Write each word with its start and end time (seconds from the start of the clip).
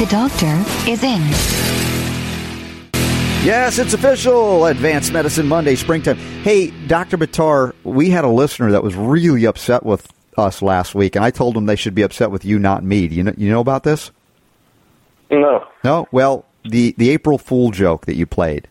The 0.00 0.06
doctor 0.06 0.64
is 0.90 1.02
in. 1.04 1.20
Yes, 3.44 3.78
it's 3.78 3.92
official. 3.92 4.64
Advanced 4.64 5.12
Medicine 5.12 5.46
Monday, 5.46 5.74
springtime. 5.74 6.16
Hey, 6.42 6.70
Dr. 6.86 7.18
Buttar, 7.18 7.74
we 7.84 8.08
had 8.08 8.24
a 8.24 8.28
listener 8.28 8.72
that 8.72 8.82
was 8.82 8.96
really 8.96 9.44
upset 9.44 9.84
with 9.84 10.10
us 10.38 10.62
last 10.62 10.94
week, 10.94 11.16
and 11.16 11.24
I 11.24 11.30
told 11.30 11.54
them 11.54 11.66
they 11.66 11.76
should 11.76 11.94
be 11.94 12.00
upset 12.00 12.30
with 12.30 12.46
you, 12.46 12.58
not 12.58 12.82
me. 12.82 13.08
Do 13.08 13.14
you 13.14 13.22
know, 13.24 13.34
you 13.36 13.50
know 13.50 13.60
about 13.60 13.82
this? 13.82 14.10
No. 15.30 15.66
No? 15.84 16.08
Well, 16.10 16.46
the, 16.64 16.94
the 16.96 17.10
April 17.10 17.36
Fool 17.36 17.70
joke 17.70 18.06
that 18.06 18.14
you 18.16 18.24
played. 18.24 18.68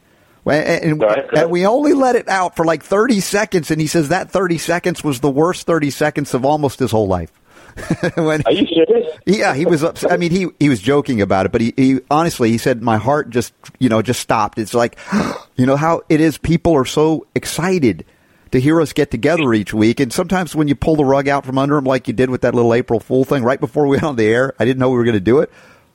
And, 0.48 0.84
and- 0.94 1.02
Right. 1.02 1.26
and 1.38 1.52
we 1.52 1.68
only 1.68 1.94
let 1.94 2.16
it 2.16 2.28
out 2.28 2.56
for 2.56 2.66
like 2.66 2.82
30 2.82 3.20
seconds, 3.20 3.70
and 3.70 3.80
he 3.80 3.86
says 3.86 4.10
that 4.10 4.32
30 4.32 4.58
seconds 4.58 5.04
was 5.04 5.20
the 5.20 5.30
worst 5.30 5.68
30 5.68 5.92
seconds 5.92 6.34
of 6.34 6.44
almost 6.44 6.80
his 6.80 6.90
whole 6.90 7.08
life. 7.08 7.32
when, 8.16 8.42
Are 8.46 8.52
you 8.52 8.66
serious? 8.68 9.18
yeah, 9.26 9.54
he 9.54 9.66
was 9.66 9.84
upset. 9.84 10.12
I 10.12 10.18
mean, 10.18 10.32
he 10.32 10.48
he 10.60 10.70
was 10.70 10.82
joking 10.82 11.22
about 11.22 11.46
it, 11.46 11.52
but 11.52 11.62
he, 11.62 11.74
he 11.76 12.00
honestly 12.10 12.50
he 12.50 12.58
said 12.58 12.82
my 12.82 12.98
heart 12.98 13.30
just 13.30 13.54
you 13.80 13.90
know 13.90 14.02
just 14.02 14.20
stopped. 14.20 14.58
It's 14.58 14.74
like 14.74 14.98
you 15.56 15.66
know 15.66 15.76
how 15.76 16.02
it 16.10 16.22
is. 16.22 16.38
People 16.38 16.76
are 16.76 16.86
so 16.86 17.28
excited 17.36 18.06
to 18.52 18.60
hear 18.60 18.82
us 18.82 18.94
get 18.94 19.12
together 19.12 19.54
each 19.54 19.74
week, 19.74 20.00
and 20.00 20.12
sometimes 20.12 20.56
when 20.56 20.68
you 20.68 20.76
pull 20.76 20.96
the 20.96 21.06
rug 21.06 21.28
out 21.28 21.46
from 21.46 21.58
under 21.58 21.76
them, 21.76 21.86
like 21.86 22.08
you 22.08 22.14
did 22.14 22.30
with 22.30 22.42
that 22.42 22.56
little 22.56 22.74
April 22.74 23.00
Fool 23.00 23.24
thing 23.24 23.44
right 23.44 23.60
before 23.60 23.84
we 23.84 23.92
went 23.98 24.04
on 24.04 24.16
the 24.16 24.26
air, 24.26 24.54
I 24.60 24.66
didn't 24.66 24.80
know 24.80 24.90
we 24.90 24.98
were 24.98 25.04
going 25.04 25.14
to 25.14 25.20
do 25.20 25.40
it. 25.40 25.52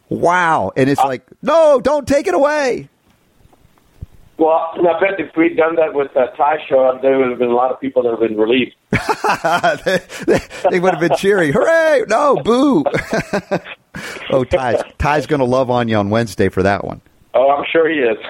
Wow, 0.08 0.72
and 0.77 0.88
it's 0.90 1.00
uh, 1.00 1.06
like 1.06 1.27
no, 1.42 1.80
don't 1.80 2.06
take 2.06 2.27
it 2.27 2.34
away. 2.34 2.88
Well, 4.36 4.72
I 4.74 5.00
bet 5.00 5.20
if 5.20 5.36
we'd 5.36 5.56
done 5.56 5.77
that 5.77 5.94
with 5.94 6.16
uh, 6.16 6.27
Ty 6.36 6.56
show, 6.68 6.98
there 7.00 7.18
would 7.18 7.30
have 7.30 7.38
been 7.38 7.50
a 7.50 7.54
lot 7.54 7.70
of 7.70 7.80
people 7.80 8.02
that 8.02 8.10
have 8.10 8.20
been 8.20 8.36
relieved. 8.36 8.74
they, 10.27 10.40
they 10.70 10.80
would 10.80 10.92
have 10.92 11.00
been 11.00 11.16
cheering, 11.16 11.52
hooray! 11.52 12.02
No, 12.08 12.36
boo. 12.42 12.84
oh, 14.30 14.42
Ty's 14.42 14.82
Ty's 14.98 15.27
going 15.27 15.38
to 15.38 15.44
love 15.44 15.70
on 15.70 15.88
you 15.88 15.96
on 15.96 16.10
Wednesday 16.10 16.48
for 16.48 16.64
that 16.64 16.84
one. 16.84 17.00
Oh, 17.32 17.50
I'm 17.50 17.64
sure 17.70 17.88
he 17.88 17.98
is. 17.98 18.18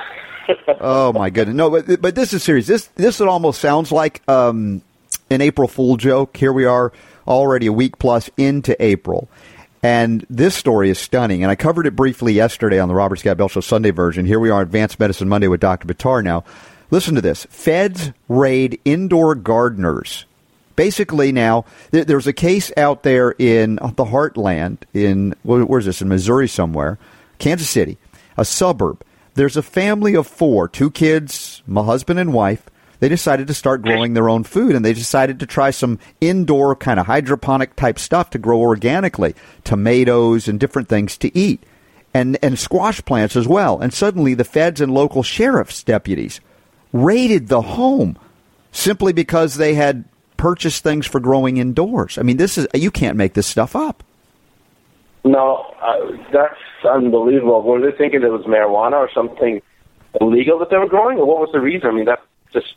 Oh 0.79 1.11
my 1.11 1.31
goodness! 1.31 1.57
No, 1.57 1.71
but 1.71 2.03
but 2.03 2.15
this 2.15 2.35
is 2.35 2.43
serious. 2.43 2.67
This 2.67 2.89
this 2.97 3.19
almost 3.23 3.63
sounds 3.63 3.91
like 3.91 4.21
um, 4.29 4.83
an 5.31 5.41
April 5.41 5.67
Fool 5.69 5.97
joke. 5.97 6.37
Here 6.37 6.53
we 6.53 6.67
are, 6.67 6.93
already 7.27 7.67
a 7.67 7.73
week 7.73 7.99
plus 7.99 8.29
into 8.37 8.77
April, 8.83 9.27
and 9.85 10.25
this 10.31 10.55
story 10.55 10.89
is 10.89 10.99
stunning. 10.99 11.43
And 11.43 11.51
I 11.51 11.57
covered 11.57 11.87
it 11.87 11.95
briefly 11.95 12.33
yesterday 12.33 12.81
on 12.81 12.89
the 12.89 12.95
Robert 12.95 13.17
Scott 13.17 13.37
Bell 13.37 13.49
Show 13.49 13.61
Sunday 13.61 13.91
version. 13.91 14.25
Here 14.25 14.41
we 14.41 14.49
are, 14.49 14.63
Advanced 14.63 14.99
Medicine 14.99 15.29
Monday 15.29 15.47
with 15.47 15.61
Dr. 15.61 15.87
Buttar. 15.87 16.25
Now, 16.25 16.43
listen 16.91 17.15
to 17.17 17.21
this: 17.21 17.47
Feds 17.51 18.13
raid 18.27 18.81
indoor 18.87 19.35
gardeners. 19.35 20.25
Basically, 20.75 21.33
now 21.33 21.67
there, 21.91 22.03
there's 22.03 22.27
a 22.27 22.33
case 22.33 22.73
out 22.79 23.03
there 23.03 23.35
in 23.39 23.77
the 23.77 24.07
Heartland 24.07 24.79
in 24.95 25.35
where- 25.43 25.67
where's 25.67 25.85
this 25.85 26.01
in 26.01 26.09
Missouri 26.09 26.49
somewhere, 26.49 26.99
Kansas 27.39 27.69
City, 27.69 27.99
a 28.39 28.45
suburb. 28.47 29.03
There's 29.35 29.57
a 29.59 29.63
family 29.63 30.15
of 30.15 30.27
four, 30.27 30.67
two 30.67 30.91
kids, 30.91 31.63
my 31.67 31.85
husband 31.85 32.19
and 32.19 32.33
wife. 32.33 32.63
They 33.05 33.11
decided 33.11 33.49
to 33.49 33.53
start 33.53 33.83
growing 33.83 34.15
their 34.15 34.31
own 34.31 34.45
food, 34.45 34.75
and 34.75 34.83
they 34.83 34.95
decided 34.95 35.39
to 35.41 35.47
try 35.47 35.73
some 35.73 35.99
indoor 36.23 36.75
kind 36.75 36.99
of 36.99 37.05
hydroponic 37.05 37.77
type 37.77 37.99
stuff 37.99 38.31
to 38.31 38.39
grow 38.39 38.59
organically, 38.59 39.35
tomatoes 39.63 40.49
and 40.49 40.59
different 40.59 40.89
things 40.89 41.19
to 41.19 41.37
eat, 41.37 41.63
and 42.15 42.39
and 42.43 42.59
squash 42.59 43.05
plants 43.05 43.37
as 43.37 43.47
well. 43.47 43.79
And 43.79 43.93
suddenly, 43.93 44.33
the 44.33 44.43
feds 44.43 44.81
and 44.81 44.95
local 44.95 45.23
sheriff's 45.23 45.83
deputies 45.83 46.41
raided 46.95 47.49
the 47.49 47.61
home 47.61 48.19
simply 48.73 49.13
because 49.13 49.57
they 49.57 49.75
had 49.75 50.07
purchased 50.39 50.83
things 50.83 51.07
for 51.07 51.21
growing 51.21 51.59
indoors. 51.59 52.17
I 52.17 52.23
mean, 52.23 52.39
this 52.39 52.57
is 52.57 52.67
you 52.73 52.91
can't 52.91 53.19
make 53.19 53.35
this 53.35 53.47
stuff 53.47 53.77
up. 53.77 54.03
No, 55.25 55.75
uh, 55.83 56.17
that's 56.33 56.57
unbelievable. 56.91 57.61
Were 57.65 57.83
they 57.83 57.95
thinking 57.99 58.23
it 58.23 58.33
was 58.33 58.47
marijuana 58.47 58.95
or 58.95 59.11
something 59.15 59.61
illegal 60.23 60.59
that 60.61 60.71
they 60.71 60.79
were 60.79 60.89
growing, 60.89 61.19
or 61.19 61.27
what 61.27 61.41
was 61.41 61.51
the 61.53 61.61
reason? 61.61 61.91
I 61.91 61.93
mean, 61.93 62.07
that's 62.07 62.23
just 62.51 62.75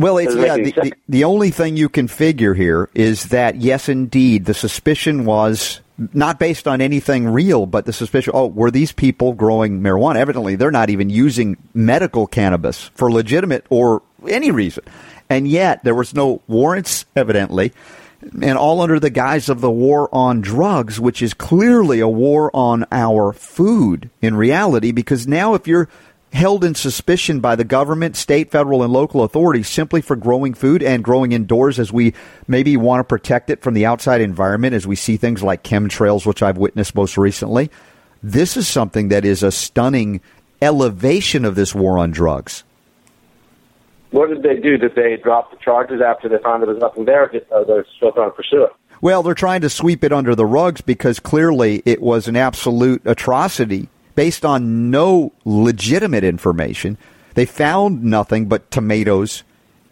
Well, 0.00 0.16
it's 0.16 0.34
yeah. 0.34 0.56
The, 0.56 0.72
the, 0.72 0.94
the 1.10 1.24
only 1.24 1.50
thing 1.50 1.76
you 1.76 1.90
can 1.90 2.08
figure 2.08 2.54
here 2.54 2.88
is 2.94 3.24
that 3.24 3.56
yes, 3.56 3.86
indeed, 3.90 4.46
the 4.46 4.54
suspicion 4.54 5.26
was 5.26 5.82
not 6.14 6.38
based 6.38 6.66
on 6.66 6.80
anything 6.80 7.28
real, 7.28 7.66
but 7.66 7.84
the 7.84 7.92
suspicion. 7.92 8.32
Oh, 8.34 8.46
were 8.46 8.70
these 8.70 8.92
people 8.92 9.34
growing 9.34 9.82
marijuana? 9.82 10.16
Evidently, 10.16 10.56
they're 10.56 10.70
not 10.70 10.88
even 10.88 11.10
using 11.10 11.58
medical 11.74 12.26
cannabis 12.26 12.90
for 12.94 13.12
legitimate 13.12 13.66
or 13.68 14.00
any 14.26 14.50
reason, 14.50 14.84
and 15.28 15.46
yet 15.46 15.84
there 15.84 15.94
was 15.94 16.14
no 16.14 16.40
warrants. 16.48 17.04
Evidently. 17.14 17.74
And 18.42 18.58
all 18.58 18.82
under 18.82 19.00
the 19.00 19.08
guise 19.08 19.48
of 19.48 19.62
the 19.62 19.70
war 19.70 20.08
on 20.14 20.42
drugs, 20.42 21.00
which 21.00 21.22
is 21.22 21.32
clearly 21.32 22.00
a 22.00 22.08
war 22.08 22.50
on 22.54 22.84
our 22.92 23.32
food 23.32 24.10
in 24.20 24.34
reality, 24.34 24.92
because 24.92 25.26
now 25.26 25.54
if 25.54 25.66
you're 25.66 25.88
held 26.32 26.64
in 26.64 26.74
suspicion 26.74 27.40
by 27.40 27.56
the 27.56 27.64
government, 27.64 28.16
state, 28.16 28.50
federal, 28.50 28.82
and 28.82 28.92
local 28.92 29.22
authorities 29.22 29.68
simply 29.68 30.00
for 30.00 30.16
growing 30.16 30.54
food 30.54 30.82
and 30.82 31.02
growing 31.02 31.32
indoors 31.32 31.78
as 31.78 31.92
we 31.92 32.14
maybe 32.46 32.76
want 32.76 33.00
to 33.00 33.04
protect 33.04 33.50
it 33.50 33.62
from 33.62 33.74
the 33.74 33.86
outside 33.86 34.20
environment 34.20 34.74
as 34.74 34.86
we 34.86 34.96
see 34.96 35.16
things 35.16 35.42
like 35.42 35.64
chemtrails, 35.64 36.24
which 36.24 36.42
I've 36.42 36.58
witnessed 36.58 36.94
most 36.94 37.16
recently. 37.16 37.70
This 38.22 38.56
is 38.56 38.68
something 38.68 39.08
that 39.08 39.24
is 39.24 39.42
a 39.42 39.50
stunning 39.50 40.20
elevation 40.62 41.44
of 41.44 41.54
this 41.54 41.74
war 41.74 41.98
on 41.98 42.10
drugs. 42.10 42.64
what 44.10 44.28
did 44.28 44.42
they 44.42 44.60
do? 44.60 44.76
Did 44.76 44.94
they 44.94 45.16
drop 45.16 45.50
the 45.50 45.56
charges 45.56 46.00
after 46.00 46.28
they 46.28 46.38
found 46.38 46.62
there 46.62 46.72
was 46.72 46.80
nothing 46.80 47.06
there, 47.06 47.30
or 47.50 47.64
they're 47.64 47.86
still 47.96 48.12
trying 48.12 48.30
to 48.30 48.36
pursue 48.36 48.64
it? 48.64 48.72
Well, 49.00 49.22
they're 49.22 49.34
trying 49.34 49.62
to 49.62 49.70
sweep 49.70 50.04
it 50.04 50.12
under 50.12 50.34
the 50.34 50.44
rugs 50.44 50.82
because 50.82 51.18
clearly 51.18 51.82
it 51.86 52.02
was 52.02 52.28
an 52.28 52.36
absolute 52.36 53.00
atrocity 53.06 53.88
based 54.14 54.44
on 54.44 54.90
no 54.90 55.32
legitimate 55.44 56.24
information. 56.24 56.98
They 57.34 57.46
found 57.46 58.02
nothing 58.02 58.46
but 58.46 58.70
tomatoes 58.70 59.44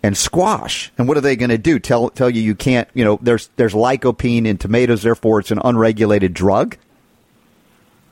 and 0.03 0.17
squash. 0.17 0.93
And 0.99 1.09
what 1.09 1.17
are 1.17 1.21
they 1.21 1.37
going 1.37 1.51
to 1.51 1.59
do? 1.59 1.79
Tell 1.79 2.11
tell 2.11 2.31
you 2.31 2.43
you 2.43 2.55
can't, 2.55 2.89
you 2.95 3.05
know, 3.05 3.19
there's 3.23 3.51
there's 3.57 3.75
lycopene 3.75 4.47
in 4.47 4.59
tomatoes 4.59 5.03
therefore 5.03 5.41
it's 5.41 5.51
an 5.51 5.61
unregulated 5.65 6.35
drug? 6.35 6.77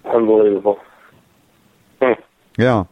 Unbelievable. 0.04 0.78
Hmm. 2.00 2.20
Yeah. 2.56 2.84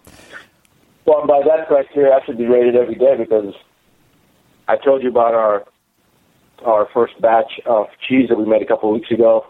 Well, 1.06 1.26
by 1.26 1.42
that 1.46 1.69
criteria, 1.69 2.14
I 2.14 2.25
should 2.25 2.38
be 2.38 2.46
rated 2.46 2.76
every 2.76 2.94
day 2.94 3.16
because 3.19 3.54
I 4.69 4.76
told 4.76 5.02
you 5.02 5.10
about 5.10 5.34
our 5.34 5.64
our 6.64 6.88
first 6.94 7.20
batch 7.20 7.60
of 7.66 7.86
cheese 8.08 8.28
that 8.28 8.38
we 8.38 8.46
made 8.46 8.62
a 8.62 8.66
couple 8.66 8.88
of 8.91 8.94
weeks 8.94 9.10
ago 9.10 9.46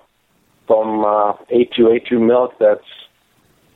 from 0.67 1.05
uh, 1.05 1.35
A2A2 1.53 2.21
milk 2.21 2.55
that's 2.59 2.83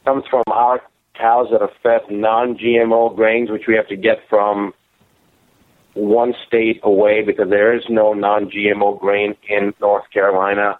comes 0.08 0.24
from 0.30 0.42
our 0.46 0.80
cows 1.18 1.48
that 1.50 1.60
are 1.60 1.70
fed 1.82 2.00
non-GMO 2.10 3.14
grains, 3.14 3.50
which 3.50 3.64
we 3.68 3.74
have 3.74 3.86
to 3.88 3.96
get 3.96 4.16
from 4.30 4.72
one 5.92 6.32
state 6.46 6.80
away 6.82 7.22
because 7.22 7.50
there 7.50 7.76
is 7.76 7.82
no 7.90 8.14
non-GMO 8.14 8.98
grain 9.00 9.36
in 9.50 9.74
North 9.82 10.04
Carolina, 10.10 10.78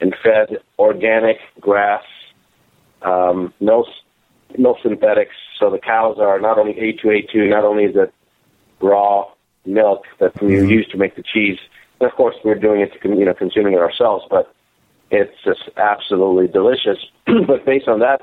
and 0.00 0.12
fed 0.24 0.58
organic 0.76 1.36
grass, 1.60 2.02
um, 3.02 3.54
no 3.60 3.84
no 4.58 4.76
synthetics. 4.82 5.36
So 5.60 5.70
the 5.70 5.78
cows 5.78 6.16
are 6.18 6.40
not 6.40 6.58
only 6.58 6.74
A2A2, 6.74 7.48
not 7.48 7.64
only 7.64 7.84
is 7.84 7.94
it 7.94 8.12
raw 8.80 9.26
milk 9.64 10.02
that 10.18 10.40
we 10.42 10.56
use 10.68 10.88
to 10.88 10.96
make 10.96 11.14
the 11.14 11.22
cheese, 11.22 11.58
and 12.00 12.10
of 12.10 12.16
course 12.16 12.34
we're 12.44 12.58
doing 12.58 12.80
it 12.80 12.90
to 12.92 13.08
you 13.08 13.24
know 13.24 13.34
consuming 13.34 13.74
it 13.74 13.78
ourselves, 13.78 14.24
but 14.28 14.52
it's 15.12 15.36
just 15.44 15.70
absolutely 15.76 16.48
delicious. 16.48 16.98
but 17.46 17.64
based 17.64 17.86
on 17.86 18.00
that 18.00 18.20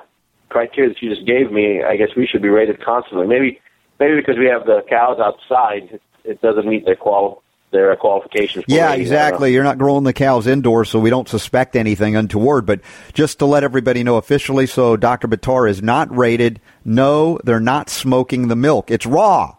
criteria 0.51 0.89
that 0.89 1.01
you 1.01 1.09
just 1.09 1.25
gave 1.25 1.51
me, 1.51 1.81
I 1.83 1.95
guess 1.95 2.09
we 2.15 2.27
should 2.27 2.41
be 2.41 2.49
rated 2.49 2.83
constantly. 2.83 3.27
Maybe 3.27 3.59
maybe 3.99 4.15
because 4.15 4.37
we 4.37 4.45
have 4.45 4.65
the 4.65 4.81
cows 4.89 5.19
outside, 5.19 5.89
it, 5.91 6.01
it 6.23 6.41
doesn't 6.41 6.67
meet 6.67 6.85
their 6.85 6.95
qual 6.95 7.43
their 7.71 7.95
qualifications. 7.95 8.65
Yeah, 8.67 8.87
rating. 8.87 9.01
exactly. 9.01 9.53
You're 9.53 9.63
not 9.63 9.77
growing 9.77 10.03
the 10.03 10.13
cows 10.13 10.45
indoors, 10.45 10.89
so 10.89 10.99
we 10.99 11.09
don't 11.09 11.29
suspect 11.29 11.75
anything 11.75 12.15
untoward. 12.15 12.65
But 12.65 12.81
just 13.13 13.39
to 13.39 13.45
let 13.45 13.63
everybody 13.63 14.03
know 14.03 14.17
officially, 14.17 14.67
so 14.67 14.97
Dr. 14.97 15.27
Buttar 15.27 15.69
is 15.69 15.81
not 15.81 16.15
rated. 16.15 16.59
No, 16.83 17.39
they're 17.43 17.61
not 17.61 17.89
smoking 17.89 18.49
the 18.49 18.57
milk. 18.57 18.91
It's 18.91 19.05
raw. 19.05 19.55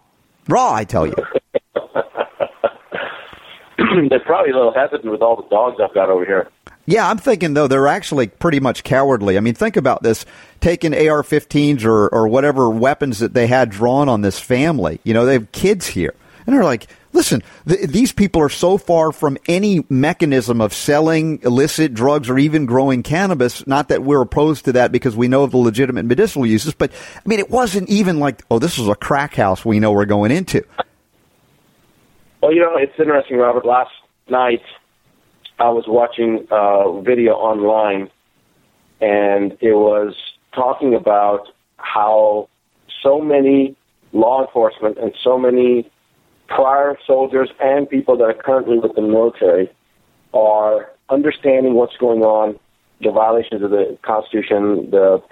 Raw, 0.47 0.73
I 0.75 0.85
tell 0.85 1.07
you. 1.07 1.15
They're 4.09 4.21
probably 4.21 4.53
a 4.53 4.57
little 4.57 4.75
hesitant 4.75 5.11
with 5.11 5.23
all 5.23 5.37
the 5.37 5.49
dogs 5.49 5.77
I've 5.83 5.95
got 5.95 6.09
over 6.09 6.25
here. 6.25 6.49
Yeah, 6.87 7.09
I'm 7.09 7.19
thinking 7.19 7.55
though 7.55 7.69
they're 7.69 7.87
actually 7.87 8.27
pretty 8.29 8.61
much 8.61 8.83
cowardly. 8.83 9.37
I 9.37 9.41
mean, 9.41 9.55
think 9.55 9.77
about 9.77 10.03
this: 10.03 10.25
taking 10.61 10.93
AR-15s 10.95 11.85
or 11.85 12.09
or 12.09 12.27
whatever 12.29 12.69
weapons 12.71 13.21
that 13.21 13.35
they 13.35 13.47
had 13.47 13.71
drawn 13.71 14.09
on 14.09 14.23
this 14.23 14.39
family. 14.39 15.01
You 15.05 15.15
know, 15.15 15.25
they 15.25 15.35
have 15.35 15.53
kids 15.53 15.87
here, 15.87 16.15
and 16.45 16.55
they're 16.55 16.65
like, 16.65 16.89
"Listen, 17.13 17.43
th- 17.69 17.89
these 17.89 18.11
people 18.11 18.43
are 18.43 18.49
so 18.49 18.79
far 18.79 19.13
from 19.13 19.39
any 19.47 19.85
mechanism 19.89 20.61
of 20.61 20.75
selling 20.75 21.39
illicit 21.45 21.95
drugs 21.95 22.29
or 22.29 22.37
even 22.37 22.67
growing 22.67 23.05
cannabis. 23.05 23.65
Not 23.65 23.89
that 23.91 24.03
we're 24.03 24.23
opposed 24.23 24.65
to 24.65 24.73
that 24.73 24.91
because 24.91 25.15
we 25.17 25.29
know 25.29 25.45
of 25.45 25.53
the 25.53 25.59
legitimate 25.59 26.05
medicinal 26.05 26.47
uses, 26.47 26.75
but 26.75 26.91
I 27.17 27.29
mean, 27.29 27.39
it 27.39 27.51
wasn't 27.51 27.91
even 27.91 28.19
like, 28.19 28.43
oh, 28.51 28.59
this 28.59 28.81
is 28.81 28.89
a 28.89 28.97
crack 28.97 29.35
house 29.35 29.65
we 29.65 29.79
know 29.79 29.93
we're 29.93 30.05
going 30.05 30.33
into." 30.33 30.65
Well, 32.43 32.53
you 32.53 32.61
know, 32.61 32.77
it's 32.77 32.99
interesting, 32.99 33.37
Robert. 33.37 33.65
Last 33.65 33.93
night, 34.29 34.63
I 35.63 35.69
was 35.69 35.85
watching 35.87 36.45
a 36.51 37.01
video 37.03 37.35
online, 37.35 38.11
and 39.01 39.53
it 39.61 39.75
was 39.75 40.17
talking 40.53 40.93
about 40.93 41.47
how 41.77 42.49
so 43.01 43.21
many 43.21 43.77
law 44.13 44.45
enforcement 44.45 44.99
and 44.99 45.15
so 45.23 45.39
many 45.39 45.89
prior 46.49 46.99
soldiers 47.07 47.49
and 47.61 47.89
people 47.89 48.17
that 48.17 48.25
are 48.25 48.35
currently 48.35 48.81
with 48.81 48.97
the 48.97 49.03
military 49.03 49.71
are 50.35 50.91
understanding 51.11 51.75
what's 51.75 51.97
going 51.97 52.23
on, 52.23 52.59
the 53.01 53.13
violations 53.13 53.63
of 53.63 53.71
the 53.71 53.97
Constitution, 54.03 54.91
the 54.91 55.23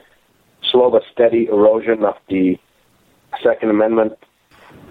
slow 0.70 0.92
but 0.92 1.02
steady 1.12 1.46
erosion 1.46 2.04
of 2.04 2.14
the 2.28 2.56
Second 3.42 3.70
Amendment, 3.70 4.12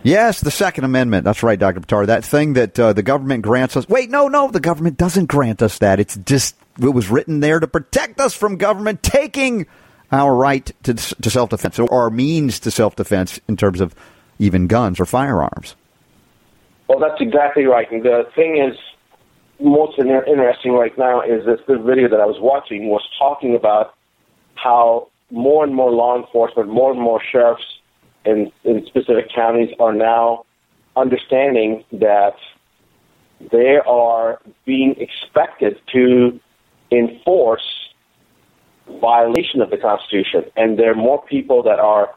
Yes, 0.04 0.40
the 0.40 0.52
Second 0.52 0.86
Amendment. 0.86 1.26
That's 1.26 1.44
right, 1.44 1.60
Dr. 1.60 1.82
Buttar. 1.82 2.08
That 2.08 2.24
thing 2.24 2.54
that 2.54 2.80
uh, 2.80 2.94
the 2.94 3.04
government 3.04 3.44
grants 3.44 3.76
us. 3.76 3.88
Wait, 3.90 4.10
no, 4.10 4.28
no, 4.28 4.50
the 4.50 4.60
government 4.60 4.98
doesn't 4.98 5.26
grant 5.26 5.62
us 5.62 5.80
that. 5.80 6.00
It's 6.00 6.16
just, 6.18 6.56
it 6.82 6.90
was 6.90 7.10
written 7.10 7.42
there 7.42 7.60
to 7.60 7.68
protect 7.68 8.20
us 8.20 8.34
from 8.34 8.56
government 8.58 9.04
taking 9.04 9.68
our 10.12 10.34
right 10.34 10.72
to, 10.84 10.94
to 10.94 11.30
self 11.30 11.50
defense 11.50 11.78
or 11.80 11.92
our 11.92 12.10
means 12.10 12.60
to 12.62 12.72
self 12.72 12.96
defense 12.96 13.40
in 13.48 13.58
terms 13.58 13.82
of 13.82 13.94
even 14.40 14.68
guns 14.68 15.00
or 15.00 15.06
firearms. 15.06 15.76
Well, 16.88 17.00
that's 17.00 17.22
exactly 17.22 17.66
right. 17.66 17.90
And 17.92 18.04
the 18.04 18.24
thing 18.36 18.58
is, 18.58 18.78
most 19.60 20.00
interesting 20.00 20.72
right 20.72 20.98
now 20.98 21.22
is 21.22 21.46
this, 21.46 21.60
this 21.68 21.78
video 21.86 22.08
that 22.10 22.20
I 22.22 22.26
was 22.26 22.38
watching 22.40 22.88
was 22.88 23.04
talking 23.20 23.56
about 23.56 23.94
how 24.56 25.10
more 25.30 25.64
and 25.64 25.76
more 25.76 25.92
law 25.92 26.18
enforcement, 26.18 26.70
more 26.70 26.92
and 26.92 27.00
more 27.00 27.22
sheriffs 27.32 27.79
in, 28.26 28.52
in 28.64 28.86
specific 28.86 29.32
counties 29.34 29.70
are 29.80 29.94
now 29.94 30.46
understanding 30.96 31.84
that 31.92 32.36
they 33.52 33.78
are 33.88 34.40
being 34.66 34.96
expected 34.98 35.80
to 35.94 36.40
enforce 36.92 37.90
violation 39.00 39.62
of 39.62 39.70
the 39.70 39.78
Constitution. 39.78 40.44
And 40.58 40.78
there 40.78 40.92
are 40.92 40.96
more 40.96 41.22
people 41.24 41.64
that 41.64 41.80
are 41.80 42.14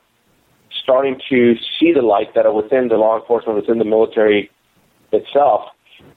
starting 0.82 1.20
to 1.28 1.54
see 1.78 1.92
the 1.92 2.02
light 2.02 2.34
that 2.34 2.46
are 2.46 2.52
within 2.52 2.88
the 2.88 2.96
law 2.96 3.20
enforcement, 3.20 3.56
within 3.56 3.78
the 3.78 3.84
military 3.84 4.50
itself. 5.12 5.68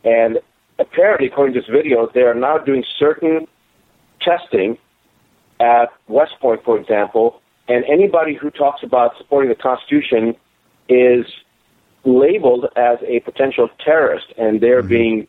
And 0.03 0.39
apparently, 0.79 1.27
according 1.27 1.53
to 1.55 1.61
this 1.61 1.69
video, 1.69 2.09
they 2.13 2.21
are 2.21 2.33
now 2.33 2.57
doing 2.57 2.83
certain 2.97 3.47
testing 4.21 4.77
at 5.59 5.87
West 6.07 6.33
Point, 6.41 6.63
for 6.63 6.79
example, 6.79 7.41
and 7.67 7.83
anybody 7.85 8.35
who 8.35 8.49
talks 8.49 8.83
about 8.83 9.17
supporting 9.17 9.49
the 9.49 9.55
Constitution 9.55 10.35
is 10.87 11.25
labeled 12.03 12.65
as 12.75 12.99
a 13.07 13.19
potential 13.21 13.69
terrorist, 13.83 14.27
and 14.37 14.61
they're 14.61 14.81
mm-hmm. 14.81 14.89
being 14.89 15.27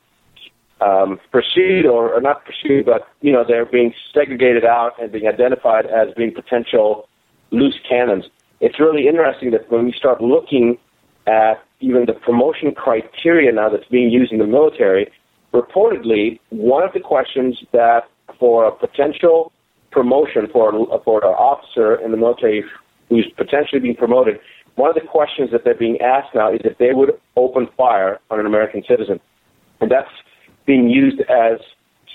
um, 0.81 1.19
pursued 1.33 1.87
or, 1.87 2.12
or 2.12 2.21
not 2.21 2.44
pursued, 2.44 2.85
but 2.85 3.09
you 3.23 3.33
know 3.33 3.44
they're 3.47 3.65
being 3.65 3.94
segregated 4.12 4.65
out 4.65 4.93
and 5.00 5.11
being 5.11 5.27
identified 5.27 5.87
as 5.87 6.12
being 6.15 6.33
potential 6.35 7.09
loose 7.50 7.79
cannons. 7.88 8.27
It's 8.61 8.79
really 8.79 9.09
interesting 9.09 9.50
that 9.53 9.71
when 9.71 9.85
we 9.87 9.93
start 9.93 10.21
looking 10.21 10.79
at 11.27 11.62
even 11.81 12.06
the 12.06 12.12
promotion 12.12 12.75
criteria 12.75 13.53
now 13.53 13.69
that's 13.69 13.88
being 13.88 14.11
used 14.11 14.33
in 14.33 14.38
the 14.38 14.47
military, 14.47 15.11
reportedly 15.53 16.38
one 16.50 16.83
of 16.83 16.93
the 16.93 17.00
questions 17.00 17.62
that 17.73 18.09
for 18.38 18.67
a 18.67 18.73
potential 18.73 19.53
promotion 19.91 20.47
for 20.53 20.73
for 21.05 21.25
an 21.25 21.35
officer 21.35 21.97
in 21.97 22.11
the 22.11 22.17
military 22.17 22.65
who's 23.09 23.27
potentially 23.37 23.81
being 23.81 23.97
promoted, 23.97 24.38
one 24.75 24.91
of 24.91 24.94
the 24.94 25.09
questions 25.09 25.50
that 25.53 25.65
they're 25.65 25.75
being 25.75 26.00
asked 26.00 26.35
now 26.35 26.53
is 26.53 26.61
if 26.65 26.77
they 26.79 26.93
would 26.93 27.19
open 27.37 27.69
fire 27.77 28.19
on 28.31 28.41
an 28.41 28.47
American 28.47 28.83
citizen, 28.87 29.21
and 29.81 29.91
that's 29.91 30.11
being 30.67 30.88
used 30.88 31.21
as 31.23 31.61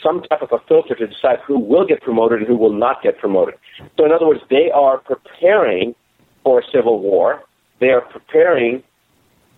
some 0.03 0.21
type 0.23 0.41
of 0.41 0.50
a 0.51 0.59
filter 0.68 0.95
to 0.95 1.07
decide 1.07 1.39
who 1.45 1.59
will 1.59 1.85
get 1.85 2.01
promoted 2.01 2.39
and 2.39 2.47
who 2.47 2.57
will 2.57 2.73
not 2.73 3.01
get 3.03 3.18
promoted. 3.18 3.56
So, 3.97 4.06
in 4.06 4.12
other 4.12 4.27
words, 4.27 4.41
they 4.50 4.69
are 4.73 4.97
preparing 4.97 5.95
for 6.44 6.59
a 6.59 6.63
civil 6.73 7.00
war. 7.00 7.44
They 7.79 7.89
are 7.89 8.01
preparing 8.01 8.83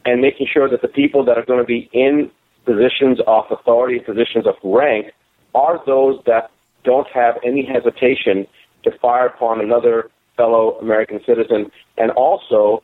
and 0.05 0.21
making 0.21 0.47
sure 0.51 0.69
that 0.69 0.81
the 0.81 0.87
people 0.87 1.23
that 1.25 1.37
are 1.37 1.45
going 1.45 1.59
to 1.59 1.65
be 1.65 1.89
in 1.93 2.29
positions 2.65 3.19
of 3.27 3.45
authority, 3.49 3.99
positions 3.99 4.45
of 4.45 4.55
rank, 4.63 5.07
are 5.55 5.81
those 5.85 6.19
that 6.25 6.51
don't 6.83 7.07
have 7.09 7.37
any 7.43 7.65
hesitation 7.65 8.47
to 8.83 8.91
fire 8.99 9.27
upon 9.27 9.61
another 9.61 10.09
fellow 10.37 10.77
American 10.79 11.19
citizen, 11.25 11.71
and 11.97 12.11
also 12.11 12.83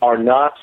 are 0.00 0.16
not 0.16 0.54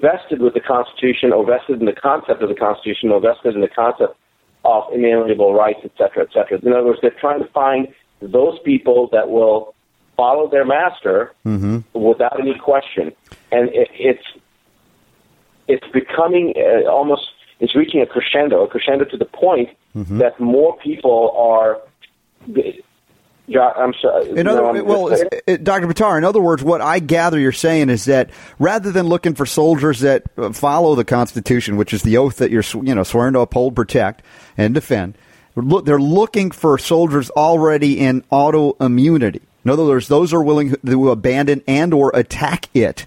vested 0.00 0.40
with 0.40 0.54
the 0.54 0.60
Constitution 0.60 1.32
or 1.32 1.44
vested 1.44 1.80
in 1.80 1.86
the 1.86 1.92
concept 1.92 2.42
of 2.42 2.48
the 2.48 2.54
Constitution 2.54 3.10
or 3.10 3.20
vested 3.20 3.54
in 3.54 3.60
the 3.60 3.68
concept 3.68 4.16
of 4.64 4.84
inalienable 4.92 5.54
rights, 5.54 5.80
et 5.84 5.92
cetera, 5.96 6.22
et 6.24 6.28
cetera. 6.32 6.58
In 6.58 6.72
other 6.72 6.84
words, 6.84 6.98
they're 7.00 7.10
trying 7.10 7.42
to 7.42 7.48
find 7.48 7.88
those 8.20 8.58
people 8.64 9.08
that 9.12 9.30
will 9.30 9.74
follow 10.16 10.48
their 10.50 10.64
master 10.64 11.32
mm-hmm. 11.46 11.78
without 11.98 12.38
any 12.40 12.58
question, 12.58 13.12
and 13.52 13.70
it, 13.70 13.88
it's 13.94 14.24
it's 15.68 15.86
becoming 15.92 16.54
uh, 16.56 16.90
almost 16.90 17.30
it's 17.60 17.74
reaching 17.74 18.00
a 18.00 18.06
crescendo, 18.06 18.64
a 18.64 18.68
crescendo 18.68 19.04
to 19.04 19.16
the 19.16 19.24
point 19.24 19.70
mm-hmm. 19.96 20.18
that 20.18 20.38
more 20.40 20.76
people 20.78 21.34
are. 21.36 21.80
I'm 23.50 23.94
sorry. 24.00 24.30
In 24.30 24.46
other, 24.46 24.72
no, 24.74 24.84
well, 24.84 25.08
Dr. 25.08 25.86
Buttar, 25.86 26.18
in 26.18 26.24
other 26.24 26.40
words, 26.40 26.62
what 26.62 26.82
I 26.82 26.98
gather 26.98 27.38
you're 27.38 27.52
saying 27.52 27.88
is 27.88 28.04
that 28.04 28.30
rather 28.58 28.92
than 28.92 29.06
looking 29.06 29.34
for 29.34 29.46
soldiers 29.46 30.00
that 30.00 30.24
uh, 30.36 30.52
follow 30.52 30.94
the 30.94 31.04
Constitution, 31.04 31.78
which 31.78 31.94
is 31.94 32.02
the 32.02 32.18
oath 32.18 32.36
that 32.36 32.50
you're 32.50 32.64
you 32.82 32.94
know 32.94 33.04
swearing 33.04 33.32
to 33.32 33.40
uphold, 33.40 33.74
protect, 33.74 34.22
and 34.56 34.74
defend, 34.74 35.16
they're 35.56 35.98
looking 35.98 36.50
for 36.50 36.76
soldiers 36.78 37.30
already 37.30 37.98
in 37.98 38.22
autoimmunity. 38.30 39.40
In 39.64 39.70
other 39.70 39.84
words, 39.84 40.08
those 40.08 40.32
are 40.32 40.42
willing 40.42 40.74
to 40.84 41.10
abandon 41.10 41.62
and 41.66 41.92
or 41.92 42.10
attack 42.14 42.68
it 42.74 43.06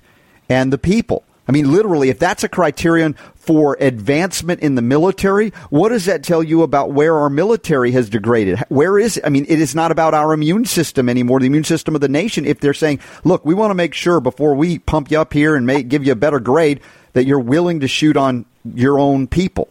and 0.50 0.74
the 0.74 0.78
people. 0.78 1.24
I 1.48 1.52
mean, 1.52 1.72
literally, 1.72 2.10
if 2.10 2.20
that's 2.20 2.44
a 2.44 2.50
criterion 2.50 3.16
for 3.36 3.76
advancement 3.80 4.62
in 4.62 4.76
the 4.76 4.82
military, 4.82 5.50
what 5.70 5.90
does 5.90 6.06
that 6.06 6.24
tell 6.24 6.44
you 6.44 6.62
about 6.62 6.92
where 6.92 7.18
our 7.18 7.30
military 7.30 7.92
has 7.92 8.10
degraded? 8.10 8.60
Where 8.70 9.00
is 9.00 9.18
it? 9.18 9.26
I 9.26 9.30
mean, 9.30 9.46
it 9.50 9.60
is 9.60 9.74
not 9.74 9.92
about 9.92 10.14
our 10.14 10.34
immune 10.34 10.66
system 10.66 11.10
anymore, 11.10 11.40
the 11.40 11.48
immune 11.48 11.64
system 11.64 11.96
of 11.96 12.02
the 12.02 12.10
nation. 12.10 12.46
If 12.46 12.60
they're 12.60 12.74
saying, 12.74 13.00
look, 13.24 13.44
we 13.44 13.56
want 13.56 13.72
to 13.72 13.76
make 13.76 13.94
sure 13.94 14.22
before 14.22 14.54
we 14.54 14.80
pump 14.80 15.10
you 15.10 15.20
up 15.20 15.34
here 15.34 15.56
and 15.56 15.66
make, 15.66 15.88
give 15.88 16.06
you 16.06 16.12
a 16.12 16.16
better 16.16 16.40
grade 16.40 16.80
that 17.14 17.26
you're 17.26 17.40
willing 17.40 17.80
to 17.80 17.88
shoot 17.88 18.16
on 18.16 18.46
your 18.64 19.00
own 19.00 19.28
people. 19.28 19.68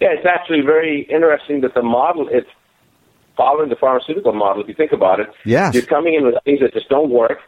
Yeah, 0.00 0.08
it's 0.12 0.26
actually 0.26 0.60
very 0.60 1.02
interesting 1.10 1.62
that 1.62 1.74
the 1.74 1.82
model 1.82 2.28
is 2.28 2.44
following 3.36 3.70
the 3.70 3.76
pharmaceutical 3.76 4.32
model. 4.32 4.62
If 4.62 4.68
you 4.68 4.74
think 4.74 4.92
about 4.92 5.20
it, 5.20 5.28
yes. 5.44 5.74
you're 5.74 5.82
coming 5.84 6.14
in 6.14 6.24
with 6.24 6.34
things 6.44 6.60
that 6.60 6.72
just 6.74 6.88
don't 6.88 7.10
work 7.10 7.38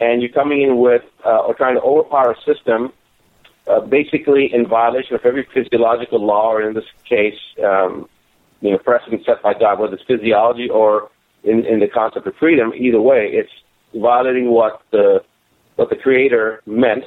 and 0.00 0.22
you're 0.22 0.32
coming 0.32 0.62
in 0.62 0.78
with 0.78 1.02
uh, 1.24 1.38
or 1.46 1.54
trying 1.54 1.74
to 1.74 1.82
overpower 1.82 2.32
a 2.32 2.40
system, 2.42 2.92
uh, 3.66 3.80
basically 3.80 4.52
in 4.52 4.66
violation 4.66 5.14
of 5.14 5.24
every 5.24 5.46
physiological 5.54 6.24
law, 6.24 6.52
or 6.52 6.62
in 6.62 6.74
this 6.74 6.84
case, 7.04 7.38
um, 7.62 8.08
you 8.60 8.70
know, 8.70 8.78
precedent 8.78 9.24
set 9.24 9.42
by 9.42 9.54
God, 9.54 9.78
whether 9.78 9.94
it's 9.94 10.04
physiology 10.04 10.68
or 10.68 11.10
in, 11.44 11.64
in 11.66 11.80
the 11.80 11.88
concept 11.88 12.26
of 12.26 12.34
freedom. 12.36 12.72
Either 12.74 13.00
way, 13.00 13.30
it's 13.32 13.52
violating 13.94 14.50
what 14.50 14.82
the 14.90 15.22
what 15.76 15.90
the 15.90 15.96
Creator 15.96 16.62
meant 16.66 17.04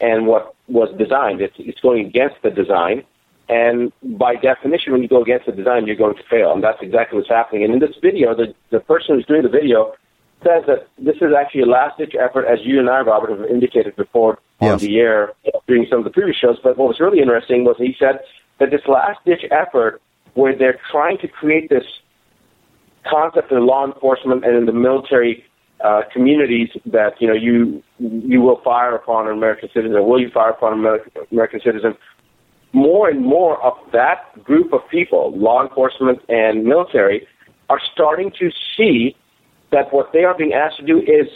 and 0.00 0.26
what 0.26 0.54
was 0.68 0.88
designed. 0.98 1.40
It's, 1.40 1.54
it's 1.58 1.80
going 1.80 2.06
against 2.06 2.36
the 2.42 2.50
design. 2.50 3.04
And 3.48 3.92
by 4.02 4.36
definition, 4.36 4.92
when 4.92 5.02
you 5.02 5.08
go 5.08 5.22
against 5.22 5.46
the 5.46 5.52
design, 5.52 5.86
you're 5.86 5.96
going 5.96 6.16
to 6.16 6.22
fail. 6.30 6.52
And 6.52 6.62
that's 6.62 6.80
exactly 6.80 7.18
what's 7.18 7.28
happening. 7.28 7.64
And 7.64 7.72
in 7.74 7.80
this 7.80 7.96
video, 8.00 8.34
the, 8.34 8.54
the 8.70 8.80
person 8.80 9.16
who's 9.16 9.26
doing 9.26 9.42
the 9.42 9.48
video 9.48 9.94
says 10.42 10.64
that 10.66 10.88
this 10.98 11.16
is 11.16 11.32
actually 11.38 11.62
a 11.62 11.66
last 11.66 11.98
ditch 11.98 12.14
effort, 12.18 12.46
as 12.46 12.58
you 12.62 12.78
and 12.78 12.88
I, 12.88 13.00
Robert, 13.00 13.30
have 13.30 13.48
indicated 13.48 13.96
before 13.96 14.38
on 14.60 14.78
the 14.78 14.98
air 14.98 15.32
during 15.66 15.86
some 15.88 15.98
of 15.98 16.04
the 16.04 16.10
previous 16.10 16.36
shows. 16.36 16.58
But 16.62 16.76
what 16.76 16.88
was 16.88 17.00
really 17.00 17.20
interesting 17.20 17.64
was 17.64 17.76
he 17.78 17.96
said 17.98 18.20
that 18.58 18.70
this 18.70 18.82
last 18.86 19.18
ditch 19.24 19.44
effort, 19.50 20.00
where 20.34 20.56
they're 20.56 20.78
trying 20.90 21.18
to 21.18 21.28
create 21.28 21.68
this 21.68 21.84
concept 23.06 23.50
in 23.52 23.66
law 23.66 23.86
enforcement 23.86 24.44
and 24.44 24.56
in 24.56 24.66
the 24.66 24.72
military 24.72 25.44
uh, 25.82 26.02
communities 26.12 26.68
that 26.84 27.20
you 27.20 27.26
know 27.26 27.34
you 27.34 27.82
you 27.98 28.40
will 28.40 28.60
fire 28.62 28.94
upon 28.94 29.26
an 29.26 29.32
American 29.32 29.68
citizen, 29.72 29.92
will 30.06 30.20
you 30.20 30.30
fire 30.30 30.50
upon 30.50 30.74
an 30.74 30.78
American, 30.80 31.12
American 31.32 31.60
citizen? 31.60 31.96
more 32.72 33.08
and 33.08 33.24
more 33.24 33.62
of 33.62 33.74
that 33.92 34.42
group 34.44 34.72
of 34.72 34.80
people, 34.88 35.36
law 35.36 35.62
enforcement 35.62 36.20
and 36.28 36.64
military, 36.64 37.26
are 37.68 37.80
starting 37.92 38.30
to 38.38 38.50
see 38.76 39.16
that 39.72 39.92
what 39.92 40.12
they 40.12 40.24
are 40.24 40.36
being 40.36 40.52
asked 40.52 40.78
to 40.78 40.86
do 40.86 40.98
is 40.98 41.28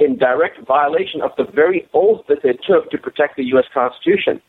in 0.00 0.16
direct 0.16 0.64
violation 0.66 1.20
of 1.22 1.30
the 1.36 1.44
very 1.44 1.88
oath 1.92 2.24
that 2.28 2.38
they 2.42 2.52
took 2.66 2.90
to 2.90 2.98
protect 2.98 3.36
the 3.36 3.44
U.S. 3.46 3.64
Constitution. 3.72 4.40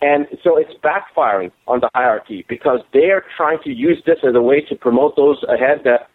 And 0.00 0.26
so 0.42 0.56
it's 0.56 0.72
backfiring 0.82 1.50
on 1.66 1.80
the 1.80 1.88
hierarchy 1.94 2.44
because 2.48 2.80
they 2.92 3.10
are 3.10 3.24
trying 3.36 3.58
to 3.64 3.70
use 3.70 4.02
this 4.06 4.18
as 4.26 4.34
a 4.34 4.42
way 4.42 4.60
to 4.68 4.74
promote 4.74 5.16
those 5.16 5.42
ahead 5.48 5.82
that 5.84 6.08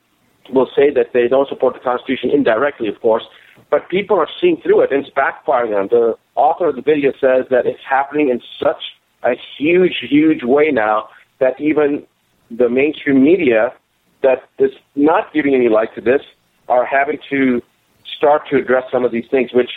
will 0.53 0.70
say 0.75 0.94
that 0.94 1.08
they 1.13 1.27
don't 1.27 1.48
support 1.50 1.74
the 1.74 1.79
Constitution 1.79 2.29
indirectly, 2.32 2.88
of 2.88 3.00
course. 3.01 3.24
But 3.70 3.89
people 3.89 4.18
are 4.18 4.27
seeing 4.39 4.58
through 4.62 4.82
it 4.82 4.91
and 4.91 5.06
it's 5.06 5.15
backfiring 5.15 5.75
on 5.75 5.88
them. 5.88 5.88
The 5.91 6.15
author 6.36 6.70
of 6.70 6.75
the 6.75 6.82
video 6.82 7.12
says 7.13 7.46
that 7.50 7.65
it's 7.65 7.79
happening 7.88 8.29
in 8.29 8.41
such 8.62 8.82
a 9.24 9.34
huge, 9.58 9.98
huge 10.10 10.44
way 10.44 10.72
now 10.72 11.10
that 11.39 11.60
even 11.60 12.06
the 12.51 12.70
mainstream 12.70 13.24
media 13.24 13.74
that 14.24 14.50
is 14.58 14.72
not 14.96 15.34
giving 15.34 15.53
any 15.56 15.70
light 15.70 15.89
to 15.96 16.01
this 16.01 16.22
are 16.70 16.86
having 16.86 17.20
to 17.30 17.62
start 18.18 18.44
to 18.50 18.58
address 18.58 18.84
some 18.92 19.04
of 19.04 19.12
these 19.12 19.26
things, 19.30 19.52
which 19.54 19.72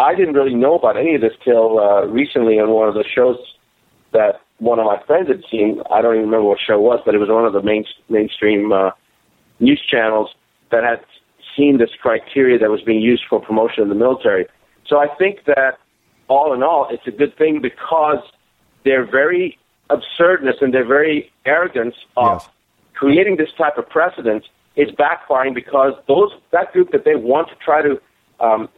I 0.00 0.14
didn't 0.14 0.34
really 0.34 0.54
know 0.54 0.74
about 0.76 0.96
any 0.96 1.14
of 1.14 1.20
this 1.20 1.32
till 1.44 1.78
uh, 1.78 2.06
recently 2.06 2.58
on 2.58 2.70
one 2.70 2.88
of 2.88 2.94
the 2.94 3.04
shows 3.04 3.36
that 4.12 4.40
one 4.58 4.78
of 4.78 4.86
my 4.86 5.00
friends 5.06 5.28
had 5.28 5.42
seen. 5.50 5.80
I 5.90 6.02
don't 6.02 6.14
even 6.14 6.26
remember 6.26 6.44
what 6.44 6.58
show 6.64 6.74
it 6.74 6.80
was, 6.80 7.00
but 7.04 7.14
it 7.14 7.18
was 7.18 7.28
one 7.28 7.44
of 7.44 7.52
the 7.52 7.62
main, 7.62 7.84
mainstream 8.08 8.72
uh, 8.72 8.90
news 9.60 9.80
channels 9.88 10.30
that 10.70 10.84
had 10.84 11.00
seen 11.56 11.78
this 11.78 11.90
criteria 12.00 12.58
that 12.58 12.70
was 12.70 12.82
being 12.82 13.00
used 13.00 13.24
for 13.28 13.40
promotion 13.40 13.82
in 13.82 13.88
the 13.88 13.94
military. 13.94 14.46
So 14.86 14.98
I 14.98 15.08
think 15.18 15.44
that 15.46 15.78
all 16.28 16.52
in 16.52 16.62
all, 16.62 16.88
it's 16.90 17.06
a 17.06 17.10
good 17.10 17.36
thing 17.36 17.60
because 17.60 18.22
their 18.84 19.04
very 19.04 19.58
absurdness 19.90 20.56
and 20.60 20.72
their 20.72 20.84
very 20.84 21.30
arrogance 21.44 21.94
of 22.16 22.42
Yes. 22.42 22.48
creating 22.94 23.36
this 23.36 23.52
type 23.56 23.78
of 23.78 23.88
precedent 23.88 24.44
is 24.78 24.88
backfiring 24.92 25.54
because 25.54 25.92
those 26.06 26.30
that 26.52 26.72
group 26.72 26.92
that 26.92 27.04
they 27.04 27.16
want 27.16 27.48
to 27.48 27.54
try 27.56 27.82
to 27.82 28.00
um, 28.40 28.68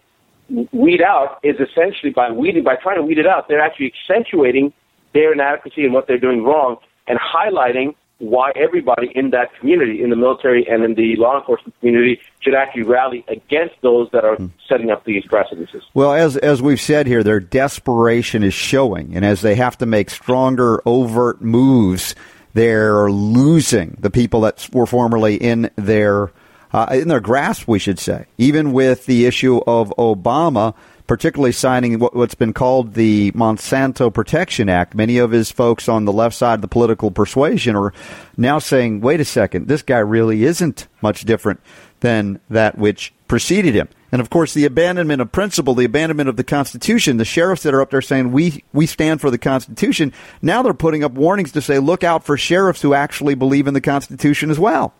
weed 0.72 1.02
out 1.02 1.38
is 1.44 1.56
essentially 1.60 2.10
by 2.10 2.30
weeding 2.32 2.64
by 2.64 2.74
trying 2.74 2.96
to 2.96 3.02
weed 3.02 3.18
it 3.18 3.26
out, 3.26 3.46
they're 3.46 3.60
actually 3.60 3.92
accentuating 3.92 4.72
their 5.12 5.32
inadequacy 5.32 5.84
and 5.84 5.92
what 5.92 6.06
they're 6.06 6.18
doing 6.18 6.42
wrong 6.42 6.76
and 7.06 7.18
highlighting 7.20 7.94
why 8.18 8.52
everybody 8.54 9.10
in 9.14 9.30
that 9.30 9.48
community, 9.58 10.02
in 10.02 10.10
the 10.10 10.16
military 10.16 10.66
and 10.68 10.84
in 10.84 10.94
the 10.94 11.16
law 11.16 11.38
enforcement 11.38 11.74
community, 11.80 12.20
should 12.40 12.54
actually 12.54 12.82
rally 12.82 13.24
against 13.28 13.74
those 13.82 14.08
that 14.12 14.24
are 14.24 14.36
setting 14.68 14.90
up 14.90 15.04
these 15.04 15.24
precedences. 15.24 15.82
Well, 15.94 16.12
as 16.12 16.36
as 16.36 16.60
we've 16.60 16.80
said 16.80 17.06
here, 17.06 17.22
their 17.22 17.40
desperation 17.40 18.42
is 18.42 18.54
showing, 18.54 19.16
and 19.16 19.24
as 19.24 19.40
they 19.40 19.54
have 19.54 19.78
to 19.78 19.86
make 19.86 20.10
stronger, 20.10 20.82
overt 20.86 21.40
moves, 21.40 22.14
they're 22.54 23.10
losing 23.10 23.96
the 24.00 24.10
people 24.10 24.42
that 24.42 24.68
were 24.72 24.86
formerly 24.86 25.36
in 25.36 25.70
their 25.76 26.30
uh, 26.72 26.86
in 26.92 27.08
their 27.08 27.20
grasp, 27.20 27.66
we 27.66 27.78
should 27.78 27.98
say. 27.98 28.26
Even 28.38 28.72
with 28.72 29.06
the 29.06 29.26
issue 29.26 29.60
of 29.66 29.92
Obama, 29.98 30.74
particularly 31.08 31.50
signing 31.50 31.98
what, 31.98 32.14
what's 32.14 32.36
been 32.36 32.52
called 32.52 32.94
the 32.94 33.32
Monsanto 33.32 34.12
Protection 34.14 34.68
Act, 34.68 34.94
many 34.94 35.18
of 35.18 35.32
his 35.32 35.50
folks 35.50 35.88
on 35.88 36.04
the 36.04 36.12
left 36.12 36.36
side 36.36 36.54
of 36.54 36.60
the 36.60 36.68
political 36.68 37.10
persuasion 37.10 37.74
are 37.74 37.92
now 38.36 38.58
saying, 38.58 39.00
"Wait 39.00 39.20
a 39.20 39.24
second, 39.24 39.66
this 39.66 39.82
guy 39.82 39.98
really 39.98 40.44
isn't 40.44 40.86
much 41.02 41.24
different 41.24 41.60
than 42.00 42.40
that 42.48 42.78
which 42.78 43.12
preceded 43.30 43.74
him." 43.74 43.88
And 44.12 44.20
of 44.20 44.28
course, 44.28 44.54
the 44.54 44.64
abandonment 44.64 45.22
of 45.22 45.30
principle, 45.30 45.74
the 45.74 45.84
abandonment 45.84 46.28
of 46.28 46.36
the 46.36 46.44
Constitution, 46.44 47.16
the 47.16 47.24
sheriffs 47.24 47.62
that 47.62 47.72
are 47.72 47.80
up 47.80 47.90
there 47.90 48.02
saying, 48.02 48.32
we, 48.32 48.64
we 48.72 48.86
stand 48.86 49.20
for 49.20 49.30
the 49.30 49.38
Constitution, 49.38 50.12
now 50.42 50.62
they're 50.62 50.74
putting 50.74 51.04
up 51.04 51.12
warnings 51.12 51.52
to 51.52 51.62
say, 51.62 51.78
look 51.78 52.02
out 52.02 52.24
for 52.24 52.36
sheriffs 52.36 52.82
who 52.82 52.92
actually 52.92 53.36
believe 53.36 53.68
in 53.68 53.74
the 53.74 53.80
Constitution 53.80 54.50
as 54.50 54.58
well. 54.58 54.92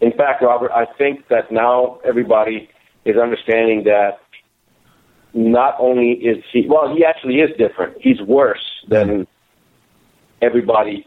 In 0.00 0.12
fact, 0.12 0.42
Robert, 0.42 0.70
I 0.70 0.86
think 0.96 1.26
that 1.28 1.50
now 1.50 1.98
everybody 2.04 2.70
is 3.04 3.16
understanding 3.16 3.84
that 3.84 4.20
not 5.34 5.74
only 5.78 6.12
is 6.12 6.42
he, 6.52 6.66
well, 6.68 6.94
he 6.94 7.04
actually 7.04 7.40
is 7.40 7.50
different. 7.58 7.96
He's 8.00 8.20
worse 8.20 8.64
than 8.88 9.26
everybody 10.40 11.06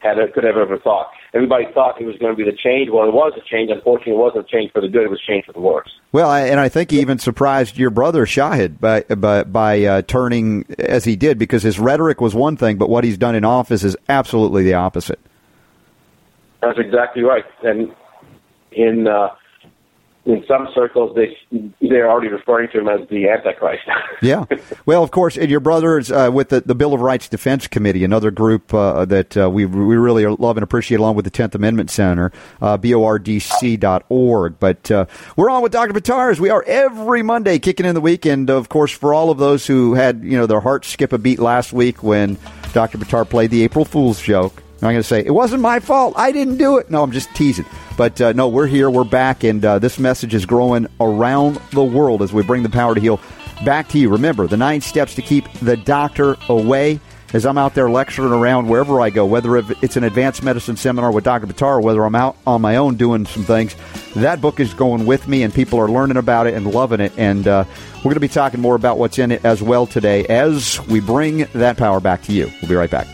had 0.00 0.16
could 0.34 0.44
have 0.44 0.56
ever 0.56 0.78
thought. 0.78 1.10
Everybody 1.36 1.66
thought 1.74 2.00
it 2.00 2.06
was 2.06 2.16
going 2.16 2.34
to 2.34 2.36
be 2.44 2.50
the 2.50 2.56
change. 2.56 2.88
Well, 2.90 3.06
it 3.06 3.12
was 3.12 3.34
a 3.36 3.42
change. 3.46 3.70
Unfortunately, 3.70 4.14
it 4.14 4.16
wasn't 4.16 4.46
a 4.46 4.48
change 4.50 4.72
for 4.72 4.80
the 4.80 4.88
good. 4.88 5.02
It 5.02 5.10
was 5.10 5.20
a 5.22 5.30
change 5.30 5.44
for 5.44 5.52
the 5.52 5.60
worse. 5.60 5.90
Well, 6.10 6.30
I- 6.30 6.46
and 6.46 6.58
I 6.58 6.70
think 6.70 6.90
he 6.90 7.00
even 7.00 7.18
surprised 7.18 7.76
your 7.76 7.90
brother 7.90 8.24
Shahid 8.24 8.80
by 8.80 9.02
by, 9.02 9.44
by 9.44 9.84
uh, 9.84 10.02
turning 10.02 10.64
as 10.78 11.04
he 11.04 11.14
did 11.14 11.38
because 11.38 11.62
his 11.62 11.78
rhetoric 11.78 12.22
was 12.22 12.34
one 12.34 12.56
thing, 12.56 12.78
but 12.78 12.88
what 12.88 13.04
he's 13.04 13.18
done 13.18 13.34
in 13.34 13.44
office 13.44 13.84
is 13.84 13.96
absolutely 14.08 14.62
the 14.64 14.72
opposite. 14.74 15.20
That's 16.62 16.78
exactly 16.78 17.22
right. 17.22 17.44
And 17.62 17.94
in 18.72 19.06
uh, 19.06 19.28
in 20.26 20.44
some 20.48 20.68
circles, 20.74 21.14
they 21.14 21.36
they're 21.80 22.10
already 22.10 22.28
referring 22.28 22.68
to 22.72 22.80
him 22.80 22.88
as 22.88 23.08
the 23.08 23.28
Antichrist. 23.28 23.82
Yeah. 24.22 24.44
Well, 24.86 25.02
of 25.02 25.10
course, 25.10 25.36
and 25.36 25.50
your 25.50 25.60
brother's 25.60 26.10
uh, 26.10 26.30
with 26.32 26.48
the, 26.48 26.62
the 26.62 26.74
Bill 26.74 26.94
of 26.94 27.00
Rights 27.00 27.28
Defense 27.28 27.66
Committee, 27.66 28.02
another 28.02 28.30
group 28.30 28.72
uh, 28.72 29.04
that 29.04 29.36
uh, 29.36 29.50
we 29.50 29.66
we 29.66 29.96
really 29.96 30.26
love 30.26 30.56
and 30.56 30.64
appreciate, 30.64 30.98
along 30.98 31.16
with 31.16 31.26
the 31.26 31.30
Tenth 31.30 31.54
Amendment 31.54 31.90
Center, 31.90 32.32
uh, 32.62 32.78
bordc.org. 32.78 34.58
But 34.58 34.90
uh, 34.90 35.06
we're 35.36 35.50
on 35.50 35.62
with 35.62 35.72
Dr. 35.72 35.92
Buttar 35.92 36.30
as 36.30 36.40
we 36.40 36.48
are 36.48 36.64
every 36.66 37.22
Monday, 37.22 37.58
kicking 37.58 37.84
in 37.84 37.94
the 37.94 38.00
weekend. 38.00 38.48
Of 38.48 38.70
course, 38.70 38.90
for 38.90 39.12
all 39.12 39.30
of 39.30 39.38
those 39.38 39.66
who 39.66 39.94
had 39.94 40.24
you 40.24 40.38
know 40.38 40.46
their 40.46 40.60
hearts 40.60 40.88
skip 40.88 41.12
a 41.12 41.18
beat 41.18 41.38
last 41.38 41.72
week 41.74 42.02
when 42.02 42.38
Dr. 42.72 42.96
Buttar 42.96 43.28
played 43.28 43.50
the 43.50 43.62
April 43.62 43.84
Fool's 43.84 44.20
joke. 44.20 44.62
I'm 44.76 44.92
going 44.92 44.96
to 44.96 45.02
say 45.02 45.24
it 45.24 45.30
wasn't 45.30 45.62
my 45.62 45.80
fault. 45.80 46.14
I 46.16 46.32
didn't 46.32 46.58
do 46.58 46.76
it. 46.76 46.90
No, 46.90 47.02
I'm 47.02 47.12
just 47.12 47.34
teasing. 47.34 47.64
But 47.96 48.20
uh, 48.20 48.32
no, 48.32 48.48
we're 48.48 48.66
here. 48.66 48.90
We're 48.90 49.04
back, 49.04 49.42
and 49.42 49.64
uh, 49.64 49.78
this 49.78 49.98
message 49.98 50.34
is 50.34 50.44
growing 50.44 50.86
around 51.00 51.56
the 51.72 51.84
world 51.84 52.20
as 52.20 52.32
we 52.32 52.42
bring 52.42 52.62
the 52.62 52.68
power 52.68 52.94
to 52.94 53.00
heal 53.00 53.18
back 53.64 53.88
to 53.88 53.98
you. 53.98 54.10
Remember 54.10 54.46
the 54.46 54.58
nine 54.58 54.82
steps 54.82 55.14
to 55.14 55.22
keep 55.22 55.50
the 55.54 55.76
doctor 55.76 56.36
away. 56.48 57.00
As 57.32 57.44
I'm 57.44 57.58
out 57.58 57.74
there 57.74 57.90
lecturing 57.90 58.32
around 58.32 58.68
wherever 58.68 59.00
I 59.00 59.10
go, 59.10 59.26
whether 59.26 59.56
it's 59.56 59.96
an 59.96 60.04
advanced 60.04 60.44
medicine 60.44 60.76
seminar 60.76 61.10
with 61.10 61.24
Dr. 61.24 61.48
Buttar 61.48 61.82
whether 61.82 62.04
I'm 62.04 62.14
out 62.14 62.36
on 62.46 62.62
my 62.62 62.76
own 62.76 62.94
doing 62.94 63.26
some 63.26 63.42
things, 63.42 63.74
that 64.14 64.40
book 64.40 64.60
is 64.60 64.72
going 64.72 65.06
with 65.06 65.26
me, 65.26 65.42
and 65.42 65.52
people 65.52 65.80
are 65.80 65.88
learning 65.88 66.18
about 66.18 66.46
it 66.46 66.54
and 66.54 66.66
loving 66.66 67.00
it. 67.00 67.12
And 67.16 67.48
uh, 67.48 67.64
we're 67.96 68.02
going 68.04 68.14
to 68.14 68.20
be 68.20 68.28
talking 68.28 68.60
more 68.60 68.76
about 68.76 68.96
what's 68.96 69.18
in 69.18 69.32
it 69.32 69.44
as 69.44 69.60
well 69.60 69.86
today 69.86 70.24
as 70.26 70.80
we 70.86 71.00
bring 71.00 71.38
that 71.54 71.76
power 71.76 71.98
back 71.98 72.22
to 72.22 72.32
you. 72.32 72.50
We'll 72.62 72.68
be 72.68 72.76
right 72.76 72.90
back. 72.90 73.08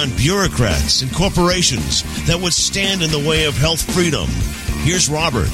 On 0.00 0.08
bureaucrats 0.16 1.02
and 1.02 1.14
corporations 1.14 2.04
that 2.26 2.40
would 2.40 2.54
stand 2.54 3.02
in 3.02 3.10
the 3.10 3.18
way 3.18 3.44
of 3.44 3.54
health 3.54 3.82
freedom. 3.92 4.26
Here's 4.82 5.10
Robert. 5.10 5.50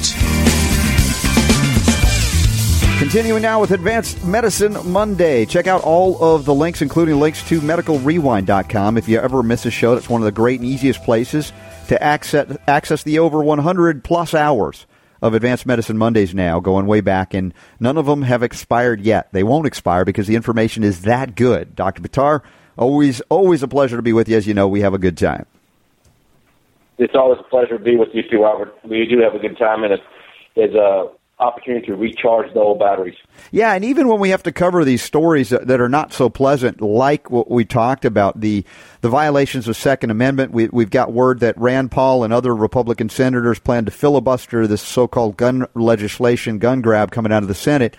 Continuing 2.97 3.41
now 3.41 3.59
with 3.59 3.71
Advanced 3.71 4.23
Medicine 4.23 4.77
Monday. 4.89 5.45
Check 5.45 5.67
out 5.67 5.83
all 5.83 6.23
of 6.23 6.45
the 6.45 6.53
links, 6.53 6.81
including 6.81 7.19
links 7.19 7.45
to 7.49 7.59
medicalrewind.com. 7.59 8.97
If 8.97 9.09
you 9.09 9.19
ever 9.19 9.43
miss 9.43 9.65
a 9.65 9.71
show, 9.71 9.95
that's 9.95 10.07
one 10.07 10.21
of 10.21 10.25
the 10.25 10.31
great 10.31 10.61
and 10.61 10.69
easiest 10.69 11.03
places 11.03 11.51
to 11.89 12.01
access, 12.01 12.55
access 12.69 13.03
the 13.03 13.19
over 13.19 13.43
100 13.43 14.01
plus 14.01 14.33
hours 14.33 14.87
of 15.21 15.33
Advanced 15.33 15.65
Medicine 15.65 15.97
Mondays 15.97 16.33
now, 16.33 16.61
going 16.61 16.85
way 16.85 17.01
back, 17.01 17.33
and 17.33 17.53
none 17.81 17.97
of 17.97 18.05
them 18.05 18.21
have 18.21 18.43
expired 18.43 19.01
yet. 19.01 19.27
They 19.33 19.43
won't 19.43 19.67
expire 19.67 20.05
because 20.05 20.27
the 20.27 20.37
information 20.37 20.85
is 20.85 21.01
that 21.01 21.35
good. 21.35 21.75
Dr. 21.75 22.01
Buttar, 22.01 22.43
always, 22.77 23.21
always 23.29 23.63
a 23.63 23.67
pleasure 23.67 23.95
to 23.95 24.01
be 24.01 24.13
with 24.13 24.29
you. 24.29 24.37
As 24.37 24.47
you 24.47 24.53
know, 24.53 24.67
we 24.67 24.81
have 24.81 24.93
a 24.93 24.99
good 24.99 25.17
time. 25.17 25.45
it's 26.97 27.15
always 27.15 27.39
a 27.39 27.49
pleasure 27.49 27.77
to 27.77 27.83
be 27.83 27.95
with 27.95 28.09
you 28.13 28.23
too, 28.29 28.41
Robert. 28.43 28.77
We 28.83 29.05
do 29.05 29.19
have 29.19 29.35
a 29.35 29.39
good 29.39 29.57
time, 29.57 29.83
and 29.83 29.93
it's, 29.93 30.03
it's 30.55 30.75
a 30.75 31.09
opportunity 31.39 31.85
to 31.85 31.95
recharge 31.95 32.51
the 32.53 32.59
old 32.59 32.79
batteries. 32.79 33.15
Yeah, 33.51 33.73
and 33.73 33.85
even 33.85 34.07
when 34.07 34.19
we 34.19 34.29
have 34.29 34.41
to 34.43 34.51
cover 34.51 34.83
these 34.83 35.03
stories 35.03 35.49
that, 35.49 35.67
that 35.67 35.79
are 35.79 35.87
not 35.87 36.11
so 36.11 36.29
pleasant, 36.29 36.81
like 36.81 37.29
what 37.29 37.51
we 37.51 37.63
talked 37.63 38.05
about, 38.05 38.41
the 38.41 38.65
the 39.01 39.09
violations 39.09 39.67
of 39.67 39.77
Second 39.77 40.09
Amendment, 40.09 40.51
we, 40.51 40.67
we've 40.69 40.89
got 40.89 41.13
word 41.13 41.41
that 41.41 41.55
Rand 41.59 41.91
Paul 41.91 42.23
and 42.23 42.33
other 42.33 42.55
Republican 42.55 43.09
senators 43.09 43.59
plan 43.59 43.85
to 43.85 43.91
filibuster 43.91 44.65
this 44.65 44.81
so-called 44.81 45.37
gun 45.37 45.67
legislation, 45.75 46.57
gun 46.57 46.81
grab 46.81 47.11
coming 47.11 47.31
out 47.31 47.43
of 47.43 47.47
the 47.49 47.53
Senate. 47.53 47.95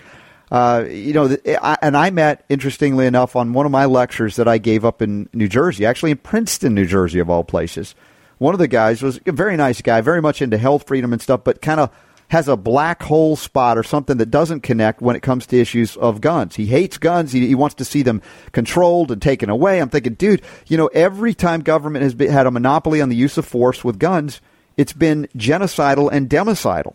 Uh, 0.51 0.85
you 0.89 1.13
know, 1.13 1.37
and 1.83 1.97
I 1.97 2.11
met, 2.11 2.45
interestingly 2.49 3.07
enough, 3.07 3.37
on 3.37 3.53
one 3.53 3.67
of 3.67 3.73
my 3.73 3.85
lectures 3.85 4.37
that 4.37 4.49
I 4.49 4.59
gave 4.59 4.85
up 4.85 5.03
in 5.03 5.29
New 5.33 5.49
Jersey, 5.49 5.85
actually 5.85 6.13
in 6.13 6.19
Princeton, 6.19 6.75
New 6.75 6.87
Jersey, 6.87 7.19
of 7.19 7.29
all 7.29 7.45
places. 7.45 7.95
One 8.39 8.55
of 8.55 8.59
the 8.59 8.69
guys 8.69 9.03
was 9.03 9.21
a 9.27 9.33
very 9.33 9.57
nice 9.57 9.83
guy, 9.83 10.01
very 10.01 10.23
much 10.23 10.41
into 10.41 10.59
health 10.59 10.87
freedom 10.87 11.13
and 11.13 11.21
stuff, 11.21 11.43
but 11.45 11.61
kind 11.61 11.81
of 11.81 11.91
has 12.29 12.47
a 12.47 12.57
black 12.57 13.03
hole 13.03 13.37
spot 13.37 13.79
or 13.79 13.83
something 13.83 14.19
that 14.19 14.31
doesn't 14.31 14.61
connect 14.61 15.01
when 15.01 15.17
it 15.17 15.23
comes 15.23 15.47
to 15.47 15.59
issues 15.59 15.97
of 15.97 16.21
guns. 16.21 16.57
He 16.57 16.67
hates 16.67 16.99
guns. 16.99 17.33
He, 17.33 17.47
he 17.47 17.55
wants 17.55 17.75
to 17.77 17.85
see 17.85 18.03
them 18.03 18.23
controlled 18.53 19.11
and 19.11 19.21
taken 19.21 19.49
away. 19.49 19.81
I'm 19.81 19.89
thinking, 19.89 20.15
dude, 20.15 20.43
you 20.67 20.77
know, 20.77 20.89
every 20.89 21.35
time 21.35 21.63
government 21.63 22.03
has 22.03 22.15
been, 22.15 22.31
had 22.31 22.47
a 22.47 22.51
monopoly 22.51 23.01
on 23.01 23.09
the 23.09 23.17
use 23.17 23.39
of 23.39 23.47
force 23.47 23.83
with 23.83 23.99
guns, 23.99 24.41
it's 24.77 24.93
been 24.93 25.27
genocidal 25.37 26.11
and 26.13 26.29
democidal. 26.29 26.95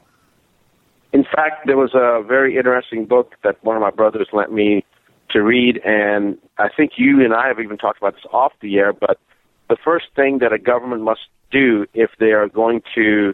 In 1.14 1.24
fact, 1.24 1.68
there 1.68 1.78
was 1.78 1.94
a 1.94 2.24
very 2.28 2.58
interesting 2.58 3.06
book 3.06 3.36
that 3.44 3.64
one 3.64 3.76
of 3.76 3.82
my 3.82 3.92
brothers 3.92 4.28
lent 4.34 4.52
me 4.52 4.84
to 5.30 5.44
read, 5.44 5.80
and 5.86 6.38
I 6.58 6.70
think 6.76 6.94
you 6.98 7.24
and 7.24 7.34
I 7.34 7.48
have 7.48 7.60
even 7.60 7.78
talked 7.78 8.00
about 8.00 8.16
this 8.16 8.26
off 8.32 8.52
the 8.62 8.78
air, 8.78 8.94
but 8.94 9.20
the 9.70 9.78
first 9.84 10.08
thing 10.16 10.40
that 10.40 10.52
a 10.52 10.58
government 10.58 11.04
must 11.04 11.22
do 11.52 11.86
if 11.94 12.10
they 12.20 12.32
are 12.32 12.48
going 12.48 12.82
to 12.96 13.34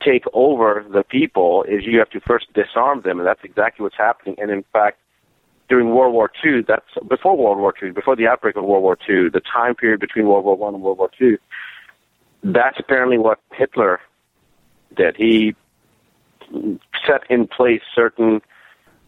take 0.00 0.24
over 0.32 0.86
the 0.92 1.02
people 1.02 1.64
is 1.64 1.84
you 1.84 1.98
have 1.98 2.10
to 2.10 2.20
first 2.20 2.46
disarm 2.54 3.02
them, 3.02 3.18
and 3.18 3.26
that's 3.26 3.42
exactly 3.42 3.82
what's 3.82 3.96
happening. 3.96 4.36
And 4.38 4.50
in 4.50 4.64
fact, 4.72 4.98
during 5.68 5.90
World 5.90 6.14
War 6.14 6.30
II, 6.44 6.62
that's 6.66 6.86
before 7.08 7.36
World 7.36 7.58
War 7.58 7.74
II, 7.82 7.90
before 7.90 8.14
the 8.14 8.28
outbreak 8.28 8.56
of 8.56 8.64
World 8.64 8.84
War 8.84 8.96
II, 9.08 9.28
the 9.28 9.40
time 9.40 9.74
period 9.74 9.98
between 10.00 10.26
World 10.26 10.44
War 10.44 10.56
One 10.56 10.74
and 10.74 10.82
World 10.82 10.98
War 10.98 11.10
II, 11.20 11.36
that's 12.44 12.78
apparently 12.78 13.18
what 13.18 13.40
Hitler 13.52 14.00
did. 14.96 15.16
He 15.16 15.56
set 17.06 17.22
in 17.30 17.46
place 17.46 17.82
certain 17.94 18.40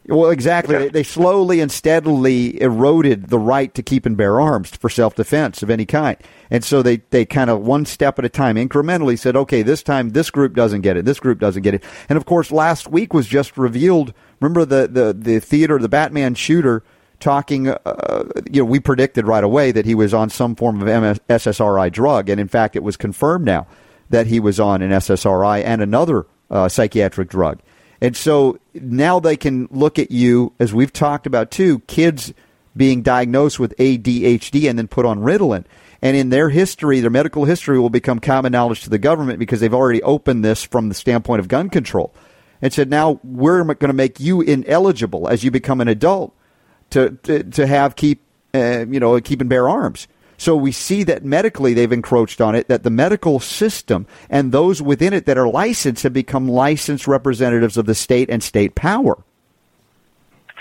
well, 0.06 0.30
exactly. 0.30 0.76
They, 0.76 0.88
they, 0.88 1.02
slowly 1.02 1.60
and 1.60 1.70
steadily 1.70 2.60
eroded 2.60 3.28
the 3.28 3.38
right 3.38 3.72
to 3.74 3.82
keep 3.82 4.06
and 4.06 4.16
bear 4.16 4.40
arms 4.40 4.70
for 4.70 4.88
self 4.88 5.14
defense 5.14 5.62
of 5.62 5.70
any 5.70 5.84
kind. 5.84 6.16
And 6.50 6.64
so 6.64 6.82
they, 6.82 6.98
they 7.10 7.24
kind 7.24 7.50
of 7.50 7.60
one 7.60 7.84
step 7.84 8.18
at 8.18 8.24
a 8.24 8.28
time 8.28 8.56
incrementally 8.56 9.18
said, 9.18 9.36
okay, 9.36 9.62
this 9.62 9.82
time 9.82 10.10
this 10.10 10.30
group 10.30 10.54
doesn't 10.54 10.80
get 10.80 10.96
it, 10.96 11.04
this 11.04 11.20
group 11.20 11.38
doesn't 11.38 11.62
get 11.62 11.74
it. 11.74 11.84
And 12.08 12.16
of 12.16 12.24
course, 12.24 12.50
last 12.50 12.88
week 12.88 13.12
was 13.12 13.26
just 13.26 13.56
revealed. 13.58 14.14
Remember 14.40 14.64
the, 14.64 14.88
the, 14.88 15.12
the 15.16 15.38
theater, 15.38 15.78
the 15.78 15.88
Batman 15.88 16.34
shooter 16.34 16.82
talking, 17.20 17.68
uh, 17.68 18.24
you 18.50 18.62
know, 18.62 18.64
we 18.64 18.80
predicted 18.80 19.26
right 19.26 19.44
away 19.44 19.70
that 19.70 19.84
he 19.84 19.94
was 19.94 20.14
on 20.14 20.30
some 20.30 20.56
form 20.56 20.80
of 20.80 20.88
MS- 20.88 21.20
SSRI 21.28 21.92
drug. 21.92 22.30
And 22.30 22.40
in 22.40 22.48
fact, 22.48 22.74
it 22.74 22.82
was 22.82 22.96
confirmed 22.96 23.44
now 23.44 23.66
that 24.08 24.26
he 24.26 24.40
was 24.40 24.58
on 24.58 24.80
an 24.80 24.90
SSRI 24.90 25.62
and 25.62 25.82
another 25.82 26.26
uh, 26.50 26.68
psychiatric 26.68 27.28
drug. 27.28 27.60
And 28.00 28.16
so 28.16 28.58
now 28.74 29.20
they 29.20 29.36
can 29.36 29.68
look 29.70 29.98
at 29.98 30.10
you, 30.10 30.52
as 30.58 30.72
we've 30.72 30.92
talked 30.92 31.26
about 31.26 31.50
too, 31.50 31.80
kids 31.80 32.32
being 32.76 33.02
diagnosed 33.02 33.58
with 33.58 33.76
ADHD 33.76 34.68
and 34.68 34.78
then 34.78 34.88
put 34.88 35.04
on 35.04 35.20
Ritalin. 35.20 35.64
And 36.02 36.16
in 36.16 36.30
their 36.30 36.48
history, 36.48 37.00
their 37.00 37.10
medical 37.10 37.44
history 37.44 37.78
will 37.78 37.90
become 37.90 38.20
common 38.20 38.52
knowledge 38.52 38.82
to 38.82 38.90
the 38.90 38.98
government 38.98 39.38
because 39.38 39.60
they've 39.60 39.74
already 39.74 40.02
opened 40.02 40.44
this 40.44 40.62
from 40.62 40.88
the 40.88 40.94
standpoint 40.94 41.40
of 41.40 41.48
gun 41.48 41.68
control. 41.68 42.14
And 42.62 42.72
said, 42.72 42.90
now 42.90 43.20
we're 43.24 43.64
going 43.64 43.88
to 43.88 43.94
make 43.94 44.20
you 44.20 44.40
ineligible 44.40 45.28
as 45.28 45.44
you 45.44 45.50
become 45.50 45.80
an 45.80 45.88
adult 45.88 46.34
to, 46.90 47.18
to, 47.22 47.42
to 47.42 47.66
have 47.66 47.96
keep, 47.96 48.22
uh, 48.54 48.86
you 48.88 49.00
know, 49.00 49.18
keep 49.20 49.40
and 49.40 49.48
bear 49.48 49.68
arms. 49.68 50.08
So 50.40 50.56
we 50.56 50.72
see 50.72 51.04
that 51.04 51.22
medically 51.22 51.74
they've 51.74 51.92
encroached 51.92 52.40
on 52.40 52.54
it, 52.54 52.68
that 52.68 52.82
the 52.82 52.88
medical 52.88 53.40
system 53.40 54.06
and 54.30 54.52
those 54.52 54.80
within 54.80 55.12
it 55.12 55.26
that 55.26 55.36
are 55.36 55.46
licensed 55.46 56.02
have 56.02 56.14
become 56.14 56.48
licensed 56.48 57.06
representatives 57.06 57.76
of 57.76 57.84
the 57.84 57.94
state 57.94 58.30
and 58.30 58.42
state 58.42 58.74
power. 58.74 59.22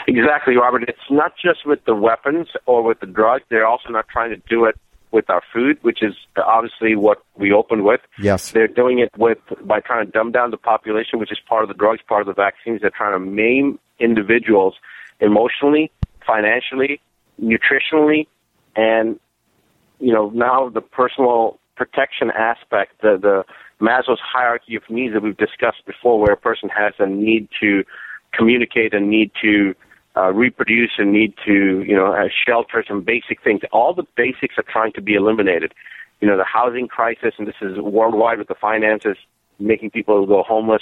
Exactly, 0.06 0.58
Robert. 0.58 0.84
It's 0.90 1.10
not 1.10 1.32
just 1.42 1.66
with 1.66 1.86
the 1.86 1.96
weapons 1.96 2.50
or 2.66 2.84
with 2.84 3.00
the 3.00 3.06
drugs. 3.06 3.46
They're 3.48 3.66
also 3.66 3.88
not 3.88 4.10
trying 4.10 4.32
to 4.32 4.42
do 4.50 4.66
it 4.66 4.76
with 5.12 5.30
our 5.30 5.42
food, 5.54 5.78
which 5.82 6.04
is 6.04 6.14
obviously 6.36 6.98
what 6.98 7.24
we 7.38 7.54
opened 7.54 7.86
with. 7.86 8.02
Yes. 8.20 8.52
They're 8.52 8.68
doing 8.68 9.00
it 9.00 9.18
with 9.18 9.38
by 9.62 9.80
trying 9.80 10.06
to 10.06 10.12
dumb 10.12 10.34
down 10.34 10.52
the 10.52 10.58
population, 10.58 11.20
which 11.20 11.32
is 11.32 11.40
part 11.48 11.64
of 11.64 11.70
the 11.70 11.74
drugs, 11.74 12.02
part 12.06 12.20
of 12.20 12.28
the 12.28 12.34
vaccines. 12.34 12.82
They're 12.82 12.90
trying 12.90 13.14
to 13.14 13.20
maim 13.20 13.80
individuals 13.98 14.76
emotionally, 15.22 15.90
financially, 16.28 17.00
nutritionally, 17.42 18.28
and 18.76 19.18
you 20.00 20.14
know, 20.14 20.30
now 20.30 20.70
the 20.70 20.82
personal 20.82 21.60
protection 21.76 22.32
aspect, 22.32 23.02
the, 23.02 23.18
the 23.22 23.44
Maslow's 23.84 24.20
hierarchy 24.22 24.76
of 24.76 24.84
needs 24.90 25.14
that 25.14 25.24
we've 25.24 25.38
discussed 25.38 25.86
before, 25.86 26.20
where 26.20 26.34
a 26.34 26.38
person 26.38 26.70
has 26.70 26.94
a 27.00 27.08
need 27.08 27.48
to 27.60 27.84
communicate 28.34 28.94
and 28.94 29.10
need 29.10 29.32
to 29.42 29.74
uh, 30.18 30.32
reproduce 30.34 30.92
and 30.98 31.14
need 31.14 31.34
to, 31.46 31.84
you 31.88 31.96
know, 31.96 32.14
have 32.14 32.30
shelter, 32.46 32.84
some 32.88 33.02
basic 33.02 33.42
things. 33.44 33.62
All 33.72 33.94
the 33.94 34.04
basics 34.18 34.56
are 34.58 34.66
trying 34.68 34.92
to 34.94 35.02
be 35.02 35.14
eliminated. 35.14 35.74
You 36.20 36.28
know, 36.28 36.38
the 36.38 36.44
housing 36.44 36.88
crisis, 36.88 37.34
and 37.38 37.48
this 37.48 37.56
is 37.62 37.78
worldwide 37.78 38.40
with 38.40 38.50
the 38.50 38.56
finances 38.56 39.18
making 39.60 39.92
people 39.92 40.26
go 40.26 40.44
homeless. 40.44 40.82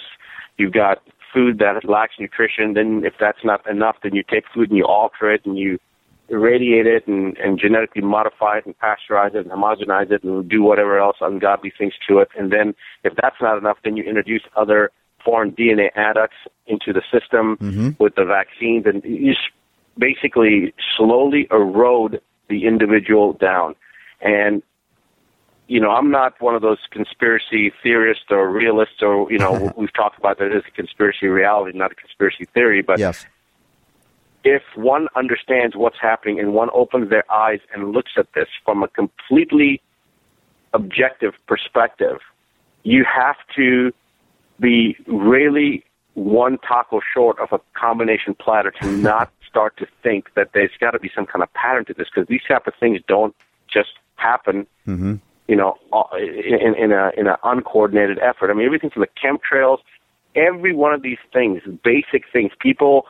You've 0.58 0.74
got 0.74 1.00
food 1.34 1.60
that 1.60 1.88
lacks 1.88 2.16
nutrition. 2.20 2.74
Then, 2.74 3.04
if 3.06 3.14
that's 3.20 3.44
not 3.44 3.68
enough, 3.70 3.98
then 4.02 4.16
you 4.16 4.24
take 4.24 4.46
food 4.54 4.70
and 4.70 4.78
you 4.78 4.86
alter 4.86 5.32
it 5.32 5.46
and 5.46 5.58
you 5.58 5.80
irradiate 6.30 6.86
it 6.86 7.08
and, 7.08 7.38
and 7.38 7.60
genetically 7.60 8.02
modify 8.02 8.58
it 8.58 8.66
and 8.66 8.76
pasteurize 8.80 9.34
it 9.34 9.46
and 9.46 9.52
homogenize 9.52 10.12
it 10.12 10.24
and 10.24 10.50
do 10.50 10.62
whatever 10.62 11.00
else 11.00 11.18
ungodly 11.22 11.72
things 11.78 11.94
to 12.08 12.20
it. 12.20 12.30
And 12.38 12.52
then 12.52 12.76
if 13.04 13.14
that's 13.22 13.38
not 13.42 13.58
enough, 13.58 13.78
then 13.84 13.98
you 13.98 14.04
introduce 14.04 14.44
other 14.56 14.92
foreign 15.24 15.52
DNA 15.52 15.90
adducts 15.96 16.38
into 16.68 16.94
the 16.94 17.02
system 17.12 17.58
mm-hmm. 17.58 17.90
with 18.00 18.16
the 18.16 18.26
vaccines 18.26 18.86
and 18.86 19.04
you 19.04 19.34
basically 19.98 20.74
slowly 20.96 21.48
erode 21.52 22.22
the 22.50 22.66
individual 22.66 23.34
down. 23.34 23.76
And 24.22 24.64
you 25.70 25.82
know, 25.82 25.92
I'm 25.92 26.10
not 26.10 26.42
one 26.42 26.56
of 26.56 26.62
those 26.62 26.78
conspiracy 26.92 27.74
theorists 27.84 28.24
or 28.30 28.50
realists 28.50 29.02
or, 29.02 29.30
you 29.30 29.38
know, 29.38 29.74
we've 29.78 29.92
talked 29.92 30.18
about 30.18 30.40
that 30.40 30.54
as 30.54 30.64
a 30.66 30.72
conspiracy 30.72 31.28
reality, 31.28 31.78
not 31.78 31.92
a 31.92 31.96
conspiracy 31.96 32.46
theory, 32.54 32.82
but 32.82 33.00
yes 33.00 33.26
if 34.48 34.64
one 34.76 35.10
understands 35.14 35.76
what's 35.76 35.98
happening 36.02 36.40
and 36.40 36.54
one 36.54 36.70
opens 36.74 37.10
their 37.10 37.30
eyes 37.30 37.60
and 37.74 37.92
looks 37.92 38.12
at 38.18 38.28
this 38.34 38.48
from 38.64 38.82
a 38.82 38.88
completely 38.88 39.82
objective 40.74 41.34
perspective, 41.48 42.20
you 42.84 43.04
have 43.04 43.36
to 43.58 43.92
be 44.58 44.96
really 45.06 45.84
one 46.14 46.58
taco 46.60 47.02
short 47.14 47.38
of 47.40 47.50
a 47.52 47.60
combination 47.78 48.34
platter 48.36 48.72
to 48.82 48.88
not 49.10 49.30
start 49.50 49.76
to 49.78 49.86
think 50.02 50.34
that 50.36 50.52
there's 50.54 50.72
got 50.80 50.92
to 50.92 51.00
be 51.00 51.12
some 51.14 51.26
kind 51.26 51.44
of 51.44 51.54
pattern 51.54 51.84
to 51.84 51.94
this 51.94 52.08
because 52.14 52.28
these 52.30 52.42
type 52.48 52.68
of 52.68 52.74
things 52.80 53.02
don't 53.06 53.36
just 53.72 53.92
happen. 54.16 54.66
Mm-hmm. 54.88 55.16
You 55.50 55.56
know, 55.58 55.76
uh, 55.92 56.04
in, 56.18 56.74
in 56.76 56.92
a 56.94 57.12
in 57.18 57.28
an 57.28 57.36
uncoordinated 57.44 58.20
effort. 58.20 58.50
I 58.50 58.54
mean, 58.54 58.66
everything 58.66 58.90
from 58.90 59.02
the 59.02 59.10
chemtrails, 59.22 59.80
every 60.36 60.74
one 60.74 60.94
of 60.94 61.02
these 61.02 61.20
things, 61.32 61.62
basic 61.84 62.24
things. 62.32 62.52
People 62.60 63.06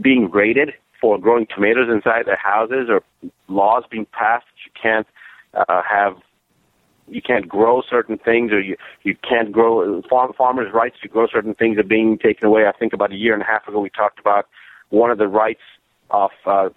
being 0.00 0.30
rated 0.30 0.72
for 1.00 1.18
growing 1.18 1.46
tomatoes 1.46 1.88
inside 1.90 2.26
their 2.26 2.36
houses 2.36 2.88
or 2.88 3.02
laws 3.48 3.84
being 3.90 4.06
passed 4.12 4.46
you 4.64 4.72
can't 4.80 5.06
uh, 5.54 5.82
have 5.82 6.16
you 7.08 7.20
can't 7.20 7.48
grow 7.48 7.82
certain 7.88 8.18
things 8.18 8.52
or 8.52 8.60
you 8.60 8.76
you 9.02 9.16
can't 9.28 9.52
grow 9.52 10.02
farm 10.08 10.32
farmers 10.36 10.72
rights 10.72 10.96
to 11.02 11.08
grow 11.08 11.26
certain 11.26 11.54
things 11.54 11.78
are 11.78 11.82
being 11.82 12.18
taken 12.18 12.46
away. 12.46 12.66
I 12.66 12.72
think 12.72 12.92
about 12.92 13.12
a 13.12 13.16
year 13.16 13.34
and 13.34 13.42
a 13.42 13.46
half 13.46 13.66
ago 13.68 13.80
we 13.80 13.90
talked 13.90 14.18
about 14.18 14.46
one 14.90 15.10
of 15.10 15.18
the 15.18 15.28
rights 15.28 15.62
of 16.10 16.30
uh, 16.46 16.68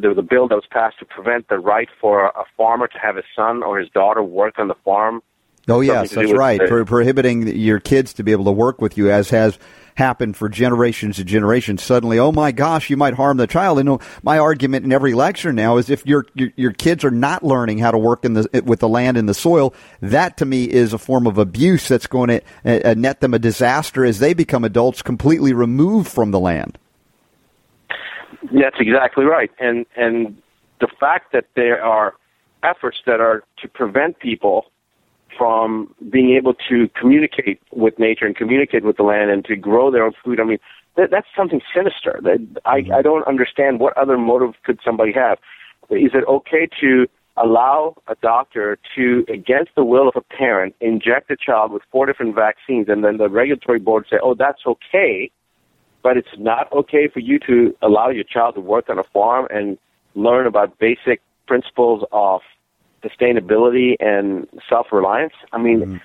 there 0.00 0.10
was 0.10 0.18
a 0.18 0.22
bill 0.22 0.48
that 0.48 0.54
was 0.54 0.66
passed 0.70 0.98
to 1.00 1.04
prevent 1.04 1.48
the 1.48 1.58
right 1.58 1.88
for 2.00 2.26
a 2.26 2.44
farmer 2.56 2.86
to 2.86 2.98
have 2.98 3.16
his 3.16 3.24
son 3.34 3.62
or 3.62 3.78
his 3.78 3.88
daughter 3.90 4.22
work 4.22 4.58
on 4.58 4.68
the 4.68 4.76
farm 4.84 5.22
Oh 5.68 5.80
yes, 5.80 6.10
that's 6.10 6.32
right. 6.32 6.60
Pro- 6.60 6.84
prohibiting 6.84 7.46
your 7.56 7.80
kids 7.80 8.12
to 8.14 8.22
be 8.22 8.32
able 8.32 8.44
to 8.44 8.52
work 8.52 8.80
with 8.80 8.98
you, 8.98 9.10
as 9.10 9.30
has 9.30 9.58
happened 9.94 10.36
for 10.36 10.48
generations 10.48 11.18
and 11.18 11.28
generations. 11.28 11.82
Suddenly, 11.82 12.18
oh 12.18 12.32
my 12.32 12.52
gosh, 12.52 12.90
you 12.90 12.96
might 12.96 13.14
harm 13.14 13.36
the 13.36 13.46
child. 13.46 13.78
And 13.78 14.00
my 14.22 14.38
argument 14.38 14.84
in 14.84 14.92
every 14.92 15.14
lecture 15.14 15.52
now 15.52 15.76
is 15.76 15.88
if 15.88 16.04
your, 16.06 16.26
your 16.34 16.50
your, 16.56 16.72
kids 16.72 17.04
are 17.04 17.10
not 17.10 17.42
learning 17.44 17.78
how 17.78 17.90
to 17.90 17.98
work 17.98 18.24
in 18.24 18.34
the 18.34 18.62
with 18.64 18.80
the 18.80 18.88
land 18.88 19.16
and 19.16 19.28
the 19.28 19.34
soil, 19.34 19.74
that 20.00 20.36
to 20.38 20.44
me 20.44 20.64
is 20.64 20.92
a 20.92 20.98
form 20.98 21.26
of 21.26 21.38
abuse 21.38 21.88
that's 21.88 22.06
going 22.06 22.28
to 22.28 22.42
uh, 22.64 22.90
uh, 22.90 22.94
net 22.94 23.20
them 23.20 23.34
a 23.34 23.38
disaster 23.38 24.04
as 24.04 24.18
they 24.18 24.34
become 24.34 24.64
adults, 24.64 25.00
completely 25.02 25.52
removed 25.52 26.08
from 26.08 26.30
the 26.30 26.40
land. 26.40 26.78
That's 28.52 28.76
exactly 28.78 29.24
right, 29.24 29.50
and 29.58 29.86
and 29.96 30.36
the 30.80 30.88
fact 31.00 31.32
that 31.32 31.46
there 31.54 31.82
are 31.82 32.14
efforts 32.62 32.98
that 33.06 33.20
are 33.20 33.44
to 33.58 33.68
prevent 33.68 34.18
people 34.18 34.66
from 35.36 35.94
being 36.10 36.34
able 36.36 36.54
to 36.68 36.88
communicate 36.98 37.60
with 37.72 37.98
nature 37.98 38.26
and 38.26 38.36
communicate 38.36 38.84
with 38.84 38.96
the 38.96 39.02
land 39.02 39.30
and 39.30 39.44
to 39.44 39.56
grow 39.56 39.90
their 39.90 40.04
own 40.04 40.12
food. 40.24 40.40
I 40.40 40.44
mean, 40.44 40.58
that, 40.96 41.10
that's 41.10 41.26
something 41.36 41.60
sinister. 41.74 42.20
That 42.22 42.60
I, 42.64 42.84
I 42.94 43.02
don't 43.02 43.26
understand 43.26 43.80
what 43.80 43.96
other 43.96 44.16
motive 44.16 44.54
could 44.64 44.80
somebody 44.84 45.12
have. 45.12 45.38
Is 45.90 46.12
it 46.14 46.24
okay 46.28 46.68
to 46.80 47.06
allow 47.36 47.96
a 48.06 48.14
doctor 48.22 48.78
to, 48.94 49.24
against 49.28 49.72
the 49.74 49.84
will 49.84 50.08
of 50.08 50.14
a 50.16 50.20
parent, 50.20 50.74
inject 50.80 51.30
a 51.30 51.36
child 51.36 51.72
with 51.72 51.82
four 51.90 52.06
different 52.06 52.34
vaccines, 52.34 52.88
and 52.88 53.04
then 53.04 53.16
the 53.16 53.28
regulatory 53.28 53.80
board 53.80 54.06
say, 54.08 54.18
"Oh, 54.22 54.34
that's 54.34 54.62
okay," 54.66 55.30
but 56.02 56.16
it's 56.16 56.36
not 56.38 56.72
okay 56.72 57.08
for 57.08 57.20
you 57.20 57.38
to 57.40 57.76
allow 57.82 58.08
your 58.08 58.24
child 58.24 58.54
to 58.54 58.60
work 58.60 58.88
on 58.88 58.98
a 58.98 59.04
farm 59.04 59.48
and 59.50 59.78
learn 60.14 60.46
about 60.46 60.78
basic 60.78 61.20
principles 61.46 62.04
of 62.12 62.40
sustainability 63.04 63.96
and 64.00 64.48
self-reliance. 64.68 65.34
I 65.52 65.58
mean, 65.58 66.00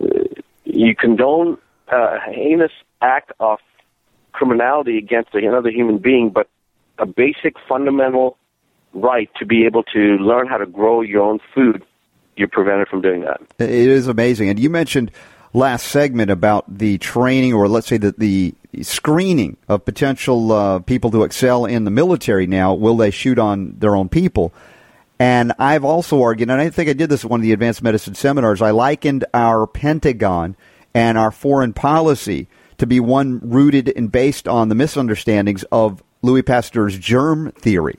mm-hmm. 0.00 0.40
you 0.64 0.96
condone 0.96 1.58
uh, 1.92 2.16
a 2.16 2.20
heinous 2.32 2.72
act 3.02 3.32
of 3.40 3.58
criminality 4.32 4.98
against 4.98 5.34
another 5.34 5.70
human 5.70 5.98
being, 5.98 6.30
but 6.30 6.48
a 6.98 7.06
basic 7.06 7.54
fundamental 7.68 8.36
right 8.92 9.30
to 9.38 9.46
be 9.46 9.66
able 9.66 9.82
to 9.84 10.16
learn 10.18 10.46
how 10.46 10.56
to 10.56 10.66
grow 10.66 11.00
your 11.00 11.22
own 11.22 11.38
food, 11.54 11.84
you're 12.36 12.48
prevented 12.48 12.88
from 12.88 13.00
doing 13.00 13.22
that. 13.22 13.40
It 13.58 13.70
is 13.70 14.06
amazing. 14.06 14.48
And 14.48 14.58
you 14.58 14.70
mentioned 14.70 15.10
last 15.52 15.86
segment 15.86 16.30
about 16.30 16.64
the 16.78 16.98
training, 16.98 17.52
or 17.52 17.68
let's 17.68 17.86
say 17.86 17.98
that 17.98 18.18
the 18.18 18.54
screening 18.82 19.56
of 19.68 19.84
potential 19.84 20.52
uh, 20.52 20.78
people 20.80 21.10
to 21.10 21.24
excel 21.24 21.64
in 21.64 21.84
the 21.84 21.90
military 21.90 22.46
now. 22.46 22.72
Will 22.74 22.96
they 22.96 23.10
shoot 23.10 23.38
on 23.38 23.74
their 23.78 23.96
own 23.96 24.08
people? 24.08 24.52
And 25.20 25.52
I've 25.58 25.84
also 25.84 26.22
argued, 26.22 26.48
and 26.48 26.58
I 26.58 26.70
think 26.70 26.88
I 26.88 26.94
did 26.94 27.10
this 27.10 27.26
at 27.26 27.30
one 27.30 27.40
of 27.40 27.42
the 27.42 27.52
advanced 27.52 27.82
medicine 27.82 28.14
seminars, 28.14 28.62
I 28.62 28.70
likened 28.70 29.26
our 29.34 29.66
Pentagon 29.66 30.56
and 30.94 31.18
our 31.18 31.30
foreign 31.30 31.74
policy 31.74 32.48
to 32.78 32.86
be 32.86 33.00
one 33.00 33.38
rooted 33.42 33.92
and 33.94 34.10
based 34.10 34.48
on 34.48 34.70
the 34.70 34.74
misunderstandings 34.74 35.62
of 35.64 36.02
Louis 36.22 36.40
Pasteur's 36.40 36.98
germ 36.98 37.52
theory. 37.52 37.98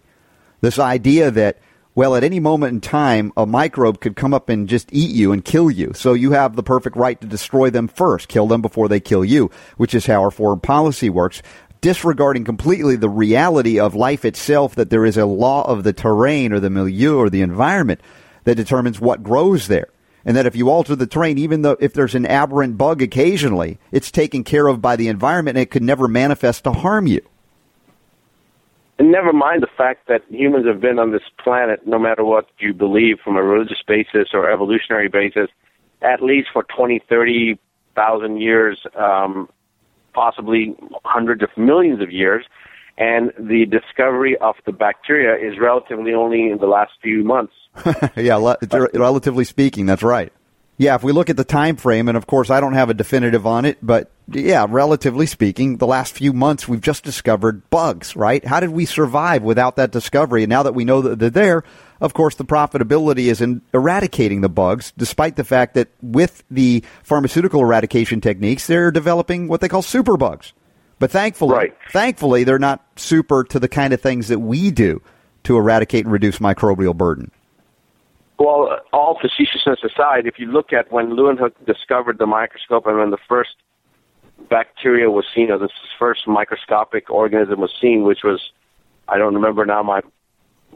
This 0.62 0.79
idea 0.79 1.29
that, 1.29 1.60
well, 1.93 2.15
at 2.15 2.23
any 2.23 2.39
moment 2.39 2.73
in 2.73 2.81
time, 2.81 3.31
a 3.38 3.45
microbe 3.45 4.01
could 4.01 4.15
come 4.15 4.34
up 4.34 4.49
and 4.49 4.67
just 4.67 4.89
eat 4.91 5.12
you 5.12 5.31
and 5.31 5.45
kill 5.45 5.69
you. 5.69 5.91
So 5.93 6.13
you 6.13 6.31
have 6.31 6.55
the 6.55 6.63
perfect 6.63 6.95
right 6.95 7.21
to 7.21 7.27
destroy 7.27 7.69
them 7.69 7.88
first, 7.88 8.29
kill 8.29 8.47
them 8.47 8.63
before 8.63 8.88
they 8.88 8.99
kill 8.99 9.23
you, 9.23 9.51
which 9.77 9.93
is 9.93 10.07
how 10.07 10.23
our 10.23 10.31
foreign 10.31 10.60
policy 10.60 11.12
works 11.12 11.43
disregarding 11.82 12.46
completely 12.46 12.96
the 12.96 13.10
reality 13.10 13.80
of 13.80 13.96
life 13.96 14.24
itself 14.24 14.76
that 14.76 14.89
there 14.89 15.06
is 15.06 15.17
a 15.17 15.26
law 15.26 15.67
of 15.67 15.84
the 15.84 15.94
terrain 15.94 16.54
or 16.54 16.60
the 16.60 16.70
milieu 16.70 17.17
or 17.17 17.30
the 17.30 17.41
environment 17.41 18.00
that 18.44 18.56
determines 18.56 19.00
what 19.00 19.24
grows 19.24 19.67
there. 19.67 19.88
And 20.24 20.38
that 20.38 20.46
if 20.46 20.56
you 20.56 20.70
alter 20.70 20.96
the 20.96 21.08
terrain, 21.08 21.39
even 21.39 21.63
though 21.63 21.78
if 21.80 21.94
there's 21.94 22.13
an 22.13 22.28
aberrant 22.28 22.78
bug 22.78 23.02
occasionally, 23.02 23.80
it's 23.91 24.12
taken 24.12 24.44
care 24.44 24.67
of 24.67 24.80
by 24.80 24.96
the 24.96 25.08
environment 25.08 25.58
and 25.58 25.63
it 25.63 25.72
could 25.72 25.82
never 25.82 26.08
manifest 26.08 26.63
to 26.65 26.72
harm 26.72 27.08
you. 27.08 27.22
And 29.00 29.12
never 29.12 29.34
mind 29.34 29.63
the 29.63 29.67
fact 29.76 30.08
that 30.10 30.22
humans 30.30 30.67
have 30.67 30.80
been 30.80 31.00
on 31.00 31.12
this 31.12 31.24
planet, 31.44 31.88
no 31.88 31.98
matter 31.98 32.24
what 32.24 32.46
you 32.60 32.72
believe 32.72 33.17
from 33.24 33.36
a 33.36 33.41
religious 33.41 33.82
basis 33.88 34.28
or 34.32 34.48
evolutionary 34.48 35.08
basis, 35.08 35.50
at 36.04 36.22
least 36.22 36.50
for 36.54 36.62
20, 36.62 37.02
30,000 37.10 38.39
years, 38.39 38.80
um, 38.96 39.50
possibly 40.13 40.76
hundreds 41.04 41.43
of 41.43 41.50
millions 41.58 42.02
of 42.02 42.12
years. 42.12 42.45
And 42.97 43.32
the 43.39 43.65
discovery 43.65 44.38
of 44.38 44.56
the 44.65 44.71
bacteria 44.71 45.36
is 45.36 45.58
relatively 45.60 46.13
only 46.13 46.52
in 46.52 46.58
the 46.60 46.67
last 46.67 46.91
few 47.02 47.24
months. 47.24 47.54
yeah, 48.15 48.36
le- 48.36 48.58
relatively 48.93 49.45
speaking, 49.45 49.86
that's 49.86 50.04
right. 50.04 50.32
Yeah, 50.78 50.95
if 50.95 51.04
we 51.04 51.12
look 51.12 51.30
at 51.30 51.38
the 51.38 51.43
time 51.43 51.76
frame, 51.76 52.08
and 52.08 52.17
of 52.17 52.26
course 52.26 52.50
I 52.50 52.60
don't 52.60 52.74
have 52.74 52.89
a 52.89 52.93
definitive 52.93 53.45
on 53.45 53.65
it, 53.65 53.78
but 53.84 54.10
yeah, 54.28 54.65
relatively 54.67 55.26
speaking, 55.26 55.78
the 55.78 55.88
last 55.88 56.13
few 56.13 56.34
months 56.34 56.67
we've 56.67 56.82
just 56.82 57.04
discovered 57.04 57.69
bugs, 57.69 58.15
right? 58.15 58.43
How 58.45 58.60
did 58.60 58.71
we 58.71 58.86
survive 58.86 59.43
without 59.43 59.76
that 59.76 59.91
discovery? 59.91 60.43
And 60.43 60.50
now 60.50 60.63
that 60.63 60.74
we 60.74 60.84
know 60.84 61.02
that 61.02 61.19
they're 61.19 61.30
there, 61.30 61.63
of 62.02 62.14
course, 62.16 62.36
the 62.36 62.44
profitability 62.44 63.26
is 63.26 63.42
in 63.42 63.62
eradicating 63.74 64.42
the 64.42 64.50
bugs, 64.50 64.92
despite 64.98 65.36
the 65.36 65.44
fact 65.44 65.76
that 65.76 65.88
with 66.02 66.44
the 66.50 66.84
pharmaceutical 67.04 67.62
eradication 67.62 68.20
techniques, 68.20 68.66
they're 68.66 68.92
developing 68.92 69.48
what 69.48 69.62
they 69.62 69.70
call 69.70 69.84
superbugs. 69.84 70.52
But 70.98 71.12
thankfully, 71.12 71.56
right. 71.56 71.78
thankfully, 71.92 72.44
they're 72.44 72.60
not 72.60 72.84
super 72.96 73.44
to 73.46 73.60
the 73.60 73.68
kind 73.68 73.94
of 73.94 74.02
things 74.02 74.28
that 74.28 74.40
we 74.40 74.72
do 74.72 75.02
to 75.44 75.58
eradicate 75.58 76.06
and 76.06 76.12
reduce 76.12 76.40
microbial 76.40 76.96
burden. 76.96 77.32
Well, 78.40 78.80
all 78.92 79.20
facetiousness 79.22 79.80
aside, 79.84 80.26
if 80.26 80.40
you 80.40 80.48
look 80.48 80.74
at 80.74 80.92
when 80.92 81.12
Leeuwenhoek 81.12 81.54
discovered 81.68 82.18
the 82.18 82.26
microscope 82.26 82.88
and 82.88 82.98
when 82.98 83.12
the 83.12 83.20
first 83.30 83.56
bacteria 84.50 85.12
was 85.12 85.26
seen, 85.36 85.52
or 85.52 85.60
the 85.60 85.70
first 86.00 86.28
microscopic 86.28 87.12
organism 87.12 87.60
was 87.60 87.72
seen, 87.80 88.04
which 88.04 88.24
was, 88.24 88.42
I 89.08 89.20
don't 89.20 89.36
remember 89.36 89.66
now 89.66 89.84
my 89.84 90.02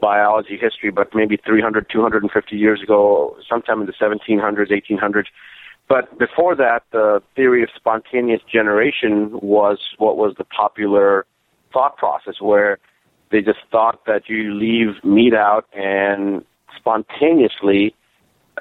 biology 0.00 0.58
history, 0.60 0.90
but 0.90 1.14
maybe 1.14 1.36
300, 1.36 1.88
250 1.90 2.56
years 2.56 2.82
ago, 2.82 3.36
sometime 3.48 3.80
in 3.80 3.86
the 3.86 3.92
1700s, 3.92 4.70
1800s. 4.70 5.26
But 5.88 6.18
before 6.18 6.56
that, 6.56 6.82
the 6.92 7.22
theory 7.36 7.62
of 7.62 7.68
spontaneous 7.74 8.40
generation 8.50 9.38
was 9.40 9.78
what 9.98 10.16
was 10.16 10.34
the 10.36 10.44
popular 10.44 11.26
thought 11.72 11.96
process, 11.96 12.40
where 12.40 12.78
they 13.30 13.40
just 13.40 13.60
thought 13.70 14.04
that 14.06 14.28
you 14.28 14.54
leave 14.54 15.02
meat 15.04 15.34
out 15.34 15.66
and 15.72 16.44
spontaneously 16.76 17.94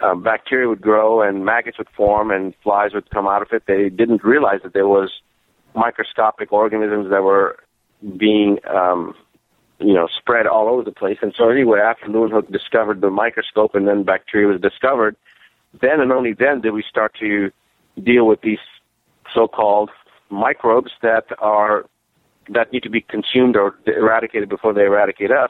uh, 0.01 0.15
bacteria 0.15 0.67
would 0.67 0.81
grow 0.81 1.21
and 1.21 1.45
maggots 1.45 1.77
would 1.77 1.89
form 1.95 2.31
and 2.31 2.53
flies 2.63 2.93
would 2.93 3.09
come 3.09 3.27
out 3.27 3.41
of 3.41 3.47
it. 3.51 3.63
They 3.67 3.89
didn't 3.89 4.23
realize 4.23 4.59
that 4.63 4.73
there 4.73 4.87
was 4.87 5.11
microscopic 5.73 6.51
organisms 6.51 7.09
that 7.09 7.23
were 7.23 7.57
being 8.17 8.59
um, 8.69 9.15
you 9.79 9.93
know, 9.93 10.07
spread 10.17 10.47
all 10.47 10.69
over 10.69 10.83
the 10.83 10.91
place. 10.91 11.17
And 11.21 11.33
so 11.38 11.49
anyway, 11.49 11.79
after 11.79 12.05
Leeuwenhoek 12.07 12.51
discovered 12.51 13.01
the 13.01 13.09
microscope 13.09 13.75
and 13.75 13.88
then 13.88 14.03
bacteria 14.03 14.47
was 14.47 14.61
discovered, 14.61 15.15
then 15.81 15.99
and 15.99 16.11
only 16.11 16.33
then 16.33 16.61
did 16.61 16.71
we 16.71 16.83
start 16.89 17.13
to 17.19 17.51
deal 18.01 18.25
with 18.25 18.41
these 18.41 18.59
so-called 19.33 19.89
microbes 20.29 20.91
that 21.01 21.25
are 21.39 21.85
that 22.49 22.71
need 22.71 22.83
to 22.83 22.89
be 22.89 23.01
consumed 23.01 23.55
or 23.55 23.75
eradicated 23.88 24.47
before 24.47 24.73
they 24.73 24.83
eradicate 24.83 25.31
us. 25.31 25.49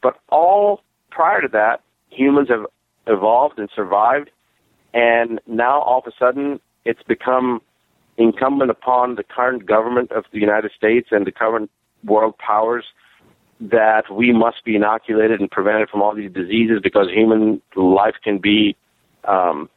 But 0.00 0.18
all 0.28 0.82
prior 1.10 1.40
to 1.40 1.48
that, 1.48 1.80
humans 2.10 2.48
have 2.48 2.66
evolved 3.08 3.58
and 3.58 3.68
survived, 3.74 4.30
and 4.94 5.40
now 5.46 5.80
all 5.80 5.98
of 5.98 6.06
a 6.06 6.12
sudden 6.18 6.60
it's 6.84 7.02
become 7.02 7.60
incumbent 8.16 8.70
upon 8.70 9.16
the 9.16 9.24
current 9.24 9.66
government 9.66 10.12
of 10.12 10.24
the 10.32 10.38
United 10.38 10.70
States 10.76 11.08
and 11.10 11.26
the 11.26 11.32
current 11.32 11.70
world 12.04 12.38
powers 12.38 12.84
that 13.60 14.04
we 14.12 14.32
must 14.32 14.64
be 14.64 14.76
inoculated 14.76 15.40
and 15.40 15.50
prevented 15.50 15.88
from 15.88 16.02
all 16.02 16.14
these 16.14 16.32
diseases 16.32 16.80
because 16.82 17.08
human 17.10 17.60
life 17.74 18.14
can 18.22 18.38
be 18.38 18.76
um, 19.24 19.68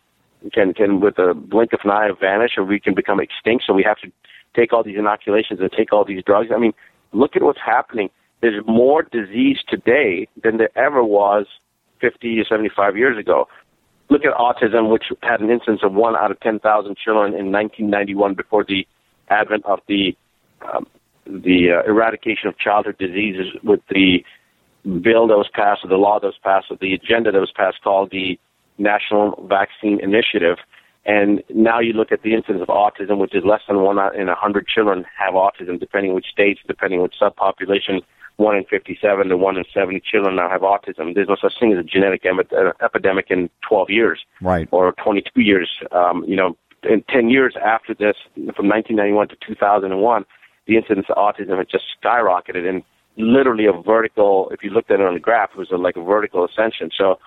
can 0.54 0.74
can 0.74 1.00
with 1.00 1.18
a 1.18 1.34
blink 1.34 1.74
of 1.74 1.80
an 1.84 1.92
eye 1.92 2.10
vanish 2.20 2.52
or 2.58 2.64
we 2.64 2.80
can 2.80 2.94
become 2.94 3.20
extinct. 3.20 3.64
So 3.66 3.74
we 3.74 3.84
have 3.84 3.98
to 4.00 4.12
take 4.56 4.74
all 4.74 4.84
these 4.84 4.98
inoculations 4.98 5.60
and 5.60 5.72
take 5.72 5.94
all 5.94 6.06
these 6.06 6.24
drugs. 6.24 6.50
I 6.54 6.60
mean, 6.60 6.74
look 7.14 7.36
at 7.36 7.42
what's 7.42 7.60
happening. 7.64 8.10
There's 8.42 8.64
more 8.66 9.04
disease 9.04 9.58
today 9.68 10.28
than 10.44 10.58
there 10.58 10.78
ever 10.78 11.04
was 11.04 11.46
50 12.02 12.40
or 12.40 12.46
75 12.46 12.98
years 12.98 13.18
ago. 13.18 13.48
Look 14.10 14.24
at 14.26 14.34
autism, 14.34 14.90
which 14.92 15.06
had 15.22 15.42
an 15.42 15.50
incidence 15.50 15.82
of 15.84 15.94
one 15.94 16.16
out 16.16 16.32
of 16.32 16.40
10,000 16.40 16.64
children 16.98 17.34
in 17.34 17.52
1991 17.52 18.34
before 18.34 18.64
the 18.64 18.88
advent 19.30 19.66
of 19.66 19.80
the 19.88 20.16
um, 20.62 20.88
the 21.30 21.72
uh, 21.72 21.90
eradication 21.90 22.48
of 22.50 22.58
childhood 22.58 22.98
diseases 22.98 23.48
with 23.64 23.82
the 23.90 24.24
bill 24.84 25.28
that 25.28 25.38
was 25.38 25.50
passed, 25.54 25.84
or 25.84 25.88
the 25.88 25.96
law 25.98 26.20
that 26.20 26.28
was 26.28 26.40
passed, 26.44 26.68
or 26.70 26.78
the 26.80 26.94
agenda 26.94 27.32
that 27.32 27.40
was 27.40 27.52
passed 27.56 27.82
called 27.84 28.12
the 28.12 28.40
National 28.78 29.46
Vaccine 29.48 30.00
Initiative. 30.02 30.58
And 31.06 31.44
now 31.50 31.80
you 31.80 31.94
look 31.94 32.12
at 32.12 32.24
the 32.24 32.34
incidence 32.34 32.62
of 32.62 32.68
autism, 32.68 33.18
which 33.18 33.36
is 33.36 33.44
less 33.46 33.62
than 33.68 33.82
one 33.82 33.98
in 34.16 34.30
a 34.30 34.36
hundred 34.36 34.68
children 34.68 35.06
have 35.18 35.34
autism, 35.34 35.80
depending 35.80 36.14
which 36.14 36.28
states, 36.32 36.60
depending 36.68 37.02
which 37.02 37.16
subpopulation. 37.22 38.02
One 38.38 38.56
in 38.56 38.64
57 38.64 39.28
to 39.28 39.36
one 39.36 39.58
in 39.58 39.66
70 39.74 40.02
children 40.10 40.38
now 40.38 40.50
have 40.50 40.62
autism. 40.62 41.14
There's 41.14 41.28
no 41.28 41.36
such 41.36 41.60
thing 41.60 41.74
as 41.74 41.80
a 41.80 41.84
genetic 41.84 42.26
em- 42.26 42.40
uh, 42.40 42.72
epidemic 42.82 43.26
in 43.30 43.50
12 43.68 43.90
years, 43.90 44.24
right, 44.42 44.66
or 44.72 44.94
22 45.04 45.42
years. 45.42 45.70
Um, 45.92 46.24
you 46.26 46.38
know, 46.38 46.56
in 46.84 47.04
10 47.10 47.30
years 47.30 47.56
after 47.62 47.94
this, 47.94 48.16
from 48.56 48.70
1991 48.70 49.28
to 49.30 49.36
2001, 49.46 50.26
the 50.70 50.78
incidence 50.78 51.08
of 51.10 51.18
autism 51.18 51.58
had 51.58 51.70
just 51.70 51.86
skyrocketed 52.02 52.68
and 52.70 52.84
literally 53.18 53.66
a 53.66 53.74
vertical, 53.74 54.50
if 54.54 54.64
you 54.64 54.70
looked 54.70 54.92
at 54.92 55.00
it 55.00 55.06
on 55.06 55.16
the 55.16 55.20
graph, 55.20 55.50
it 55.54 55.58
was 55.58 55.72
a, 55.72 55.76
like 55.76 55.98
a 55.98 56.04
vertical 56.04 56.46
ascension. 56.46 56.90
So, 56.96 57.20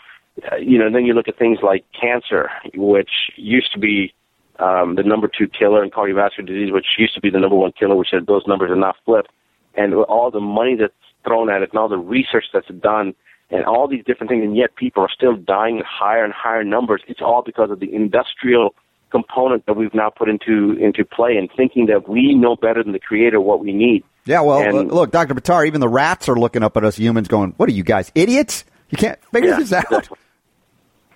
uh, 0.51 0.57
you 0.57 0.79
know, 0.79 0.91
then 0.91 1.05
you 1.05 1.13
look 1.13 1.29
at 1.29 1.39
things 1.39 1.59
like 1.63 1.85
cancer, 1.99 2.49
which 2.75 3.11
used 3.37 3.73
to 3.75 3.79
be 3.79 4.15
um, 4.59 4.95
the 4.95 5.03
number 5.03 5.29
two 5.29 5.49
killer 5.49 5.83
in 5.85 5.91
cardiovascular 5.91 6.47
disease, 6.47 6.73
which 6.73 6.87
used 6.97 7.15
to 7.15 7.21
be 7.21 7.31
the 7.31 7.41
number 7.41 7.57
one 7.57 7.73
killer, 7.79 7.97
which 7.97 8.09
had, 8.13 8.27
those 8.27 8.47
numbers 8.47 8.71
are 8.71 8.77
now 8.77 8.95
flipped. 9.05 9.31
And 9.75 9.93
all 9.95 10.31
the 10.31 10.41
money 10.41 10.77
that's 10.77 10.95
thrown 11.27 11.51
at 11.51 11.63
it 11.63 11.71
and 11.71 11.79
all 11.79 11.89
the 11.89 11.99
research 11.99 12.47
that's 12.53 12.69
done 12.69 13.15
and 13.51 13.65
all 13.65 13.87
these 13.87 14.05
different 14.05 14.31
things, 14.31 14.45
and 14.45 14.57
yet 14.57 14.77
people 14.77 15.03
are 15.03 15.11
still 15.15 15.37
dying 15.37 15.77
in 15.79 15.85
higher 15.87 16.25
and 16.25 16.33
higher 16.33 16.65
numbers. 16.65 17.03
It's 17.07 17.21
all 17.21 17.43
because 17.45 17.71
of 17.71 17.81
the 17.81 17.95
industrial 17.95 18.75
component 19.13 19.65
that 19.67 19.75
we've 19.75 19.95
now 19.95 20.11
put 20.11 20.29
into 20.29 20.73
into 20.81 21.05
play 21.05 21.37
and 21.37 21.49
thinking 21.57 21.87
that 21.87 22.09
we 22.09 22.35
know 22.35 22.57
better 22.57 22.83
than 22.83 22.93
the 22.93 22.99
creator 22.99 23.41
what 23.41 23.61
we 23.61 23.73
need. 23.73 24.03
Yeah, 24.25 24.41
well, 24.41 24.61
And- 24.61 24.91
look, 24.91 25.13
Dr. 25.13 25.35
Buttar, 25.35 25.65
even 25.67 25.81
the 25.81 25.89
rats 25.89 26.29
are 26.29 26.35
looking 26.37 26.65
up 26.65 26.77
at 26.77 26.83
us 26.85 26.97
humans 26.97 27.29
going, 27.29 27.55
what 27.59 27.69
are 27.69 27.73
you 27.73 27.85
guys, 27.85 28.11
idiots? 28.17 28.65
You 28.91 28.99
can't 28.99 29.19
figure 29.33 29.51
Yeah, 29.51 29.57
this 29.59 29.73
out. 29.73 29.85
exactly. 29.85 30.19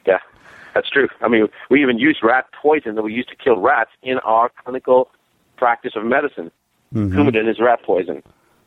Yeah, 0.07 0.19
that's 0.75 0.89
true. 0.89 1.09
I 1.21 1.27
mean, 1.29 1.49
we 1.69 1.83
even 1.83 1.99
use 1.99 2.19
rat 2.23 2.47
poison 2.63 2.95
that 2.95 3.03
we 3.03 3.13
used 3.13 3.29
to 3.31 3.35
kill 3.37 3.57
rats 3.61 3.91
in 4.05 4.19
our 4.21 4.51
clinical 4.65 5.09
practice 5.57 5.93
of 5.97 6.05
medicine. 6.05 6.53
Mm-hmm. 6.95 7.19
Coumadin 7.19 7.49
is 7.51 7.59
rat 7.59 7.83
poison. 7.83 8.23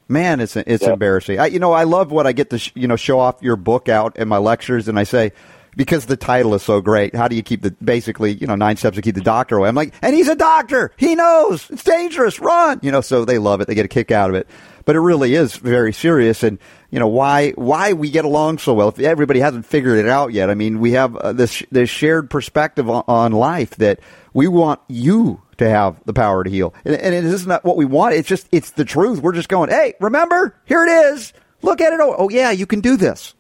Man, 0.10 0.40
it's 0.42 0.56
it's 0.58 0.84
Yeah. 0.84 0.94
embarrassing. 0.94 1.40
I, 1.40 1.46
you 1.46 1.60
know, 1.60 1.72
I 1.72 1.84
love 1.84 2.12
what 2.12 2.28
I 2.28 2.32
get 2.34 2.50
to 2.50 2.58
sh- 2.58 2.72
you 2.76 2.88
know 2.88 2.96
show 2.98 3.20
off 3.20 3.42
your 3.42 3.56
book 3.56 3.88
out 3.88 4.18
in 4.18 4.28
my 4.28 4.38
lectures, 4.38 4.88
and 4.90 4.98
I 5.00 5.04
say 5.04 5.32
because 5.76 6.06
the 6.06 6.18
title 6.18 6.54
is 6.56 6.64
so 6.64 6.82
great. 6.82 7.16
How 7.16 7.28
do 7.28 7.36
you 7.36 7.44
keep 7.44 7.62
the 7.62 7.72
basically 7.84 8.34
you 8.34 8.48
know 8.48 8.56
nine 8.56 8.78
steps 8.78 8.96
to 8.96 9.02
keep 9.02 9.16
the 9.16 9.22
doctor 9.22 9.58
away? 9.58 9.70
I'm 9.70 9.76
like, 9.76 9.94
and 10.02 10.16
he's 10.16 10.28
a 10.28 10.36
doctor. 10.36 10.92
He 10.98 11.16
knows 11.16 11.70
it's 11.70 11.84
dangerous. 11.84 12.40
Run. 12.40 12.80
You 12.82 12.92
know, 12.92 13.02
so 13.02 13.26
they 13.26 13.38
love 13.38 13.62
it. 13.62 13.68
They 13.68 13.76
get 13.76 13.86
a 13.86 13.90
kick 13.90 14.12
out 14.12 14.30
of 14.30 14.36
it. 14.36 14.48
but 14.90 14.96
it 14.96 15.02
really 15.02 15.36
is 15.36 15.56
very 15.56 15.94
serious. 15.94 16.42
And 16.42 16.58
you 16.90 16.98
know 16.98 17.08
why 17.08 17.52
why 17.52 17.94
we 17.94 18.10
get 18.10 18.26
along 18.26 18.58
so 18.58 18.74
well. 18.74 18.90
If 18.90 19.00
everybody 19.00 19.40
hasn't 19.40 19.68
figured 19.68 20.00
it 20.00 20.08
out 20.08 20.34
yet, 20.34 20.50
I 20.50 20.56
mean, 20.56 20.80
we 20.80 20.94
have 20.94 21.16
uh, 21.16 21.32
this 21.32 21.62
this 21.70 21.92
shared 21.92 22.32
perspective 22.32 22.90
on, 22.90 23.04
on 23.08 23.32
life 23.34 23.76
that 23.76 24.00
we 24.34 24.48
want 24.48 24.80
you 24.88 25.44
to 25.58 25.70
have 25.70 26.04
the 26.06 26.14
power 26.14 26.44
to 26.44 26.50
heal, 26.50 26.74
and, 26.86 26.96
and 26.96 27.14
it 27.14 27.24
isn't 27.24 27.64
what 27.64 27.78
we 27.78 27.86
want. 27.86 28.16
It's 28.16 28.28
just 28.28 28.48
it's 28.52 28.72
the 28.72 28.84
truth. 28.86 29.22
We're 29.22 29.34
just 29.34 29.50
going, 29.50 29.70
hey, 29.70 29.94
remember, 30.00 30.56
here 30.66 30.84
it 30.84 30.90
is. 30.90 31.34
Look 31.62 31.82
at 31.82 31.94
it. 31.94 32.00
Oh, 32.00 32.16
oh 32.18 32.30
yeah, 32.30 32.50
you 32.50 32.66
can 32.66 32.80
do 32.80 32.98
this. 32.98 33.36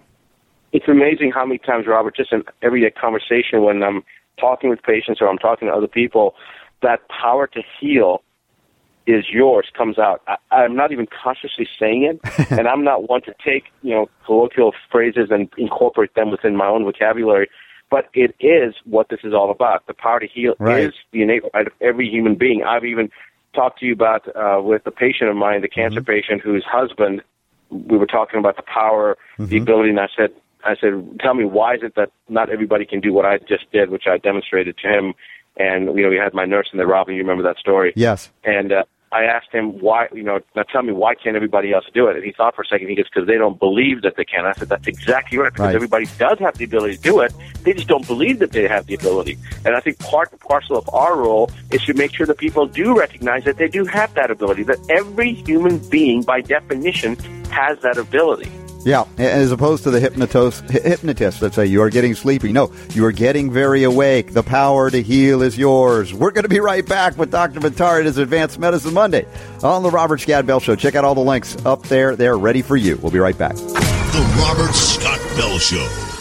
It's 0.71 0.87
amazing 0.87 1.31
how 1.33 1.45
many 1.45 1.57
times, 1.59 1.87
Robert, 1.87 2.15
just 2.15 2.31
in 2.31 2.43
everyday 2.61 2.91
conversation 2.91 3.63
when 3.63 3.81
I'm 3.83 4.03
talking 4.39 4.69
with 4.69 4.81
patients 4.83 5.19
or 5.21 5.27
I'm 5.27 5.37
talking 5.37 5.67
to 5.67 5.73
other 5.73 5.87
people, 5.87 6.35
that 6.81 6.99
power 7.09 7.47
to 7.47 7.61
heal 7.79 8.23
is 9.07 9.25
yours 9.31 9.67
comes 9.75 9.97
out. 9.97 10.21
I, 10.27 10.35
I'm 10.55 10.75
not 10.75 10.91
even 10.91 11.07
consciously 11.07 11.67
saying 11.79 12.03
it, 12.03 12.51
and 12.51 12.67
I'm 12.67 12.83
not 12.83 13.09
one 13.09 13.21
to 13.23 13.33
take 13.43 13.65
you 13.81 13.91
know 13.95 14.09
colloquial 14.25 14.73
phrases 14.91 15.29
and 15.31 15.49
incorporate 15.57 16.13
them 16.15 16.29
within 16.29 16.55
my 16.55 16.67
own 16.67 16.83
vocabulary. 16.83 17.49
But 17.89 18.09
it 18.13 18.35
is 18.39 18.75
what 18.85 19.09
this 19.09 19.21
is 19.23 19.33
all 19.33 19.49
about. 19.49 19.87
The 19.87 19.95
power 19.95 20.19
to 20.19 20.27
heal 20.27 20.53
Right. 20.59 20.85
is 20.85 20.93
the 21.11 21.23
innate 21.23 21.41
right 21.55 21.65
of 21.65 21.73
every 21.81 22.07
human 22.07 22.35
being. 22.35 22.63
I've 22.63 22.85
even 22.85 23.09
talked 23.55 23.79
to 23.79 23.85
you 23.87 23.93
about 23.93 24.27
uh, 24.35 24.61
with 24.61 24.83
a 24.85 24.91
patient 24.91 25.31
of 25.31 25.35
mine, 25.35 25.61
the 25.61 25.67
cancer 25.69 26.01
patient 26.01 26.41
whose 26.41 26.63
husband. 26.69 27.23
We 27.71 27.97
were 27.97 28.05
talking 28.07 28.39
about 28.39 28.55
the 28.57 28.63
power, 28.63 29.17
the 29.37 29.57
ability, 29.57 29.89
and 29.89 29.99
I 29.99 30.07
said, 30.15 30.29
I 30.63 30.75
said, 30.75 31.19
tell 31.19 31.33
me 31.33 31.45
why 31.45 31.75
is 31.75 31.81
it 31.83 31.95
that 31.95 32.11
not 32.27 32.49
everybody 32.49 32.85
can 32.85 32.99
do 32.99 33.13
what 33.13 33.25
I 33.25 33.37
just 33.37 33.71
did, 33.71 33.89
which 33.89 34.03
I 34.07 34.17
demonstrated 34.17 34.77
to 34.79 34.87
him. 34.87 35.13
And 35.57 35.85
you 35.97 36.03
know, 36.03 36.09
we 36.09 36.17
had 36.17 36.33
my 36.33 36.45
nurse 36.45 36.69
in 36.71 36.77
there, 36.77 36.87
Robin. 36.87 37.15
You 37.15 37.21
remember 37.21 37.43
that 37.43 37.57
story? 37.57 37.93
Yes. 37.95 38.29
And 38.43 38.71
uh, 38.71 38.83
I 39.11 39.23
asked 39.23 39.51
him 39.51 39.79
why, 39.81 40.07
you 40.13 40.23
know, 40.23 40.39
now 40.55 40.63
tell 40.63 40.83
me 40.83 40.93
why 40.93 41.15
can't 41.15 41.35
everybody 41.35 41.73
else 41.73 41.85
do 41.93 42.07
it? 42.07 42.15
And 42.15 42.23
he 42.23 42.31
thought 42.31 42.55
for 42.55 42.61
a 42.61 42.65
second. 42.65 42.87
He 42.89 42.95
goes, 42.95 43.05
because 43.11 43.27
they 43.27 43.37
don't 43.37 43.59
believe 43.59 44.03
that 44.03 44.15
they 44.17 44.23
can. 44.23 44.45
I 44.45 44.53
said, 44.53 44.69
that's 44.69 44.87
exactly 44.87 45.37
right. 45.37 45.51
Because 45.51 45.67
Right. 45.67 45.75
everybody 45.75 46.05
does 46.17 46.37
have 46.39 46.57
the 46.57 46.65
ability 46.65 46.97
to 46.97 47.01
do 47.01 47.19
it. 47.21 47.33
They 47.63 47.73
just 47.73 47.87
don't 47.87 48.05
believe 48.05 48.39
that 48.39 48.51
they 48.51 48.67
have 48.67 48.85
the 48.85 48.93
ability. 48.95 49.37
And 49.65 49.75
I 49.75 49.79
think 49.79 49.99
part 49.99 50.31
and 50.31 50.39
parcel 50.39 50.77
of 50.77 50.87
our 50.93 51.17
role 51.17 51.49
is 51.71 51.81
to 51.85 51.93
make 51.93 52.13
sure 52.13 52.27
that 52.27 52.37
people 52.37 52.67
do 52.67 52.97
recognize 52.97 53.43
that 53.45 53.57
they 53.57 53.67
do 53.67 53.83
have 53.85 54.13
that 54.13 54.29
ability. 54.29 54.63
That 54.63 54.79
every 54.89 55.33
human 55.33 55.79
being, 55.89 56.21
by 56.21 56.41
definition, 56.41 57.15
has 57.49 57.79
that 57.79 57.97
ability. 57.97 58.51
Yeah, 58.85 59.03
as 59.17 59.51
opposed 59.51 59.83
to 59.83 59.91
the 59.91 59.99
hypnotist 59.99 61.39
that 61.41 61.53
say 61.53 61.65
you 61.65 61.81
are 61.81 61.89
getting 61.89 62.15
sleepy. 62.15 62.53
No, 62.53 62.71
you 62.93 63.05
are 63.05 63.11
getting 63.11 63.51
very 63.51 63.83
awake. 63.83 64.33
The 64.33 64.43
power 64.43 64.89
to 64.89 65.01
heal 65.01 65.41
is 65.41 65.57
yours. 65.57 66.13
We're 66.13 66.31
going 66.31 66.43
to 66.43 66.49
be 66.49 66.61
right 66.61 66.85
back 66.85 67.17
with 67.17 67.29
Dr. 67.29 67.59
Buttar 67.59 67.99
at 67.99 68.05
his 68.05 68.17
Advanced 68.17 68.57
Medicine 68.57 68.93
Monday 68.93 69.25
on 69.63 69.83
the 69.83 69.89
Robert 69.91 70.21
Scott 70.21 70.45
Bell 70.45 70.59
Show. 70.61 70.75
Check 70.75 70.95
out 70.95 71.03
all 71.03 71.15
the 71.15 71.21
links 71.21 71.57
up 71.65 71.83
there. 71.83 72.15
They're 72.15 72.37
ready 72.37 72.61
for 72.61 72.77
you. 72.77 72.97
We'll 73.01 73.11
be 73.11 73.19
right 73.19 73.37
back. 73.37 73.55
The 73.55 74.35
Robert 74.39 74.73
Scott 74.73 75.19
Bell 75.37 75.57
Show. 75.59 76.18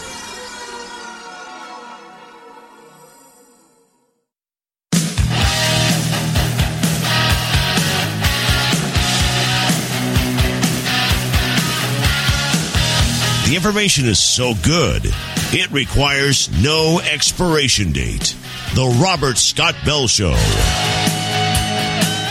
Information 13.58 14.06
is 14.06 14.20
so 14.20 14.54
good, 14.62 15.02
it 15.52 15.68
requires 15.72 16.48
no 16.62 17.00
expiration 17.00 17.90
date. 17.90 18.36
The 18.76 18.86
Robert 19.02 19.36
Scott 19.36 19.74
Bell 19.84 20.06
Show. 20.06 20.30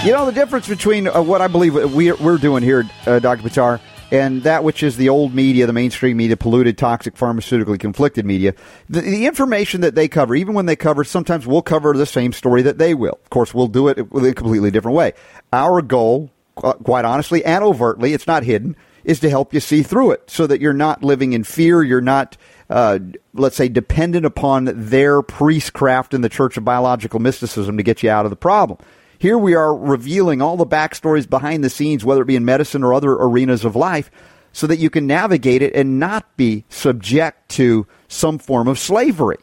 You 0.05 0.13
know 0.13 0.25
the 0.25 0.31
difference 0.33 0.69
between 0.69 1.09
uh, 1.09 1.21
what 1.21 1.41
I 1.41 1.49
believe 1.49 1.73
we're, 1.73 2.15
we're 2.15 2.37
doing 2.37 2.63
here, 2.63 2.89
uh, 3.05 3.19
Dr. 3.19 3.43
Buttar, 3.43 3.81
and 4.09 4.43
that 4.43 4.63
which 4.63 4.81
is 4.83 4.95
the 4.95 5.09
old 5.09 5.35
media, 5.35 5.67
the 5.67 5.73
mainstream 5.73 6.15
media, 6.15 6.37
polluted, 6.37 6.77
toxic, 6.77 7.15
pharmaceutically 7.15 7.77
conflicted 7.77 8.25
media. 8.25 8.53
The, 8.87 9.01
the 9.01 9.25
information 9.25 9.81
that 9.81 9.95
they 9.95 10.07
cover, 10.07 10.33
even 10.33 10.53
when 10.53 10.65
they 10.65 10.77
cover, 10.77 11.03
sometimes 11.03 11.45
we'll 11.45 11.61
cover 11.61 11.91
the 11.91 12.05
same 12.05 12.31
story 12.31 12.61
that 12.61 12.77
they 12.77 12.93
will. 12.93 13.19
Of 13.21 13.29
course, 13.31 13.53
we'll 13.53 13.67
do 13.67 13.89
it 13.89 13.97
in 13.97 14.25
a 14.25 14.33
completely 14.33 14.71
different 14.71 14.95
way. 14.95 15.11
Our 15.51 15.81
goal, 15.81 16.31
quite 16.55 17.03
honestly 17.03 17.43
and 17.43 17.65
overtly, 17.65 18.13
it's 18.13 18.27
not 18.27 18.43
hidden, 18.43 18.77
is 19.07 19.21
to 19.21 19.29
help 19.29 19.53
you 19.53 19.59
see 19.61 19.81
through 19.81 20.11
it 20.11 20.29
so 20.29 20.45
that 20.45 20.59
you're 20.59 20.73
not 20.73 21.01
living 21.01 21.31
in 21.31 21.45
fear. 21.45 21.81
You're 21.81 22.01
not, 22.01 22.35
uh, 22.69 22.99
let's 23.33 23.55
say, 23.55 23.69
dependent 23.69 24.25
upon 24.25 24.65
their 24.75 25.21
priestcraft 25.21 26.13
in 26.13 26.19
the 26.19 26.29
Church 26.29 26.57
of 26.57 26.65
Biological 26.65 27.21
Mysticism 27.21 27.77
to 27.77 27.83
get 27.83 28.03
you 28.03 28.09
out 28.09 28.25
of 28.25 28.29
the 28.29 28.35
problem. 28.35 28.77
Here 29.17 29.37
we 29.37 29.55
are 29.55 29.73
revealing 29.73 30.41
all 30.41 30.57
the 30.57 30.67
backstories 30.67 31.27
behind 31.27 31.63
the 31.63 31.69
scenes, 31.69 32.03
whether 32.03 32.21
it 32.21 32.25
be 32.25 32.35
in 32.35 32.43
medicine 32.43 32.83
or 32.83 32.93
other 32.93 33.13
arenas 33.13 33.63
of 33.63 33.77
life, 33.77 34.11
so 34.51 34.67
that 34.67 34.77
you 34.77 34.89
can 34.89 35.07
navigate 35.07 35.61
it 35.61 35.73
and 35.73 35.99
not 35.99 36.35
be 36.35 36.65
subject 36.67 37.47
to 37.51 37.87
some 38.09 38.37
form 38.37 38.67
of 38.67 38.77
slavery. 38.77 39.37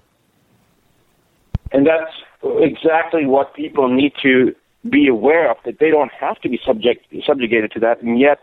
And 1.72 1.86
that's 1.86 2.12
exactly 2.42 3.24
what 3.24 3.54
people 3.54 3.88
need 3.88 4.12
to 4.22 4.54
be 4.90 5.08
aware 5.08 5.50
of, 5.50 5.56
that 5.64 5.78
they 5.78 5.90
don't 5.90 6.12
have 6.12 6.38
to 6.42 6.50
be 6.50 6.60
subject, 6.66 7.06
subjugated 7.26 7.72
to 7.72 7.80
that. 7.80 8.02
And 8.02 8.20
yet, 8.20 8.40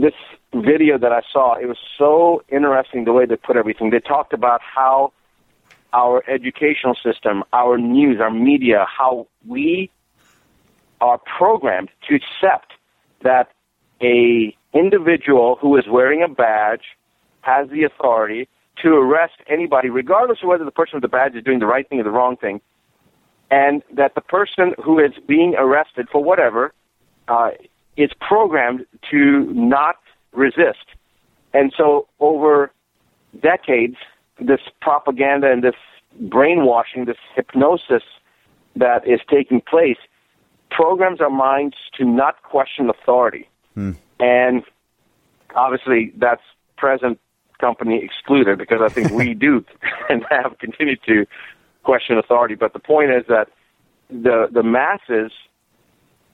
this 0.00 0.14
video 0.54 0.98
that 0.98 1.12
I 1.12 1.22
saw, 1.32 1.54
it 1.54 1.66
was 1.66 1.78
so 1.98 2.42
interesting 2.48 3.04
the 3.04 3.12
way 3.12 3.26
they 3.26 3.36
put 3.36 3.56
everything. 3.56 3.90
They 3.90 4.00
talked 4.00 4.32
about 4.32 4.60
how 4.62 5.12
our 5.92 6.22
educational 6.28 6.94
system, 6.94 7.44
our 7.52 7.78
news, 7.78 8.20
our 8.20 8.30
media, 8.30 8.86
how 8.86 9.28
we 9.46 9.90
are 11.00 11.18
programmed 11.38 11.90
to 12.08 12.14
accept 12.14 12.72
that 13.22 13.48
a 14.02 14.54
individual 14.74 15.56
who 15.60 15.76
is 15.76 15.84
wearing 15.88 16.22
a 16.22 16.28
badge 16.28 16.84
has 17.40 17.68
the 17.70 17.84
authority 17.84 18.48
to 18.82 18.90
arrest 18.90 19.34
anybody, 19.48 19.88
regardless 19.88 20.38
of 20.42 20.48
whether 20.48 20.64
the 20.64 20.70
person 20.70 20.96
with 20.96 21.02
the 21.02 21.08
badge 21.08 21.34
is 21.34 21.42
doing 21.42 21.60
the 21.60 21.66
right 21.66 21.88
thing 21.88 21.98
or 21.98 22.04
the 22.04 22.10
wrong 22.10 22.36
thing, 22.36 22.60
and 23.50 23.82
that 23.94 24.14
the 24.14 24.20
person 24.20 24.74
who 24.84 24.98
is 24.98 25.12
being 25.26 25.54
arrested 25.56 26.08
for 26.12 26.22
whatever 26.22 26.74
uh, 27.28 27.50
is 27.96 28.10
programmed 28.20 28.84
to 29.10 29.52
not 29.52 29.96
resist. 30.32 30.84
And 31.52 31.72
so, 31.76 32.06
over 32.20 32.70
decades, 33.40 33.96
this 34.38 34.60
propaganda 34.80 35.50
and 35.50 35.62
this 35.62 35.74
brainwashing, 36.20 37.06
this 37.06 37.16
hypnosis 37.34 38.02
that 38.74 39.06
is 39.06 39.20
taking 39.30 39.60
place, 39.60 39.96
programs 40.70 41.20
our 41.20 41.30
minds 41.30 41.76
to 41.96 42.04
not 42.04 42.42
question 42.42 42.90
authority. 42.90 43.48
Hmm. 43.74 43.92
And 44.20 44.62
obviously, 45.54 46.12
that's 46.16 46.42
present 46.76 47.18
company 47.58 48.02
excluded 48.04 48.58
because 48.58 48.80
I 48.82 48.88
think 48.88 49.10
we 49.10 49.34
do 49.48 49.64
and 50.10 50.24
have 50.30 50.58
continued 50.58 51.00
to 51.06 51.26
question 51.84 52.18
authority. 52.18 52.54
But 52.54 52.72
the 52.72 52.78
point 52.78 53.10
is 53.10 53.24
that 53.28 53.48
the 54.10 54.48
the 54.52 54.62
masses 54.62 55.32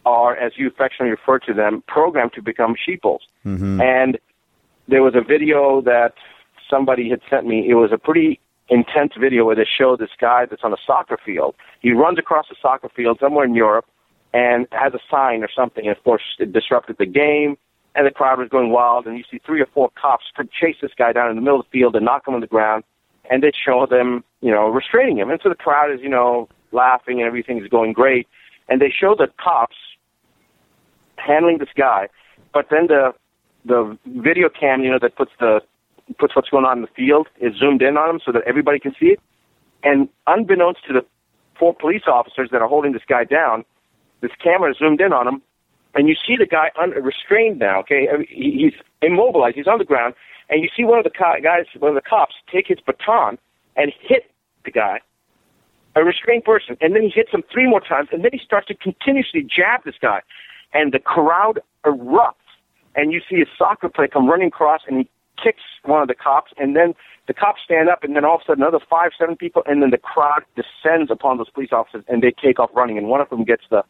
are, 0.05 0.37
as 0.37 0.53
you 0.57 0.67
affectionately 0.67 1.11
refer 1.11 1.38
to 1.41 1.55
them, 1.55 1.83
programmed 1.87 2.33
to 2.35 2.43
become 2.43 2.75
sheeples. 2.75 3.23
Mm-hmm. 3.45 3.81
And 3.81 4.19
there 4.88 5.03
was 5.03 5.15
a 5.15 5.21
video 5.21 5.81
that 5.83 6.15
somebody 6.69 7.09
had 7.09 7.21
sent 7.31 7.47
me. 7.47 7.69
It 7.69 7.75
was 7.75 7.93
a 7.93 7.99
pretty 7.99 8.41
intense 8.69 9.12
video 9.19 9.45
where 9.45 9.57
they 9.57 9.67
show 9.67 9.97
this 9.97 10.11
guy 10.21 10.47
that's 10.47 10.65
on 10.65 10.73
a 10.73 10.77
soccer 10.87 11.19
field. 11.25 11.55
He 11.81 11.93
runs 11.93 12.19
across 12.19 12.47
a 12.51 12.55
soccer 12.61 12.88
field 12.88 13.19
somewhere 13.21 13.45
in 13.45 13.55
Europe 13.55 13.87
and 14.33 14.67
has 14.73 14.95
a 14.95 15.01
sign 15.11 15.43
or 15.43 15.49
something. 15.55 15.87
And 15.87 15.97
of 15.97 16.03
course, 16.05 16.23
it 16.38 16.53
disrupted 16.53 16.97
the 16.99 17.07
game, 17.07 17.59
and 17.95 18.07
the 18.07 18.11
crowd 18.11 18.38
was 18.38 18.49
going 18.49 18.71
wild. 18.71 19.07
And 19.07 19.19
you 19.19 19.25
see 19.31 19.41
three 19.45 19.61
or 19.61 19.67
four 19.67 19.91
cops 20.01 20.25
could 20.35 20.51
chase 20.51 20.77
this 20.81 20.93
guy 20.97 21.12
down 21.12 21.29
in 21.31 21.37
the 21.37 21.43
middle 21.43 21.61
of 21.61 21.67
the 21.67 21.79
field 21.79 21.95
and 21.97 22.05
knock 22.05 22.27
him 22.27 22.35
on 22.35 22.41
the 22.41 22.47
ground, 22.47 22.85
and 23.31 23.43
they'd 23.43 23.55
show 23.55 23.87
them, 23.87 24.25
you 24.41 24.51
know, 24.51 24.69
restraining 24.69 25.19
him. 25.19 25.31
And 25.31 25.41
so 25.43 25.49
the 25.49 25.55
crowd 25.55 25.93
is, 25.93 26.01
you 26.01 26.09
know, 26.09 26.49
laughing 26.73 27.19
and 27.19 27.27
everything's 27.27 27.69
going 27.69 27.93
great. 27.93 28.27
And 28.69 28.81
they 28.81 28.91
show 28.91 29.15
the 29.15 29.29
cops 29.38 29.77
handling 31.25 31.59
this 31.59 31.69
guy, 31.77 32.09
but 32.53 32.67
then 32.71 32.87
the 32.89 33.13
the 33.65 33.97
video 34.07 34.49
cam, 34.49 34.83
you 34.83 34.91
know, 34.91 34.99
that 35.01 35.17
puts 35.17 35.33
the 35.39 35.61
puts 36.19 36.35
what's 36.35 36.49
going 36.49 36.65
on 36.65 36.79
in 36.79 36.83
the 36.83 36.91
field 36.97 37.29
is 37.41 37.55
zoomed 37.57 37.83
in 37.83 37.97
on 37.97 38.11
him 38.11 38.21
so 38.25 38.33
that 38.33 38.43
everybody 38.47 38.79
can 38.79 38.93
see 38.99 39.07
it. 39.07 39.21
And 39.85 40.09
unbeknownst 40.27 40.85
to 40.87 40.93
the 40.93 41.05
four 41.59 41.75
police 41.75 42.03
officers 42.07 42.51
that 42.53 42.61
are 42.61 42.69
holding 42.69 42.93
this 42.93 43.03
guy 43.09 43.25
down, 43.25 43.65
this 44.21 44.33
camera 44.43 44.71
is 44.71 44.79
zoomed 44.79 45.01
in 45.01 45.13
on 45.13 45.27
him, 45.29 45.43
and 45.95 46.09
you 46.09 46.15
see 46.15 46.37
the 46.37 46.47
guy 46.47 46.71
unrestrained 46.81 47.59
now. 47.59 47.81
Okay, 47.81 48.09
he's 48.29 48.75
immobilized. 49.01 49.57
He's 49.57 49.67
on 49.67 49.79
the 49.79 49.85
ground, 49.85 50.15
and 50.49 50.63
you 50.63 50.69
see 50.77 50.85
one 50.85 50.99
of 50.99 51.05
the 51.05 51.11
co- 51.11 51.41
guys, 51.43 51.67
one 51.79 51.91
of 51.91 51.95
the 51.95 52.09
cops, 52.09 52.35
take 52.51 52.67
his 52.69 52.79
baton 52.85 53.39
and 53.77 53.93
hit 54.01 54.31
the 54.65 54.71
guy, 54.71 55.01
a 55.97 56.05
restrained 56.05 56.45
person, 56.45 56.77
and 56.81 56.95
then 56.95 57.03
he 57.03 57.11
hits 57.11 57.31
him 57.33 57.43
three 57.53 57.69
more 57.69 57.81
times, 57.81 58.09
and 58.13 58.25
then 58.25 58.31
he 58.33 58.41
starts 58.45 58.69
to 58.69 58.75
continuously 58.75 59.43
jab 59.43 59.85
this 59.85 59.97
guy, 60.01 60.21
and 60.73 60.93
the 60.93 60.99
crowd 60.99 61.61
erupts, 61.85 62.35
and 62.95 63.13
you 63.13 63.21
see 63.29 63.41
a 63.41 63.47
soccer 63.59 63.89
player 63.89 64.09
come 64.09 64.29
running 64.29 64.49
across, 64.49 64.83
and 64.87 64.99
he 64.99 65.09
kicks 65.43 65.63
one 65.85 66.03
of 66.03 66.09
the 66.09 66.15
cops, 66.15 66.53
and 66.59 66.77
then 66.77 66.95
the 67.27 67.35
cops 67.35 67.61
stand 67.65 67.89
up, 67.89 68.05
and 68.05 68.15
then 68.15 68.25
all 68.25 68.37
of 68.37 68.43
a 68.43 68.45
sudden 68.45 68.63
another 68.63 68.85
five, 68.89 69.11
seven 69.19 69.37
people, 69.37 69.63
and 69.67 69.83
then 69.83 69.91
the 69.91 69.99
crowd 69.99 70.43
descends 70.57 71.11
upon 71.11 71.39
those 71.39 71.51
police 71.51 71.71
officers, 71.73 72.05
and 72.09 72.23
they 72.23 72.33
take 72.43 72.59
off 72.59 72.71
running, 72.75 72.99
and 72.99 73.09
one 73.09 73.21
of 73.21 73.29
them 73.31 73.45
gets 73.45 73.65
the 73.71 73.83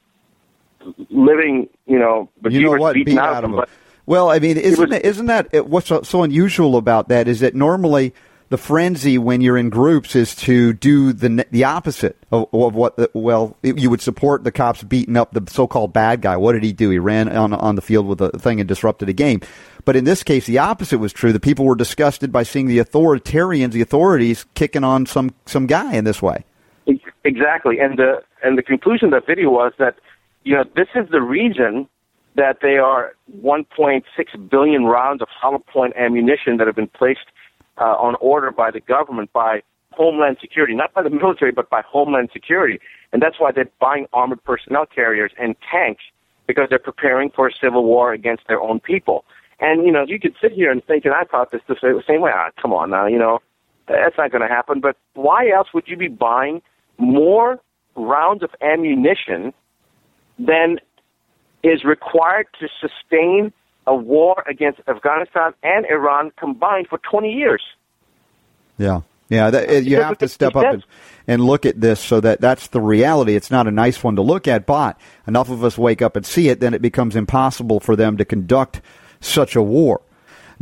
living, 1.10 1.68
you 1.86 1.98
know, 1.98 2.28
but 2.40 2.52
you 2.52 2.62
know 2.62 2.72
what? 2.72 2.94
beaten 2.94 3.18
out, 3.18 3.36
out 3.36 3.44
of 3.44 3.50
them. 3.50 3.60
them. 3.60 3.68
Well, 4.06 4.30
I 4.30 4.38
mean, 4.38 4.56
isn't 4.56 4.88
was- 4.88 4.98
it, 4.98 5.04
isn't 5.04 5.26
that 5.26 5.68
what's 5.68 5.88
so 6.08 6.22
unusual 6.22 6.76
about 6.76 7.08
that? 7.08 7.28
Is 7.28 7.40
that 7.40 7.54
normally 7.54 8.12
the 8.52 8.58
frenzy 8.58 9.16
when 9.16 9.40
you're 9.40 9.56
in 9.56 9.70
groups 9.70 10.14
is 10.14 10.34
to 10.34 10.74
do 10.74 11.14
the 11.14 11.46
the 11.50 11.64
opposite 11.64 12.18
of, 12.30 12.46
of 12.52 12.74
what. 12.74 12.96
The, 12.96 13.10
well, 13.14 13.56
you 13.62 13.88
would 13.88 14.02
support 14.02 14.44
the 14.44 14.52
cops 14.52 14.82
beating 14.82 15.16
up 15.16 15.32
the 15.32 15.42
so-called 15.50 15.94
bad 15.94 16.20
guy. 16.20 16.36
What 16.36 16.52
did 16.52 16.62
he 16.62 16.74
do? 16.74 16.90
He 16.90 16.98
ran 16.98 17.34
on 17.34 17.54
on 17.54 17.76
the 17.76 17.82
field 17.82 18.06
with 18.06 18.20
a 18.20 18.28
thing 18.38 18.60
and 18.60 18.68
disrupted 18.68 19.08
a 19.08 19.14
game. 19.14 19.40
But 19.86 19.96
in 19.96 20.04
this 20.04 20.22
case, 20.22 20.44
the 20.44 20.58
opposite 20.58 20.98
was 20.98 21.14
true. 21.14 21.32
The 21.32 21.40
people 21.40 21.64
were 21.64 21.74
disgusted 21.74 22.30
by 22.30 22.42
seeing 22.42 22.66
the 22.66 22.78
authoritarians, 22.78 23.72
the 23.72 23.80
authorities, 23.80 24.44
kicking 24.54 24.84
on 24.84 25.06
some 25.06 25.34
some 25.46 25.66
guy 25.66 25.94
in 25.94 26.04
this 26.04 26.20
way. 26.20 26.44
Exactly, 27.24 27.80
and 27.80 27.98
the 27.98 28.22
and 28.44 28.58
the 28.58 28.62
conclusion 28.62 29.14
of 29.14 29.22
the 29.22 29.26
video 29.26 29.48
was 29.48 29.72
that 29.78 29.96
you 30.44 30.54
know 30.54 30.64
this 30.76 30.88
is 30.94 31.08
the 31.10 31.22
reason 31.22 31.88
that 32.34 32.58
they 32.60 32.76
are 32.76 33.14
1.6 33.42 34.02
billion 34.50 34.84
rounds 34.84 35.22
of 35.22 35.28
hollow 35.28 35.58
point 35.58 35.94
ammunition 35.96 36.58
that 36.58 36.66
have 36.66 36.76
been 36.76 36.88
placed 36.88 37.26
uh, 37.78 37.96
on 37.98 38.14
order 38.20 38.50
by 38.50 38.70
the 38.70 38.80
government 38.80 39.32
by 39.32 39.62
Homeland 39.92 40.38
Security, 40.40 40.74
not 40.74 40.92
by 40.94 41.02
the 41.02 41.10
military, 41.22 41.52
but 41.52 41.70
by 41.70 41.82
Homeland 41.82 42.30
Security, 42.32 42.80
and 43.12 43.22
that's 43.22 43.38
why 43.38 43.52
they're 43.52 43.70
buying 43.80 44.06
armored 44.12 44.42
personnel 44.44 44.86
carriers 44.86 45.32
and 45.38 45.54
tanks 45.70 46.02
because 46.46 46.66
they're 46.68 46.78
preparing 46.78 47.30
for 47.30 47.48
a 47.48 47.52
civil 47.60 47.84
war 47.84 48.12
against 48.12 48.42
their 48.48 48.60
own 48.60 48.80
people. 48.80 49.24
And 49.60 49.86
you 49.86 49.92
know, 49.92 50.04
you 50.06 50.18
could 50.18 50.34
sit 50.40 50.52
here 50.52 50.70
and 50.70 50.84
think, 50.84 51.04
and 51.04 51.14
I 51.14 51.24
thought 51.24 51.52
this 51.52 51.60
the 51.68 52.02
same 52.06 52.20
way. 52.20 52.32
Ah, 52.34 52.50
come 52.60 52.72
on 52.72 52.90
now, 52.90 53.06
you 53.06 53.18
know, 53.18 53.38
that's 53.86 54.16
not 54.18 54.30
going 54.32 54.42
to 54.42 54.48
happen. 54.48 54.80
But 54.80 54.96
why 55.14 55.50
else 55.50 55.68
would 55.72 55.84
you 55.86 55.96
be 55.96 56.08
buying 56.08 56.62
more 56.98 57.60
rounds 57.94 58.42
of 58.42 58.50
ammunition 58.60 59.52
than 60.38 60.78
is 61.62 61.84
required 61.84 62.46
to 62.58 62.68
sustain 62.80 63.52
a 63.86 63.94
war 63.94 64.44
against 64.48 64.80
Afghanistan 64.88 65.54
and 65.62 65.86
Iran 65.86 66.32
combined 66.38 66.88
for 66.88 66.98
20 66.98 67.32
years? 67.32 67.62
Yeah. 68.78 69.02
Yeah, 69.28 69.48
that, 69.48 69.84
you 69.84 69.96
have 69.96 70.18
to 70.18 70.28
step 70.28 70.56
up 70.56 70.64
and, 70.64 70.84
and 71.26 71.42
look 71.42 71.64
at 71.64 71.80
this 71.80 72.00
so 72.00 72.20
that 72.20 72.42
that's 72.42 72.66
the 72.66 72.82
reality. 72.82 73.34
It's 73.34 73.50
not 73.50 73.66
a 73.66 73.70
nice 73.70 74.04
one 74.04 74.16
to 74.16 74.22
look 74.22 74.46
at, 74.46 74.66
but 74.66 75.00
enough 75.26 75.48
of 75.48 75.64
us 75.64 75.78
wake 75.78 76.02
up 76.02 76.16
and 76.16 76.26
see 76.26 76.50
it, 76.50 76.60
then 76.60 76.74
it 76.74 76.82
becomes 76.82 77.16
impossible 77.16 77.80
for 77.80 77.96
them 77.96 78.18
to 78.18 78.26
conduct 78.26 78.82
such 79.20 79.56
a 79.56 79.62
war. 79.62 80.02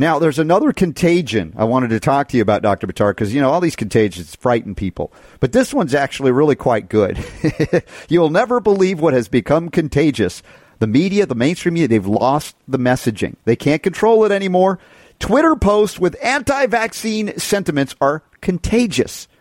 Now, 0.00 0.18
there's 0.18 0.38
another 0.38 0.72
contagion 0.72 1.52
I 1.56 1.64
wanted 1.64 1.90
to 1.90 2.00
talk 2.00 2.28
to 2.28 2.37
you 2.37 2.42
about, 2.42 2.62
Dr. 2.62 2.87
Buttar, 2.87 3.11
because, 3.11 3.35
you 3.35 3.40
know, 3.40 3.50
all 3.50 3.61
these 3.61 3.76
contagions 3.76 4.37
frighten 4.37 4.74
people. 4.74 5.12
But 5.40 5.52
this 5.52 5.74
one's 5.74 5.94
actually 5.94 6.30
really 6.30 6.54
quite 6.54 6.88
good. 6.88 7.22
You'll 8.09 8.30
never 8.30 8.61
believe 8.61 9.00
what 9.00 9.14
has 9.14 9.28
become 9.28 9.68
contagious. 9.68 10.42
The 10.80 10.86
media, 10.86 11.26
the 11.26 11.34
mainstream 11.34 11.74
media, 11.74 11.88
they've 11.88 12.06
lost 12.06 12.56
the 12.66 12.78
messaging. 12.78 13.36
They 13.44 13.54
can't 13.54 13.82
control 13.82 14.24
it 14.24 14.32
anymore. 14.32 14.78
Twitter 15.18 15.54
posts 15.54 16.00
with 16.00 16.16
anti 16.22 16.66
vaccine 16.66 17.38
sentiments 17.38 17.94
are 18.00 18.22
contagious. 18.40 19.28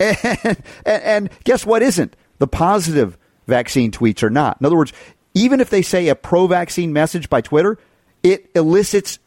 And, 0.00 0.56
and, 0.86 1.30
guess 1.44 1.66
what 1.66 1.82
isn't? 1.82 2.16
The 2.38 2.46
positive 2.46 3.18
vaccine 3.46 3.90
tweets 3.90 4.22
are 4.22 4.30
not. 4.30 4.56
In 4.58 4.64
other 4.64 4.76
words, 4.76 4.94
even 5.34 5.60
if 5.60 5.68
they 5.68 5.82
say 5.82 6.08
a 6.08 6.14
pro 6.14 6.46
vaccine 6.46 6.94
message 6.94 7.28
by 7.28 7.42
Twitter, 7.42 7.76
it 8.22 8.50
elicits 8.54 9.18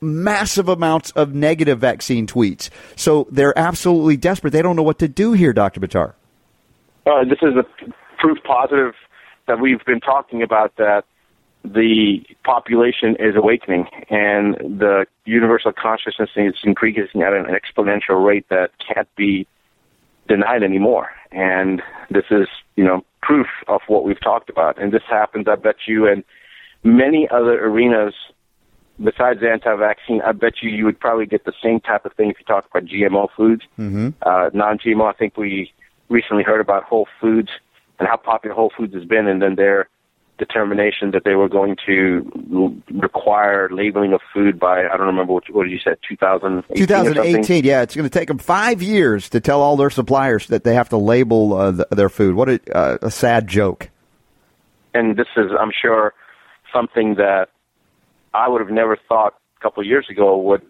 massive 0.00 0.70
amounts 0.70 1.10
of 1.10 1.34
negative 1.34 1.78
vaccine 1.78 2.26
tweets. 2.26 2.70
So 2.96 3.28
they're 3.30 3.56
absolutely 3.58 4.16
desperate. 4.16 4.52
They 4.52 4.62
don't 4.62 4.74
know 4.74 4.82
what 4.82 4.98
to 5.00 5.08
do 5.08 5.32
here, 5.32 5.52
Dr. 5.52 5.80
Buttar. 5.80 6.14
Uh, 7.06 7.24
this 7.24 7.38
is 7.42 7.54
a 7.56 7.64
proof 8.18 8.38
positive 8.44 8.94
that 9.52 9.60
we've 9.60 9.84
been 9.84 10.00
talking 10.00 10.42
about 10.42 10.76
that 10.76 11.04
the 11.62 12.24
population 12.42 13.16
is 13.20 13.36
awakening 13.36 13.86
and 14.08 14.54
the 14.80 15.04
universal 15.26 15.72
consciousness 15.72 16.30
is 16.36 16.54
increasing 16.64 17.22
at 17.22 17.34
an 17.34 17.44
exponential 17.44 18.24
rate 18.24 18.46
that 18.48 18.70
can't 18.78 19.14
be 19.14 19.46
denied 20.26 20.62
anymore. 20.62 21.10
And 21.30 21.82
this 22.10 22.24
is, 22.30 22.48
you 22.76 22.84
know, 22.84 23.04
proof 23.20 23.46
of 23.68 23.82
what 23.88 24.04
we've 24.04 24.20
talked 24.20 24.48
about. 24.48 24.80
And 24.80 24.90
this 24.90 25.02
happens, 25.08 25.46
I 25.46 25.56
bet 25.56 25.76
you, 25.86 26.06
in 26.06 26.24
many 26.82 27.28
other 27.30 27.62
arenas 27.62 28.14
besides 29.02 29.40
anti-vaccine. 29.42 30.22
I 30.22 30.32
bet 30.32 30.54
you 30.62 30.70
you 30.70 30.84
would 30.86 30.98
probably 30.98 31.26
get 31.26 31.44
the 31.44 31.52
same 31.62 31.80
type 31.80 32.04
of 32.06 32.12
thing 32.14 32.30
if 32.30 32.36
you 32.38 32.44
talk 32.46 32.66
about 32.70 32.84
GMO 32.84 33.28
foods. 33.36 33.62
Mm-hmm. 33.78 34.10
Uh, 34.22 34.50
non-GMO, 34.54 35.08
I 35.08 35.16
think 35.16 35.36
we 35.36 35.72
recently 36.08 36.42
heard 36.42 36.60
about 36.60 36.84
Whole 36.84 37.08
Foods 37.20 37.50
and 38.02 38.08
how 38.08 38.16
popular 38.16 38.52
Whole 38.52 38.72
Foods 38.76 38.94
has 38.94 39.04
been, 39.04 39.28
and 39.28 39.40
then 39.40 39.54
their 39.54 39.88
determination 40.36 41.12
that 41.12 41.22
they 41.24 41.36
were 41.36 41.48
going 41.48 41.76
to 41.86 42.82
require 42.90 43.68
labeling 43.70 44.12
of 44.12 44.20
food 44.34 44.58
by 44.58 44.80
I 44.88 44.96
don't 44.96 45.06
remember 45.06 45.34
what, 45.34 45.44
what 45.52 45.62
did 45.62 45.70
you 45.70 45.78
say 45.78 45.94
2018 46.08 46.84
2018, 46.84 47.64
yeah, 47.64 47.82
it's 47.82 47.94
going 47.94 48.08
to 48.08 48.18
take 48.18 48.26
them 48.26 48.38
five 48.38 48.82
years 48.82 49.28
to 49.28 49.40
tell 49.40 49.60
all 49.60 49.76
their 49.76 49.90
suppliers 49.90 50.48
that 50.48 50.64
they 50.64 50.74
have 50.74 50.88
to 50.88 50.96
label 50.96 51.54
uh, 51.54 51.72
th 51.72 51.88
their 51.90 52.08
food. 52.08 52.34
What 52.34 52.48
a, 52.48 52.76
uh, 52.76 52.98
a 53.02 53.10
sad 53.10 53.46
joke. 53.46 53.90
and 54.94 55.16
this 55.16 55.28
is, 55.36 55.52
I'm 55.60 55.70
sure, 55.70 56.12
something 56.74 57.14
that 57.16 57.46
I 58.34 58.48
would 58.48 58.60
have 58.60 58.70
never 58.70 58.98
thought 59.08 59.34
a 59.58 59.62
couple 59.62 59.80
of 59.82 59.86
years 59.86 60.06
ago 60.10 60.36
would, 60.38 60.62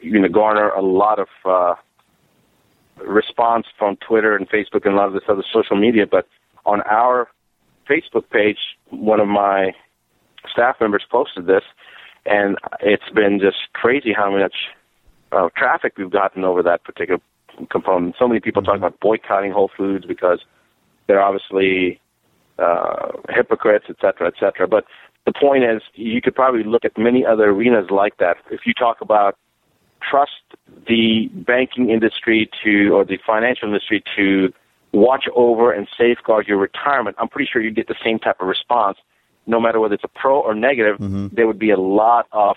you 0.00 0.18
know, 0.18 0.28
garner 0.28 0.70
a 0.70 0.80
lot 0.80 1.18
of 1.18 1.28
uh, 1.44 1.74
response 3.04 3.66
from 3.78 3.96
Twitter 3.96 4.34
and 4.34 4.48
Facebook 4.48 4.86
and 4.86 4.94
a 4.94 4.96
lot 4.96 5.08
of 5.08 5.12
this 5.12 5.28
other 5.28 5.44
social 5.52 5.76
media. 5.76 6.06
But 6.06 6.26
on 6.72 6.78
our 6.82 7.28
Facebook 7.90 8.26
page, 8.30 8.60
one 8.90 9.20
of 9.20 9.28
my 9.28 9.72
staff 10.52 10.76
members 10.80 11.04
posted 11.10 11.46
this, 11.46 11.66
and 12.26 12.56
it's 12.80 13.10
been 13.14 13.40
just 13.40 13.60
crazy 13.72 14.12
how 14.20 14.28
much 14.30 14.56
uh, 15.32 15.48
traffic 15.56 15.92
we've 15.96 16.10
gotten 16.22 16.44
over 16.44 16.62
that 16.62 16.80
particular 16.84 17.20
component. 17.70 18.14
So 18.18 18.28
many 18.28 18.40
people 18.40 18.62
talking 18.62 18.82
about 18.84 19.00
boycotting 19.00 19.52
Whole 19.52 19.70
Foods 19.76 20.04
because 20.06 20.40
they're 21.06 21.24
obviously 21.28 22.00
uh, 22.58 23.08
hypocrites, 23.28 23.86
et 23.88 23.96
cetera, 24.00 24.26
et 24.28 24.34
cetera. 24.38 24.66
But 24.68 24.84
the 25.24 25.32
point 25.32 25.64
is, 25.64 25.80
you 25.94 26.20
could 26.20 26.34
probably 26.34 26.64
look 26.64 26.84
at 26.84 26.96
many 26.98 27.24
other 27.24 27.46
arenas 27.50 27.90
like 27.90 28.18
that. 28.18 28.36
If 28.50 28.60
you 28.66 28.74
talk 28.74 29.00
about 29.00 29.36
trust 30.08 30.44
the 30.86 31.28
banking 31.32 31.90
industry 31.90 32.48
to, 32.62 32.72
or 32.94 33.04
the 33.04 33.18
financial 33.26 33.68
industry 33.68 34.02
to 34.16 34.52
watch 34.92 35.24
over 35.34 35.72
and 35.72 35.86
safeguard 35.96 36.46
your 36.46 36.58
retirement, 36.58 37.16
I'm 37.18 37.28
pretty 37.28 37.48
sure 37.50 37.62
you'd 37.62 37.76
get 37.76 37.88
the 37.88 37.96
same 38.02 38.18
type 38.18 38.40
of 38.40 38.48
response. 38.48 38.98
No 39.46 39.60
matter 39.60 39.80
whether 39.80 39.94
it's 39.94 40.04
a 40.04 40.08
pro 40.08 40.40
or 40.40 40.54
negative, 40.54 40.98
mm-hmm. 40.98 41.28
there 41.32 41.46
would 41.46 41.58
be 41.58 41.70
a 41.70 41.78
lot 41.78 42.26
of 42.32 42.56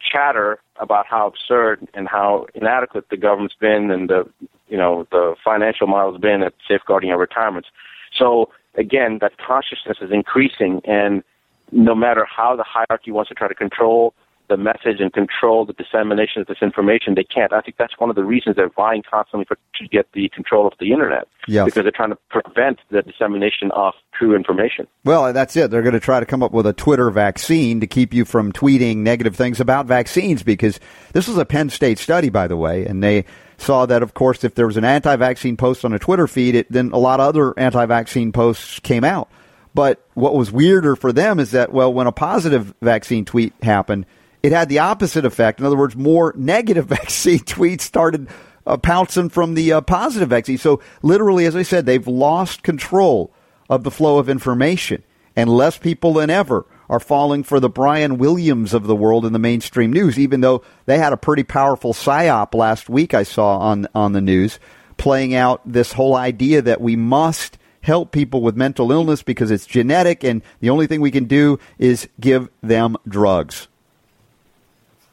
chatter 0.00 0.58
about 0.80 1.06
how 1.06 1.26
absurd 1.26 1.86
and 1.94 2.08
how 2.08 2.46
inadequate 2.54 3.08
the 3.10 3.16
government's 3.16 3.54
been 3.54 3.90
and 3.90 4.10
the 4.10 4.28
you 4.68 4.76
know 4.76 5.06
the 5.10 5.34
financial 5.44 5.86
model's 5.86 6.20
been 6.20 6.42
at 6.42 6.54
safeguarding 6.66 7.10
our 7.10 7.18
retirements. 7.18 7.68
So 8.16 8.50
again, 8.74 9.18
that 9.20 9.38
consciousness 9.38 9.98
is 10.00 10.10
increasing, 10.10 10.80
and 10.84 11.22
no 11.70 11.94
matter 11.94 12.26
how 12.26 12.56
the 12.56 12.64
hierarchy 12.64 13.10
wants 13.10 13.28
to 13.28 13.34
try 13.34 13.48
to 13.48 13.54
control 13.54 14.14
the 14.52 14.62
message 14.62 15.00
and 15.00 15.10
control 15.12 15.64
the 15.64 15.72
dissemination 15.72 16.42
of 16.42 16.46
this 16.46 16.58
information, 16.60 17.14
they 17.14 17.24
can't. 17.24 17.52
I 17.52 17.62
think 17.62 17.78
that's 17.78 17.98
one 17.98 18.10
of 18.10 18.16
the 18.16 18.24
reasons 18.24 18.56
they're 18.56 18.68
vying 18.68 19.02
constantly 19.02 19.46
for 19.46 19.56
to 19.56 19.88
get 19.88 20.06
the 20.12 20.28
control 20.28 20.66
of 20.66 20.74
the 20.78 20.92
internet 20.92 21.26
because 21.46 21.72
they're 21.74 21.90
trying 21.90 22.10
to 22.10 22.18
prevent 22.28 22.78
the 22.90 23.00
dissemination 23.00 23.70
of 23.70 23.94
true 24.12 24.36
information. 24.36 24.86
Well, 25.04 25.32
that's 25.32 25.56
it. 25.56 25.70
They're 25.70 25.82
going 25.82 25.94
to 25.94 26.00
try 26.00 26.20
to 26.20 26.26
come 26.26 26.42
up 26.42 26.52
with 26.52 26.66
a 26.66 26.74
Twitter 26.74 27.10
vaccine 27.10 27.80
to 27.80 27.86
keep 27.86 28.12
you 28.12 28.26
from 28.26 28.52
tweeting 28.52 28.98
negative 28.98 29.34
things 29.34 29.58
about 29.58 29.86
vaccines 29.86 30.42
because 30.42 30.78
this 31.14 31.26
was 31.26 31.38
a 31.38 31.46
Penn 31.46 31.70
State 31.70 31.98
study, 31.98 32.28
by 32.28 32.46
the 32.46 32.56
way, 32.56 32.84
and 32.84 33.02
they 33.02 33.24
saw 33.56 33.86
that, 33.86 34.02
of 34.02 34.12
course, 34.12 34.44
if 34.44 34.54
there 34.54 34.66
was 34.66 34.76
an 34.76 34.84
anti-vaccine 34.84 35.56
post 35.56 35.84
on 35.84 35.94
a 35.94 35.98
Twitter 35.98 36.26
feed, 36.26 36.54
it, 36.54 36.70
then 36.70 36.90
a 36.92 36.98
lot 36.98 37.20
of 37.20 37.28
other 37.28 37.58
anti-vaccine 37.58 38.32
posts 38.32 38.80
came 38.80 39.04
out. 39.04 39.30
But 39.74 40.06
what 40.12 40.34
was 40.34 40.52
weirder 40.52 40.96
for 40.96 41.12
them 41.12 41.40
is 41.40 41.52
that, 41.52 41.72
well, 41.72 41.92
when 41.92 42.06
a 42.06 42.12
positive 42.12 42.74
vaccine 42.82 43.24
tweet 43.24 43.54
happened, 43.62 44.04
it 44.42 44.52
had 44.52 44.68
the 44.68 44.80
opposite 44.80 45.24
effect. 45.24 45.60
In 45.60 45.66
other 45.66 45.76
words, 45.76 45.96
more 45.96 46.34
negative 46.36 46.86
vaccine 46.98 47.40
tweets 47.40 47.82
started 47.82 48.28
uh, 48.66 48.76
pouncing 48.76 49.28
from 49.28 49.54
the 49.54 49.72
uh, 49.72 49.80
positive 49.80 50.28
vaccine. 50.28 50.58
So, 50.58 50.80
literally, 51.02 51.46
as 51.46 51.56
I 51.56 51.62
said, 51.62 51.86
they've 51.86 52.06
lost 52.06 52.62
control 52.62 53.32
of 53.68 53.84
the 53.84 53.90
flow 53.90 54.18
of 54.18 54.28
information, 54.28 55.02
and 55.34 55.50
less 55.50 55.78
people 55.78 56.14
than 56.14 56.30
ever 56.30 56.66
are 56.88 57.00
falling 57.00 57.42
for 57.42 57.58
the 57.58 57.70
Brian 57.70 58.18
Williams 58.18 58.74
of 58.74 58.86
the 58.86 58.96
world 58.96 59.24
in 59.24 59.32
the 59.32 59.38
mainstream 59.38 59.92
news. 59.92 60.18
Even 60.18 60.42
though 60.42 60.62
they 60.86 60.98
had 60.98 61.12
a 61.12 61.16
pretty 61.16 61.42
powerful 61.42 61.92
psyop 61.92 62.54
last 62.54 62.88
week, 62.88 63.14
I 63.14 63.22
saw 63.22 63.58
on 63.58 63.88
on 63.94 64.12
the 64.12 64.20
news 64.20 64.58
playing 64.98 65.34
out 65.34 65.60
this 65.64 65.92
whole 65.94 66.14
idea 66.14 66.62
that 66.62 66.80
we 66.80 66.94
must 66.96 67.58
help 67.80 68.12
people 68.12 68.40
with 68.40 68.56
mental 68.56 68.92
illness 68.92 69.22
because 69.22 69.50
it's 69.50 69.66
genetic, 69.66 70.22
and 70.22 70.42
the 70.60 70.70
only 70.70 70.86
thing 70.86 71.00
we 71.00 71.10
can 71.10 71.24
do 71.24 71.58
is 71.78 72.08
give 72.20 72.48
them 72.62 72.96
drugs. 73.08 73.68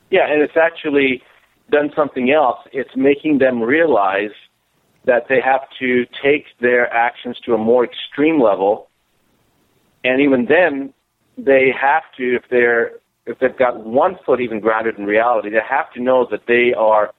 Yeah, 0.09 0.31
and 0.31 0.41
it's 0.41 0.57
actually 0.57 1.21
done 1.71 1.91
something 1.95 2.31
else. 2.31 2.59
It's 2.71 2.95
making 2.95 3.37
them 3.37 3.61
realize 3.61 4.31
that 5.05 5.27
they 5.29 5.39
have 5.41 5.61
to 5.79 6.05
take 6.21 6.45
their 6.59 6.91
actions 6.91 7.37
to 7.45 7.53
a 7.53 7.57
more 7.57 7.85
extreme 7.85 8.41
level 8.41 8.89
and 10.03 10.21
even 10.21 10.45
then, 10.45 10.93
they 11.37 11.73
have 11.79 12.03
to 12.17 12.35
if 12.35 12.43
they're 12.49 12.91
if 13.25 13.39
they've 13.39 13.57
got 13.57 13.85
one 13.85 14.17
foot 14.25 14.41
even 14.41 14.59
grounded 14.59 14.97
in 14.97 15.05
reality, 15.05 15.49
they 15.49 15.59
have 15.67 15.91
to 15.93 16.01
know 16.01 16.27
that 16.31 16.41
they 16.47 16.73
are 16.75 17.13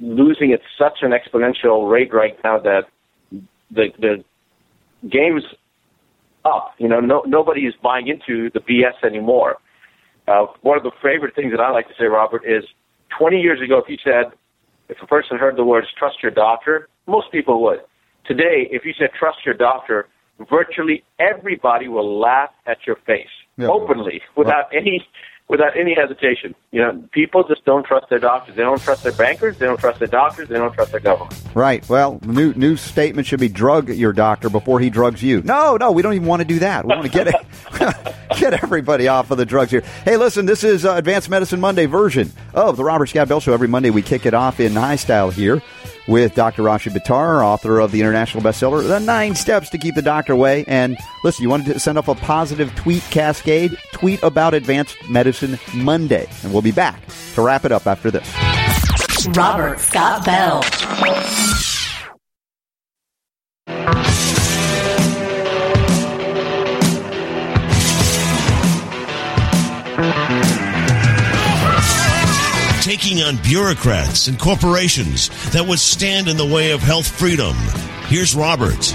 losing 0.00 0.52
at 0.52 0.60
such 0.78 0.98
an 1.02 1.10
exponential 1.10 1.90
rate 1.90 2.12
right 2.12 2.36
now 2.42 2.58
that 2.58 2.84
the 3.70 3.88
the 3.98 4.24
game's 5.08 5.44
up. 6.44 6.74
You 6.78 6.88
know, 6.88 7.00
no, 7.00 7.22
nobody 7.26 7.62
is 7.62 7.74
buying 7.82 8.08
into 8.08 8.50
the 8.50 8.60
BS 8.60 9.04
anymore. 9.04 9.56
Uh, 10.28 10.46
one 10.62 10.76
of 10.76 10.84
the 10.84 10.92
favorite 11.02 11.34
things 11.34 11.52
that 11.52 11.60
I 11.60 11.70
like 11.70 11.88
to 11.88 11.94
say, 11.98 12.04
Robert, 12.06 12.42
is 12.46 12.64
20 13.18 13.38
years 13.38 13.60
ago, 13.60 13.78
if 13.78 13.88
you 13.88 13.96
said, 14.04 14.32
if 14.88 14.96
a 15.02 15.06
person 15.06 15.38
heard 15.38 15.56
the 15.56 15.64
words 15.64 15.86
trust 15.98 16.16
your 16.22 16.32
doctor, 16.32 16.88
most 17.06 17.30
people 17.32 17.62
would. 17.62 17.80
Today, 18.26 18.68
if 18.70 18.84
you 18.84 18.92
said 18.98 19.08
trust 19.18 19.38
your 19.44 19.54
doctor, 19.54 20.06
virtually 20.50 21.02
everybody 21.18 21.88
will 21.88 22.18
laugh 22.18 22.50
at 22.66 22.78
your 22.86 22.96
face 23.06 23.28
Yeah. 23.56 23.68
openly 23.68 24.22
without 24.36 24.66
any 24.72 25.06
without 25.52 25.76
any 25.76 25.94
hesitation. 25.94 26.54
You 26.70 26.80
know, 26.80 27.04
people 27.12 27.44
just 27.46 27.62
don't 27.66 27.84
trust 27.84 28.08
their 28.08 28.18
doctors. 28.18 28.56
They 28.56 28.62
don't 28.62 28.80
trust 28.80 29.02
their 29.02 29.12
bankers. 29.12 29.58
They 29.58 29.66
don't 29.66 29.78
trust 29.78 29.98
their 29.98 30.08
doctors. 30.08 30.48
They 30.48 30.56
don't 30.56 30.72
trust 30.72 30.92
their 30.92 31.00
government. 31.00 31.38
Right. 31.54 31.86
Well, 31.90 32.18
new 32.24 32.54
new 32.54 32.74
statement 32.76 33.26
should 33.26 33.38
be 33.38 33.48
drug 33.48 33.90
your 33.90 34.14
doctor 34.14 34.48
before 34.48 34.80
he 34.80 34.88
drugs 34.88 35.22
you. 35.22 35.42
No, 35.42 35.76
no, 35.76 35.92
we 35.92 36.00
don't 36.00 36.14
even 36.14 36.26
want 36.26 36.40
to 36.40 36.48
do 36.48 36.58
that. 36.60 36.86
We 36.86 36.88
want 36.88 37.04
to 37.04 37.10
get 37.10 37.28
it, 37.28 38.16
get 38.40 38.54
everybody 38.64 39.08
off 39.08 39.30
of 39.30 39.36
the 39.36 39.44
drugs 39.44 39.70
here. 39.70 39.82
Hey, 40.06 40.16
listen, 40.16 40.46
this 40.46 40.64
is 40.64 40.86
uh, 40.86 40.94
Advanced 40.94 41.28
Medicine 41.28 41.60
Monday 41.60 41.84
version 41.84 42.32
of 42.54 42.78
the 42.78 42.84
Robert 42.84 43.10
Scott 43.10 43.28
Bell 43.28 43.40
Show. 43.40 43.52
Every 43.52 43.68
Monday 43.68 43.90
we 43.90 44.00
kick 44.00 44.24
it 44.24 44.32
off 44.32 44.58
in 44.58 44.72
high 44.72 44.96
style 44.96 45.28
here 45.28 45.62
with 46.06 46.34
Dr. 46.34 46.62
Rashi 46.62 46.92
Buttar, 46.92 47.44
author 47.44 47.78
of 47.78 47.92
the 47.92 48.00
international 48.00 48.42
bestseller 48.42 48.86
The 48.86 48.98
Nine 49.00 49.34
Steps 49.34 49.70
to 49.70 49.78
Keep 49.78 49.94
the 49.94 50.02
Doctor 50.02 50.32
Away. 50.32 50.64
And 50.66 50.96
listen, 51.24 51.42
you 51.42 51.50
wanted 51.50 51.72
to 51.72 51.80
send 51.80 51.98
off 51.98 52.08
a 52.08 52.14
positive 52.14 52.74
tweet 52.74 53.02
cascade? 53.04 53.76
Tweet 53.92 54.22
about 54.22 54.54
Advanced 54.54 54.96
Medicine 55.08 55.58
Monday, 55.74 56.28
and 56.42 56.52
we'll 56.52 56.62
be 56.62 56.72
back 56.72 57.00
to 57.34 57.42
wrap 57.42 57.64
it 57.64 57.72
up 57.72 57.86
after 57.86 58.10
this. 58.10 58.28
Robert 59.36 59.78
Scott 59.78 60.24
Bell. 60.24 60.62
Taking 72.82 73.22
on 73.22 73.36
bureaucrats 73.36 74.26
and 74.26 74.36
corporations 74.36 75.28
that 75.52 75.64
would 75.64 75.78
stand 75.78 76.26
in 76.26 76.36
the 76.36 76.44
way 76.44 76.72
of 76.72 76.80
health 76.80 77.06
freedom. 77.06 77.54
Here's 78.06 78.34
Robert. 78.34 78.92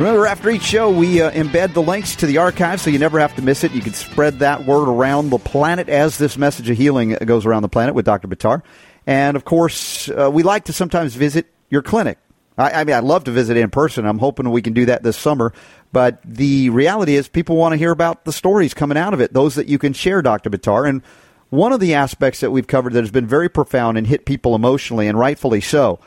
Remember, 0.00 0.26
after 0.26 0.50
each 0.50 0.64
show, 0.64 0.90
we 0.90 1.22
uh, 1.22 1.30
embed 1.30 1.72
the 1.72 1.80
links 1.80 2.16
to 2.16 2.26
the 2.26 2.38
archive 2.38 2.80
so 2.80 2.90
you 2.90 2.98
never 2.98 3.20
have 3.20 3.36
to 3.36 3.42
miss 3.42 3.62
it. 3.62 3.70
You 3.70 3.82
can 3.82 3.92
spread 3.92 4.40
that 4.40 4.66
word 4.66 4.88
around 4.88 5.30
the 5.30 5.38
planet 5.38 5.88
as 5.88 6.18
this 6.18 6.36
message 6.36 6.68
of 6.68 6.76
healing 6.76 7.16
goes 7.24 7.46
around 7.46 7.62
the 7.62 7.68
planet 7.68 7.94
with 7.94 8.04
Dr. 8.04 8.26
Buttar. 8.26 8.64
And 9.06 9.36
of 9.36 9.44
course, 9.44 10.08
uh, 10.08 10.28
we 10.28 10.42
like 10.42 10.64
to 10.64 10.72
sometimes 10.72 11.14
visit 11.14 11.46
your 11.68 11.82
clinic. 11.82 12.18
I, 12.58 12.80
I 12.80 12.84
mean, 12.84 12.96
I'd 12.96 13.04
love 13.04 13.22
to 13.24 13.30
visit 13.30 13.56
in 13.56 13.70
person. 13.70 14.06
I'm 14.06 14.18
hoping 14.18 14.50
we 14.50 14.60
can 14.60 14.72
do 14.72 14.86
that 14.86 15.04
this 15.04 15.16
summer. 15.16 15.52
But 15.92 16.20
the 16.24 16.70
reality 16.70 17.14
is, 17.14 17.28
people 17.28 17.54
want 17.54 17.74
to 17.74 17.76
hear 17.76 17.92
about 17.92 18.24
the 18.24 18.32
stories 18.32 18.74
coming 18.74 18.98
out 18.98 19.14
of 19.14 19.20
it, 19.20 19.32
those 19.32 19.54
that 19.54 19.68
you 19.68 19.78
can 19.78 19.92
share, 19.92 20.20
Dr. 20.20 20.50
Buttar. 20.50 20.88
And 20.88 21.02
one 21.50 21.72
of 21.72 21.80
the 21.80 21.94
aspects 21.94 22.40
that 22.40 22.50
we've 22.50 22.66
covered 22.66 22.92
that 22.94 23.02
has 23.02 23.10
been 23.10 23.26
very 23.26 23.48
profound 23.48 23.98
and 23.98 24.06
hit 24.06 24.24
people 24.24 24.54
emotionally, 24.54 25.08
and 25.08 25.18
rightfully 25.18 25.60
so, 25.60 25.98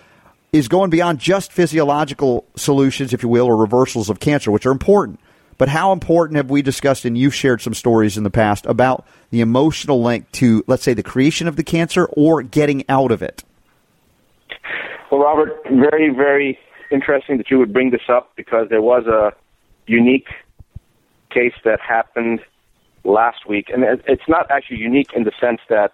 is 0.53 0.67
going 0.67 0.89
beyond 0.89 1.19
just 1.19 1.51
physiological 1.51 2.45
solutions, 2.55 3.13
if 3.13 3.23
you 3.23 3.29
will, 3.29 3.45
or 3.45 3.57
reversals 3.57 4.09
of 4.09 4.19
cancer, 4.19 4.51
which 4.51 4.65
are 4.65 4.71
important. 4.71 5.19
But 5.57 5.69
how 5.69 5.91
important 5.91 6.37
have 6.37 6.49
we 6.49 6.61
discussed, 6.61 7.05
and 7.05 7.17
you've 7.17 7.35
shared 7.35 7.61
some 7.61 7.73
stories 7.73 8.17
in 8.17 8.23
the 8.23 8.29
past 8.29 8.65
about 8.65 9.05
the 9.29 9.41
emotional 9.41 10.01
link 10.01 10.31
to, 10.33 10.63
let's 10.67 10.83
say, 10.83 10.93
the 10.93 11.03
creation 11.03 11.47
of 11.47 11.57
the 11.57 11.63
cancer 11.63 12.05
or 12.05 12.41
getting 12.41 12.83
out 12.89 13.11
of 13.11 13.21
it? 13.21 13.43
Well, 15.11 15.21
Robert, 15.21 15.51
very, 15.65 16.09
very 16.09 16.57
interesting 16.91 17.37
that 17.37 17.51
you 17.51 17.59
would 17.59 17.73
bring 17.73 17.91
this 17.91 18.01
up 18.09 18.31
because 18.35 18.69
there 18.69 18.81
was 18.81 19.05
a 19.05 19.33
unique 19.85 20.27
case 21.29 21.53
that 21.65 21.79
happened 21.79 22.39
last 23.03 23.47
week, 23.47 23.69
and 23.69 23.83
it's 24.07 24.27
not 24.27 24.49
actually 24.49 24.77
unique 24.77 25.09
in 25.15 25.23
the 25.23 25.31
sense 25.39 25.59
that 25.69 25.93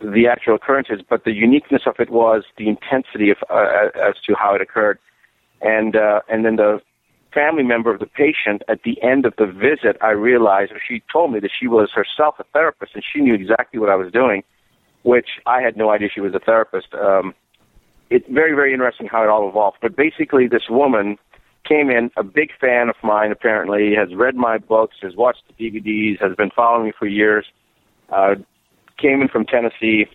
the 0.00 0.28
actual 0.28 0.54
occurrences, 0.54 1.00
but 1.08 1.24
the 1.24 1.32
uniqueness 1.32 1.82
of 1.86 1.96
it 1.98 2.10
was 2.10 2.44
the 2.56 2.68
intensity 2.68 3.30
of 3.30 3.38
uh, 3.50 3.88
as 4.08 4.14
to 4.26 4.34
how 4.34 4.54
it 4.54 4.60
occurred, 4.60 4.98
and 5.60 5.96
uh, 5.96 6.20
and 6.28 6.44
then 6.44 6.56
the 6.56 6.80
family 7.32 7.62
member 7.62 7.92
of 7.92 8.00
the 8.00 8.06
patient 8.06 8.62
at 8.68 8.82
the 8.84 9.00
end 9.02 9.26
of 9.26 9.34
the 9.36 9.46
visit, 9.46 9.96
I 10.00 10.10
realized, 10.10 10.72
or 10.72 10.80
she 10.86 11.02
told 11.12 11.32
me 11.32 11.40
that 11.40 11.50
she 11.58 11.66
was 11.66 11.90
herself 11.94 12.36
a 12.38 12.44
therapist 12.52 12.92
and 12.94 13.04
she 13.04 13.20
knew 13.20 13.34
exactly 13.34 13.78
what 13.78 13.90
I 13.90 13.96
was 13.96 14.10
doing, 14.12 14.42
which 15.02 15.28
I 15.46 15.60
had 15.60 15.76
no 15.76 15.90
idea 15.90 16.08
she 16.12 16.20
was 16.20 16.34
a 16.34 16.38
therapist. 16.38 16.88
Um, 16.94 17.34
it's 18.10 18.26
very, 18.30 18.54
very 18.54 18.72
interesting 18.72 19.06
how 19.06 19.22
it 19.22 19.28
all 19.28 19.48
evolved. 19.48 19.78
But 19.82 19.94
basically, 19.96 20.48
this 20.48 20.68
woman 20.70 21.18
came 21.68 21.90
in, 21.90 22.10
a 22.16 22.22
big 22.22 22.50
fan 22.60 22.88
of 22.88 22.96
mine, 23.02 23.30
apparently, 23.30 23.94
has 23.94 24.14
read 24.14 24.34
my 24.34 24.58
books, 24.58 24.96
has 25.02 25.14
watched 25.14 25.42
the 25.48 25.70
DVDs, 25.70 26.20
has 26.20 26.34
been 26.36 26.50
following 26.50 26.86
me 26.86 26.92
for 26.98 27.06
years, 27.06 27.46
uh, 28.10 28.34
came 28.96 29.20
in 29.20 29.28
from 29.28 29.44
Tennessee. 29.44 30.06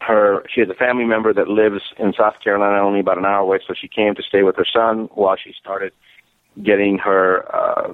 Her, 0.00 0.44
she 0.52 0.60
has 0.60 0.68
a 0.68 0.74
family 0.74 1.04
member 1.04 1.32
that 1.32 1.48
lives 1.48 1.82
in 1.98 2.12
South 2.12 2.34
Carolina, 2.42 2.82
only 2.84 3.00
about 3.00 3.18
an 3.18 3.24
hour 3.24 3.40
away, 3.40 3.60
so 3.66 3.74
she 3.78 3.88
came 3.88 4.14
to 4.14 4.22
stay 4.22 4.42
with 4.42 4.56
her 4.56 4.66
son 4.70 5.08
while 5.14 5.36
she 5.36 5.54
started 5.60 5.92
getting 6.62 6.98
her 6.98 7.44
uh, 7.54 7.92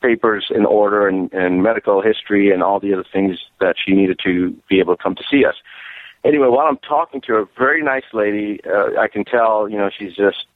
papers 0.00 0.46
in 0.54 0.64
order 0.64 1.06
and, 1.06 1.32
and 1.32 1.62
medical 1.62 2.00
history 2.00 2.50
and 2.52 2.62
all 2.62 2.80
the 2.80 2.92
other 2.92 3.04
things 3.12 3.38
that 3.60 3.76
she 3.84 3.92
needed 3.92 4.18
to 4.24 4.56
be 4.68 4.80
able 4.80 4.96
to 4.96 5.02
come 5.02 5.14
to 5.14 5.24
see 5.30 5.44
us 5.44 5.56
anyway, 6.24 6.48
while 6.48 6.66
I'm 6.66 6.78
talking 6.78 7.20
to 7.22 7.32
her, 7.34 7.44
very 7.58 7.82
nice 7.82 8.04
lady, 8.12 8.60
uh, 8.66 9.00
I 9.00 9.08
can 9.08 9.24
tell, 9.24 9.68
you 9.68 9.76
know, 9.76 9.90
she's 9.96 10.14
just 10.14 10.46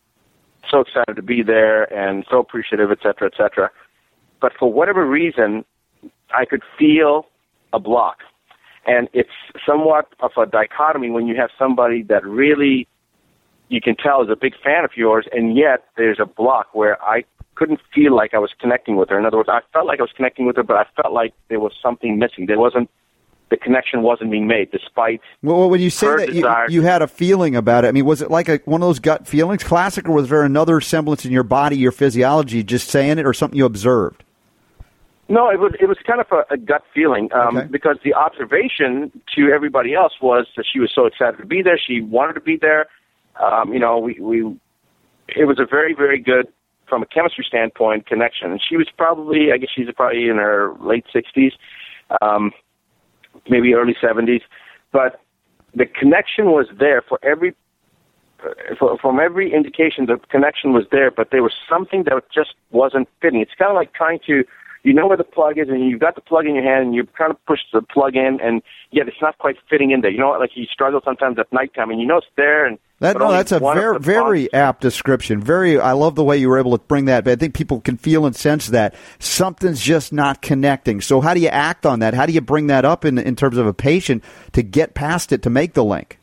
so 0.70 0.80
excited 0.80 1.16
to 1.16 1.22
be 1.22 1.42
there 1.42 1.84
and 1.92 2.24
so 2.30 2.38
appreciative, 2.40 2.90
et 2.90 2.98
cetera, 3.02 3.30
et 3.32 3.36
cetera. 3.36 3.70
But 4.40 4.52
for 4.58 4.72
whatever 4.72 5.06
reason, 5.06 5.64
I 6.34 6.44
could 6.44 6.62
feel 6.78 7.26
a 7.72 7.78
block. 7.78 8.18
And 8.86 9.08
it's 9.12 9.30
somewhat 9.66 10.08
of 10.20 10.30
a 10.36 10.46
dichotomy 10.46 11.10
when 11.10 11.26
you 11.26 11.36
have 11.36 11.50
somebody 11.58 12.02
that 12.04 12.24
really 12.24 12.86
you 13.68 13.80
can 13.80 13.96
tell 13.96 14.22
is 14.22 14.28
a 14.30 14.36
big 14.36 14.52
fan 14.62 14.84
of 14.84 14.90
yours, 14.96 15.26
and 15.32 15.56
yet 15.56 15.84
there's 15.96 16.18
a 16.20 16.26
block 16.26 16.68
where 16.72 17.02
I 17.02 17.24
couldn't 17.56 17.80
feel 17.92 18.14
like 18.14 18.32
I 18.32 18.38
was 18.38 18.52
connecting 18.60 18.96
with 18.96 19.08
her. 19.08 19.18
In 19.18 19.26
other 19.26 19.38
words, 19.38 19.48
I 19.50 19.60
felt 19.72 19.86
like 19.86 19.98
I 19.98 20.02
was 20.02 20.12
connecting 20.14 20.46
with 20.46 20.56
her, 20.56 20.62
but 20.62 20.76
I 20.76 20.84
felt 21.00 21.12
like 21.12 21.32
there 21.48 21.58
was 21.58 21.72
something 21.82 22.18
missing. 22.18 22.46
There 22.46 22.60
wasn't 22.60 22.90
the 23.48 23.56
connection 23.56 24.02
wasn't 24.02 24.30
being 24.30 24.46
made, 24.46 24.70
despite 24.70 25.20
Well, 25.42 25.70
when 25.70 25.80
you 25.80 25.90
say 25.90 26.06
that 26.06 26.32
you, 26.32 26.44
you 26.68 26.82
had 26.82 27.00
a 27.00 27.06
feeling 27.06 27.54
about 27.54 27.84
it, 27.84 27.88
I 27.88 27.92
mean, 27.92 28.04
was 28.04 28.20
it 28.20 28.30
like 28.30 28.48
a, 28.48 28.60
one 28.64 28.82
of 28.82 28.88
those 28.88 28.98
gut 28.98 29.26
feelings, 29.26 29.62
classic, 29.62 30.08
or 30.08 30.12
was 30.12 30.28
there 30.28 30.42
another 30.42 30.80
semblance 30.80 31.24
in 31.24 31.30
your 31.30 31.44
body, 31.44 31.76
your 31.76 31.92
physiology, 31.92 32.62
just 32.64 32.88
saying 32.88 33.18
it, 33.18 33.26
or 33.26 33.32
something 33.32 33.56
you 33.56 33.64
observed? 33.64 34.24
No, 35.28 35.50
it 35.50 35.58
was 35.58 35.72
it 35.80 35.86
was 35.86 35.98
kind 36.06 36.20
of 36.20 36.26
a, 36.30 36.54
a 36.54 36.56
gut 36.56 36.82
feeling 36.94 37.32
um, 37.32 37.56
Okay. 37.56 37.66
because 37.68 37.96
the 38.04 38.14
observation 38.14 39.10
to 39.34 39.50
everybody 39.52 39.92
else 39.92 40.12
was 40.22 40.46
that 40.56 40.64
she 40.72 40.78
was 40.78 40.92
so 40.94 41.06
excited 41.06 41.38
to 41.38 41.46
be 41.46 41.62
there. 41.62 41.78
She 41.78 42.00
wanted 42.00 42.34
to 42.34 42.40
be 42.40 42.56
there. 42.56 42.86
Um, 43.42 43.72
you 43.72 43.80
know, 43.80 43.98
we 43.98 44.18
we 44.20 44.56
it 45.28 45.44
was 45.46 45.58
a 45.58 45.66
very 45.66 45.94
very 45.94 46.20
good 46.20 46.46
from 46.88 47.02
a 47.02 47.06
chemistry 47.06 47.44
standpoint 47.46 48.06
connection. 48.06 48.52
And 48.52 48.60
she 48.62 48.76
was 48.76 48.86
probably 48.96 49.50
I 49.52 49.56
guess 49.56 49.70
she's 49.74 49.88
probably 49.96 50.28
in 50.28 50.36
her 50.36 50.72
late 50.80 51.06
sixties, 51.12 51.52
um, 52.22 52.52
maybe 53.48 53.74
early 53.74 53.96
seventies, 54.00 54.42
but 54.92 55.20
the 55.74 55.86
connection 55.86 56.46
was 56.46 56.66
there 56.78 57.02
for 57.02 57.18
every 57.22 57.54
for, 58.78 58.98
from 58.98 59.18
every 59.20 59.52
indication 59.52 60.06
the 60.06 60.18
connection 60.28 60.72
was 60.72 60.84
there, 60.90 61.10
but 61.10 61.30
there 61.30 61.42
was 61.42 61.52
something 61.68 62.04
that 62.04 62.22
just 62.32 62.54
wasn't 62.70 63.08
fitting. 63.20 63.40
It's 63.40 63.54
kind 63.58 63.70
of 63.70 63.76
like 63.76 63.92
trying 63.94 64.20
to, 64.26 64.44
you 64.82 64.92
know 64.92 65.06
where 65.06 65.16
the 65.16 65.24
plug 65.24 65.58
is, 65.58 65.68
and 65.68 65.88
you've 65.88 66.00
got 66.00 66.14
the 66.14 66.20
plug 66.20 66.46
in 66.46 66.54
your 66.54 66.64
hand, 66.64 66.86
and 66.86 66.94
you 66.94 67.06
kind 67.18 67.30
of 67.30 67.44
push 67.46 67.60
the 67.72 67.82
plug 67.82 68.14
in, 68.14 68.38
and 68.42 68.62
yet 68.90 69.08
it's 69.08 69.20
not 69.20 69.38
quite 69.38 69.56
fitting 69.68 69.90
in 69.90 70.00
there. 70.00 70.10
You 70.10 70.18
know, 70.18 70.30
like 70.30 70.50
you 70.54 70.66
struggle 70.66 71.00
sometimes 71.04 71.38
at 71.38 71.52
nighttime, 71.52 71.90
and 71.90 72.00
you 72.00 72.06
know 72.06 72.18
it's 72.18 72.26
there, 72.36 72.66
and 72.66 72.78
That, 72.98 73.18
no, 73.18 73.30
that's 73.30 73.52
a 73.52 73.58
very, 73.58 73.98
very 73.98 74.52
apt 74.54 74.80
description. 74.80 75.42
Very, 75.42 75.78
I 75.78 75.92
love 75.92 76.14
the 76.14 76.24
way 76.24 76.38
you 76.38 76.48
were 76.48 76.58
able 76.58 76.76
to 76.78 76.82
bring 76.84 77.04
that. 77.06 77.24
But 77.24 77.32
I 77.32 77.36
think 77.36 77.54
people 77.54 77.80
can 77.82 77.98
feel 77.98 78.24
and 78.24 78.34
sense 78.34 78.68
that 78.68 78.94
something's 79.18 79.82
just 79.82 80.14
not 80.14 80.40
connecting. 80.40 81.02
So, 81.02 81.20
how 81.20 81.34
do 81.34 81.40
you 81.40 81.48
act 81.48 81.84
on 81.84 81.98
that? 81.98 82.14
How 82.14 82.24
do 82.24 82.32
you 82.32 82.40
bring 82.40 82.68
that 82.68 82.86
up 82.86 83.04
in 83.04 83.18
in 83.18 83.36
terms 83.36 83.58
of 83.58 83.66
a 83.66 83.74
patient 83.74 84.24
to 84.52 84.62
get 84.62 84.94
past 84.94 85.30
it 85.30 85.42
to 85.42 85.50
make 85.50 85.74
the 85.74 85.84
link? 85.84 86.18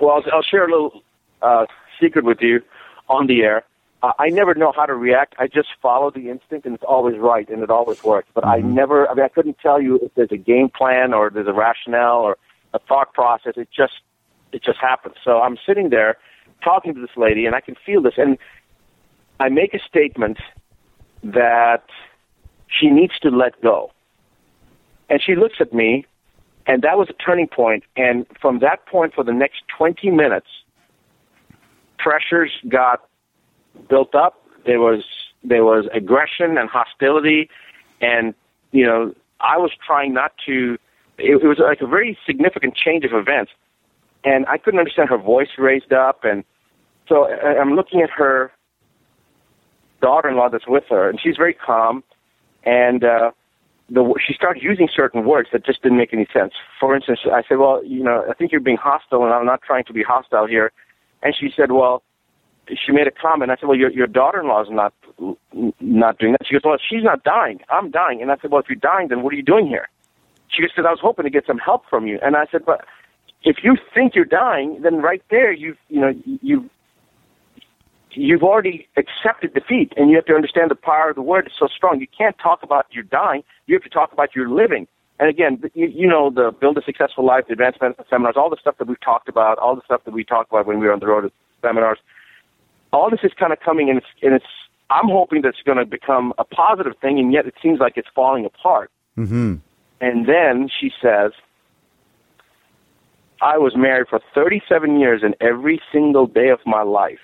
Well, 0.00 0.10
I'll, 0.10 0.32
I'll 0.32 0.42
share 0.42 0.64
a 0.64 0.70
little 0.70 1.02
uh, 1.40 1.66
secret 2.00 2.24
with 2.24 2.40
you 2.40 2.62
on 3.08 3.28
the 3.28 3.42
air. 3.42 3.64
Uh, 4.02 4.12
I 4.18 4.30
never 4.30 4.54
know 4.54 4.72
how 4.74 4.86
to 4.86 4.94
react. 4.94 5.34
I 5.38 5.46
just 5.46 5.68
follow 5.82 6.10
the 6.10 6.30
instinct, 6.30 6.64
and 6.64 6.74
it's 6.74 6.84
always 6.84 7.18
right, 7.18 7.48
and 7.48 7.62
it 7.62 7.70
always 7.70 8.02
works. 8.02 8.28
But 8.34 8.46
I 8.46 8.60
never, 8.60 9.08
I 9.08 9.14
mean, 9.14 9.24
I 9.24 9.28
couldn't 9.28 9.58
tell 9.58 9.80
you 9.80 9.96
if 9.96 10.14
there's 10.14 10.32
a 10.32 10.38
game 10.38 10.70
plan 10.70 11.12
or 11.12 11.28
there's 11.28 11.48
a 11.48 11.52
rationale 11.52 12.20
or 12.20 12.38
a 12.72 12.78
thought 12.78 13.12
process. 13.12 13.54
It 13.56 13.68
just, 13.70 14.00
it 14.52 14.62
just 14.62 14.78
happens. 14.78 15.16
So 15.24 15.40
I'm 15.40 15.56
sitting 15.66 15.90
there 15.90 16.16
talking 16.62 16.94
to 16.94 17.00
this 17.00 17.16
lady, 17.16 17.46
and 17.46 17.54
I 17.54 17.60
can 17.60 17.76
feel 17.86 18.02
this. 18.02 18.14
And 18.16 18.38
I 19.38 19.48
make 19.48 19.74
a 19.74 19.78
statement 19.80 20.38
that 21.22 21.84
she 22.68 22.88
needs 22.88 23.18
to 23.20 23.30
let 23.30 23.60
go. 23.62 23.90
And 25.08 25.20
she 25.22 25.34
looks 25.34 25.56
at 25.60 25.72
me, 25.72 26.06
and 26.66 26.82
that 26.82 26.96
was 26.96 27.08
a 27.10 27.14
turning 27.14 27.48
point. 27.48 27.84
And 27.96 28.26
from 28.40 28.60
that 28.60 28.86
point, 28.86 29.14
for 29.14 29.24
the 29.24 29.32
next 29.32 29.62
20 29.76 30.10
minutes, 30.10 30.46
pressures 31.98 32.52
got 32.68 33.04
built 33.88 34.14
up. 34.14 34.42
There 34.66 34.80
was 34.80 35.04
there 35.42 35.64
was 35.64 35.86
aggression 35.92 36.58
and 36.58 36.68
hostility, 36.68 37.48
and 38.00 38.34
you 38.72 38.84
know 38.84 39.14
I 39.40 39.56
was 39.56 39.70
trying 39.84 40.12
not 40.14 40.32
to. 40.46 40.78
It, 41.18 41.42
it 41.42 41.46
was 41.46 41.58
like 41.58 41.80
a 41.80 41.86
very 41.86 42.16
significant 42.26 42.76
change 42.76 43.04
of 43.04 43.12
events, 43.12 43.52
and 44.24 44.46
I 44.46 44.58
couldn't 44.58 44.78
understand 44.78 45.08
her 45.08 45.18
voice 45.18 45.48
raised 45.58 45.92
up, 45.92 46.24
and 46.24 46.44
so 47.08 47.24
I- 47.24 47.58
I'm 47.60 47.74
looking 47.74 48.02
at 48.02 48.10
her 48.10 48.52
daughter-in-law 50.00 50.48
that's 50.50 50.66
with 50.66 50.84
her, 50.90 51.08
and 51.08 51.20
she's 51.20 51.36
very 51.36 51.54
calm, 51.54 52.02
and 52.64 53.04
uh, 53.04 53.30
the 53.88 54.14
she 54.24 54.32
started 54.34 54.62
using 54.62 54.88
certain 54.94 55.24
words 55.24 55.48
that 55.52 55.64
just 55.64 55.82
didn't 55.82 55.98
make 55.98 56.12
any 56.12 56.26
sense. 56.32 56.54
For 56.78 56.94
instance, 56.94 57.20
I 57.26 57.42
said, 57.48 57.58
"Well, 57.58 57.84
you 57.84 58.02
know, 58.02 58.24
I 58.28 58.34
think 58.34 58.52
you're 58.52 58.60
being 58.60 58.76
hostile, 58.76 59.24
and 59.24 59.32
I'm 59.32 59.46
not 59.46 59.62
trying 59.62 59.84
to 59.84 59.92
be 59.92 60.02
hostile 60.02 60.46
here," 60.46 60.72
and 61.22 61.34
she 61.38 61.50
said, 61.54 61.72
"Well." 61.72 62.02
She 62.86 62.92
made 62.92 63.08
a 63.08 63.10
comment. 63.10 63.50
I 63.50 63.56
said, 63.56 63.66
"Well, 63.68 63.76
your 63.76 63.90
your 63.90 64.06
daughter-in-law 64.06 64.62
is 64.62 64.68
not 64.70 64.92
not 65.80 66.18
doing 66.18 66.32
that." 66.32 66.46
She 66.46 66.54
goes, 66.54 66.62
"Well, 66.64 66.78
she's 66.78 67.02
not 67.02 67.24
dying. 67.24 67.58
I'm 67.68 67.90
dying." 67.90 68.22
And 68.22 68.30
I 68.30 68.36
said, 68.36 68.52
"Well, 68.52 68.60
if 68.60 68.68
you're 68.68 68.76
dying, 68.76 69.08
then 69.08 69.22
what 69.22 69.32
are 69.32 69.36
you 69.36 69.42
doing 69.42 69.66
here?" 69.66 69.88
She 70.46 70.62
goes, 70.62 70.70
"Because 70.70 70.86
I 70.86 70.90
was 70.92 71.00
hoping 71.00 71.24
to 71.24 71.30
get 71.30 71.44
some 71.46 71.58
help 71.58 71.84
from 71.90 72.06
you." 72.06 72.20
And 72.22 72.36
I 72.36 72.46
said, 72.52 72.64
"But 72.64 72.84
if 73.42 73.58
you 73.62 73.76
think 73.94 74.14
you're 74.14 74.24
dying, 74.24 74.82
then 74.82 74.96
right 74.96 75.22
there, 75.30 75.52
you've 75.52 75.78
you 75.88 76.00
know 76.00 76.14
you 76.24 76.68
you've 78.12 78.42
already 78.42 78.88
accepted 78.96 79.54
defeat, 79.54 79.92
and 79.96 80.10
you 80.10 80.16
have 80.16 80.26
to 80.26 80.34
understand 80.34 80.70
the 80.70 80.74
power 80.74 81.10
of 81.10 81.16
the 81.16 81.22
word 81.22 81.46
is 81.46 81.52
so 81.58 81.66
strong. 81.66 82.00
You 82.00 82.06
can't 82.06 82.36
talk 82.38 82.62
about 82.62 82.86
you're 82.90 83.04
dying; 83.04 83.42
you 83.66 83.74
have 83.74 83.82
to 83.82 83.88
talk 83.88 84.12
about 84.12 84.34
you're 84.34 84.50
living. 84.50 84.86
And 85.18 85.28
again, 85.28 85.62
you, 85.74 85.86
you 85.86 86.06
know 86.06 86.30
the 86.30 86.50
build 86.50 86.78
a 86.78 86.82
successful 86.82 87.24
life, 87.24 87.46
the 87.46 87.52
advanced 87.52 87.80
management 87.80 88.08
seminars, 88.08 88.36
all 88.36 88.50
the 88.50 88.56
stuff 88.60 88.76
that 88.78 88.88
we've 88.88 89.00
talked 89.00 89.28
about, 89.28 89.58
all 89.58 89.74
the 89.74 89.82
stuff 89.84 90.04
that 90.04 90.12
we 90.12 90.24
talked 90.24 90.50
about 90.50 90.66
when 90.66 90.78
we 90.78 90.86
were 90.86 90.92
on 90.92 91.00
the 91.00 91.06
road 91.06 91.22
to 91.22 91.32
seminars. 91.62 91.98
All 92.92 93.10
this 93.10 93.20
is 93.22 93.32
kind 93.38 93.52
of 93.52 93.60
coming, 93.60 93.88
and 93.88 93.98
it's 93.98 94.06
and 94.22 94.34
it's. 94.34 94.46
I'm 94.92 95.06
hoping 95.06 95.42
that 95.42 95.50
it's 95.50 95.62
going 95.64 95.78
to 95.78 95.86
become 95.86 96.34
a 96.36 96.42
positive 96.42 96.94
thing, 97.00 97.20
and 97.20 97.32
yet 97.32 97.46
it 97.46 97.54
seems 97.62 97.78
like 97.78 97.96
it's 97.96 98.08
falling 98.12 98.44
apart. 98.44 98.90
Mm-hmm. 99.16 99.56
And 100.00 100.26
then 100.26 100.68
she 100.68 100.90
says, 101.00 101.30
I 103.42 103.58
was 103.58 103.74
married 103.76 104.08
for 104.08 104.20
37 104.34 105.00
years, 105.00 105.22
and 105.22 105.34
every 105.40 105.80
single 105.92 106.26
day 106.26 106.48
of 106.48 106.60
my 106.66 106.82
life, 106.82 107.18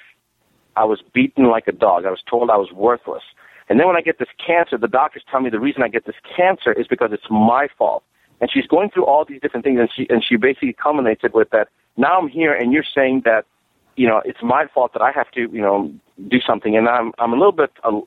I 0.76 0.84
was 0.84 1.02
beaten 1.12 1.50
like 1.50 1.66
a 1.68 1.72
dog. 1.72 2.06
I 2.06 2.10
was 2.10 2.22
told 2.28 2.50
I 2.50 2.56
was 2.56 2.72
worthless. 2.72 3.22
And 3.68 3.80
then 3.80 3.86
when 3.86 3.96
I 3.96 4.00
get 4.00 4.18
this 4.18 4.28
cancer, 4.44 4.78
the 4.78 4.88
doctors 4.88 5.22
tell 5.30 5.40
me 5.40 5.50
the 5.50 5.60
reason 5.60 5.82
I 5.82 5.88
get 5.88 6.06
this 6.06 6.16
cancer 6.36 6.72
is 6.72 6.86
because 6.86 7.10
it's 7.12 7.26
my 7.30 7.68
fault. 7.76 8.04
And 8.40 8.50
she's 8.52 8.66
going 8.66 8.90
through 8.90 9.06
all 9.06 9.24
these 9.24 9.40
different 9.40 9.64
things, 9.64 9.80
and 9.80 9.88
she 9.94 10.06
and 10.10 10.22
she 10.22 10.36
basically 10.36 10.74
culminates 10.74 11.24
it 11.24 11.34
with 11.34 11.50
that. 11.50 11.68
Now 11.96 12.18
I'm 12.18 12.28
here, 12.28 12.52
and 12.52 12.72
you're 12.72 12.84
saying 12.94 13.22
that, 13.24 13.46
you 13.96 14.06
know, 14.06 14.20
it's 14.26 14.42
my 14.42 14.66
fault 14.72 14.92
that 14.92 15.00
I 15.00 15.10
have 15.10 15.30
to, 15.32 15.40
you 15.40 15.62
know, 15.62 15.90
do 16.28 16.38
something. 16.46 16.76
And 16.76 16.86
I'm 16.86 17.12
I'm 17.18 17.32
a 17.32 17.36
little 17.36 17.52
bit 17.52 17.72
uh, 17.82 18.00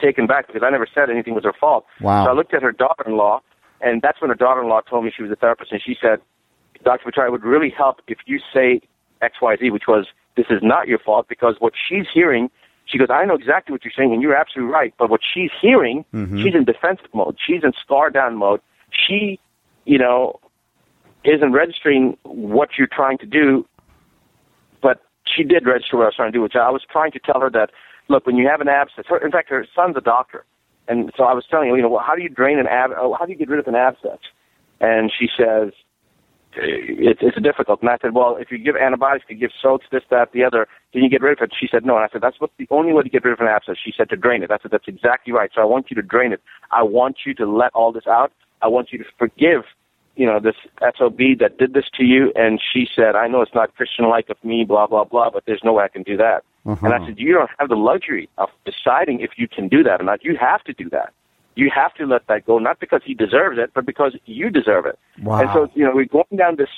taken 0.00 0.26
back 0.26 0.48
because 0.48 0.62
I 0.64 0.70
never 0.70 0.88
said 0.92 1.08
anything 1.08 1.34
was 1.34 1.44
her 1.44 1.52
fault. 1.52 1.86
Wow. 2.00 2.24
So 2.24 2.30
I 2.30 2.34
looked 2.34 2.52
at 2.52 2.62
her 2.62 2.72
daughter-in-law, 2.72 3.40
and 3.80 4.02
that's 4.02 4.20
when 4.20 4.30
her 4.30 4.36
daughter-in-law 4.36 4.82
told 4.82 5.04
me 5.04 5.12
she 5.16 5.22
was 5.22 5.30
a 5.30 5.36
therapist, 5.36 5.70
and 5.70 5.80
she 5.80 5.96
said, 6.02 6.18
Dr. 6.84 7.08
It 7.08 7.30
would 7.30 7.44
really 7.44 7.70
help 7.70 8.00
if 8.06 8.18
you 8.26 8.38
say 8.52 8.80
X, 9.22 9.36
Y, 9.40 9.56
Z, 9.60 9.70
which 9.70 9.84
was, 9.86 10.06
this 10.36 10.46
is 10.50 10.60
not 10.62 10.88
your 10.88 10.98
fault, 10.98 11.26
because 11.28 11.56
what 11.58 11.72
she's 11.88 12.06
hearing, 12.12 12.50
she 12.86 12.98
goes, 12.98 13.08
I 13.10 13.24
know 13.24 13.34
exactly 13.34 13.72
what 13.72 13.84
you're 13.84 13.92
saying, 13.96 14.12
and 14.12 14.22
you're 14.22 14.34
absolutely 14.34 14.72
right, 14.72 14.94
but 14.98 15.10
what 15.10 15.20
she's 15.22 15.50
hearing, 15.60 16.04
Mhm. 16.14 16.42
she's 16.42 16.54
in 16.54 16.64
defensive 16.64 17.12
mode. 17.14 17.36
She's 17.44 17.62
in 17.62 17.72
scar 17.72 18.10
down 18.10 18.36
mode. 18.36 18.60
She, 18.90 19.38
you 19.84 19.98
know, 19.98 20.40
isn't 21.24 21.52
registering 21.52 22.16
what 22.22 22.78
you're 22.78 22.86
trying 22.86 23.18
to 23.18 23.26
do, 23.26 23.66
but 24.80 25.02
she 25.24 25.42
did 25.44 25.66
register 25.66 25.96
what 25.96 26.04
I 26.04 26.06
was 26.06 26.14
trying 26.16 26.32
to 26.32 26.38
do, 26.38 26.42
which 26.42 26.56
I 26.56 26.70
was 26.70 26.82
trying 26.90 27.12
to 27.12 27.18
tell 27.18 27.40
her 27.40 27.50
that, 27.50 27.70
look, 28.08 28.26
when 28.26 28.36
you 28.36 28.48
have 28.48 28.60
an 28.60 28.68
abscess, 28.68 29.04
her, 29.08 29.18
in 29.18 29.30
fact, 29.30 29.50
her 29.50 29.66
son's 29.74 29.96
a 29.96 30.00
doctor. 30.00 30.44
And 30.88 31.12
so 31.16 31.24
I 31.24 31.34
was 31.34 31.44
telling 31.48 31.68
her, 31.68 31.76
you 31.76 31.82
know, 31.82 31.88
well, 31.90 32.02
how 32.04 32.16
do 32.16 32.22
you 32.22 32.28
drain 32.28 32.58
an 32.58 32.66
ab? 32.66 32.90
How 32.92 33.24
do 33.24 33.30
you 33.30 33.38
get 33.38 33.48
rid 33.48 33.60
of 33.60 33.68
an 33.68 33.76
abscess? 33.76 34.18
And 34.80 35.12
she 35.16 35.28
says, 35.36 35.72
it's 36.56 37.20
it's 37.22 37.40
difficult. 37.42 37.80
And 37.80 37.90
I 37.90 37.98
said, 38.02 38.14
well, 38.14 38.36
if 38.36 38.50
you 38.50 38.58
give 38.58 38.76
antibiotics, 38.76 39.26
you 39.28 39.36
give 39.36 39.50
soaks, 39.60 39.86
this, 39.92 40.02
that, 40.10 40.32
the 40.32 40.44
other, 40.44 40.66
can 40.92 41.02
you 41.02 41.08
get 41.08 41.22
rid 41.22 41.38
of 41.38 41.44
it? 41.44 41.52
She 41.58 41.68
said, 41.70 41.84
no. 41.84 41.96
And 41.96 42.04
I 42.04 42.08
said, 42.12 42.20
that's 42.20 42.40
what 42.40 42.50
the 42.58 42.66
only 42.70 42.92
way 42.92 43.02
to 43.02 43.08
get 43.08 43.24
rid 43.24 43.32
of 43.32 43.40
an 43.40 43.46
abscess. 43.46 43.76
She 43.82 43.92
said, 43.96 44.08
to 44.10 44.16
drain 44.16 44.42
it. 44.42 44.50
I 44.50 44.58
said, 44.62 44.70
that's 44.70 44.88
exactly 44.88 45.32
right. 45.32 45.50
So 45.54 45.60
I 45.60 45.64
want 45.64 45.90
you 45.90 45.96
to 45.96 46.02
drain 46.02 46.32
it. 46.32 46.40
I 46.70 46.82
want 46.82 47.18
you 47.24 47.34
to 47.34 47.46
let 47.46 47.72
all 47.74 47.92
this 47.92 48.06
out. 48.06 48.32
I 48.62 48.68
want 48.68 48.92
you 48.92 48.98
to 48.98 49.04
forgive, 49.18 49.62
you 50.16 50.26
know, 50.26 50.40
this 50.40 50.56
SOB 50.80 51.18
that 51.38 51.56
did 51.58 51.72
this 51.72 51.86
to 51.94 52.04
you. 52.04 52.32
And 52.34 52.60
she 52.72 52.86
said, 52.94 53.14
I 53.16 53.28
know 53.28 53.42
it's 53.42 53.54
not 53.54 53.74
Christian-like 53.76 54.28
of 54.28 54.42
me, 54.44 54.64
blah, 54.64 54.86
blah, 54.86 55.04
blah, 55.04 55.30
but 55.30 55.44
there's 55.46 55.62
no 55.64 55.74
way 55.74 55.84
I 55.84 55.88
can 55.88 56.02
do 56.02 56.16
that. 56.16 56.42
Uh-huh. 56.66 56.84
And 56.84 56.94
I 56.94 57.06
said, 57.06 57.18
you 57.18 57.32
don't 57.32 57.50
have 57.58 57.68
the 57.68 57.76
luxury 57.76 58.28
of 58.36 58.48
deciding 58.64 59.20
if 59.20 59.30
you 59.36 59.48
can 59.48 59.68
do 59.68 59.82
that 59.84 60.00
or 60.00 60.04
not. 60.04 60.24
You 60.24 60.36
have 60.38 60.62
to 60.64 60.72
do 60.72 60.90
that. 60.90 61.12
You 61.56 61.70
have 61.74 61.92
to 61.94 62.06
let 62.06 62.26
that 62.28 62.46
go, 62.46 62.58
not 62.58 62.80
because 62.80 63.02
he 63.04 63.14
deserves 63.14 63.58
it, 63.58 63.70
but 63.74 63.84
because 63.84 64.16
you 64.24 64.50
deserve 64.50 64.86
it. 64.86 64.98
Wow. 65.22 65.40
And 65.40 65.50
so, 65.52 65.68
you 65.74 65.84
know, 65.84 65.92
we're 65.94 66.06
going 66.06 66.36
down 66.36 66.56
this 66.56 66.68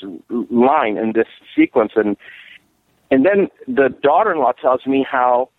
line 0.51 0.97
and 0.97 1.15
this 1.15 1.29
sequence, 1.57 1.93
and 1.97 2.17
and 3.11 3.27
then 3.27 3.49
the 3.69 3.95
daughter-in-law 4.03 4.53
tells 4.53 4.87
me 4.87 5.07
how 5.09 5.51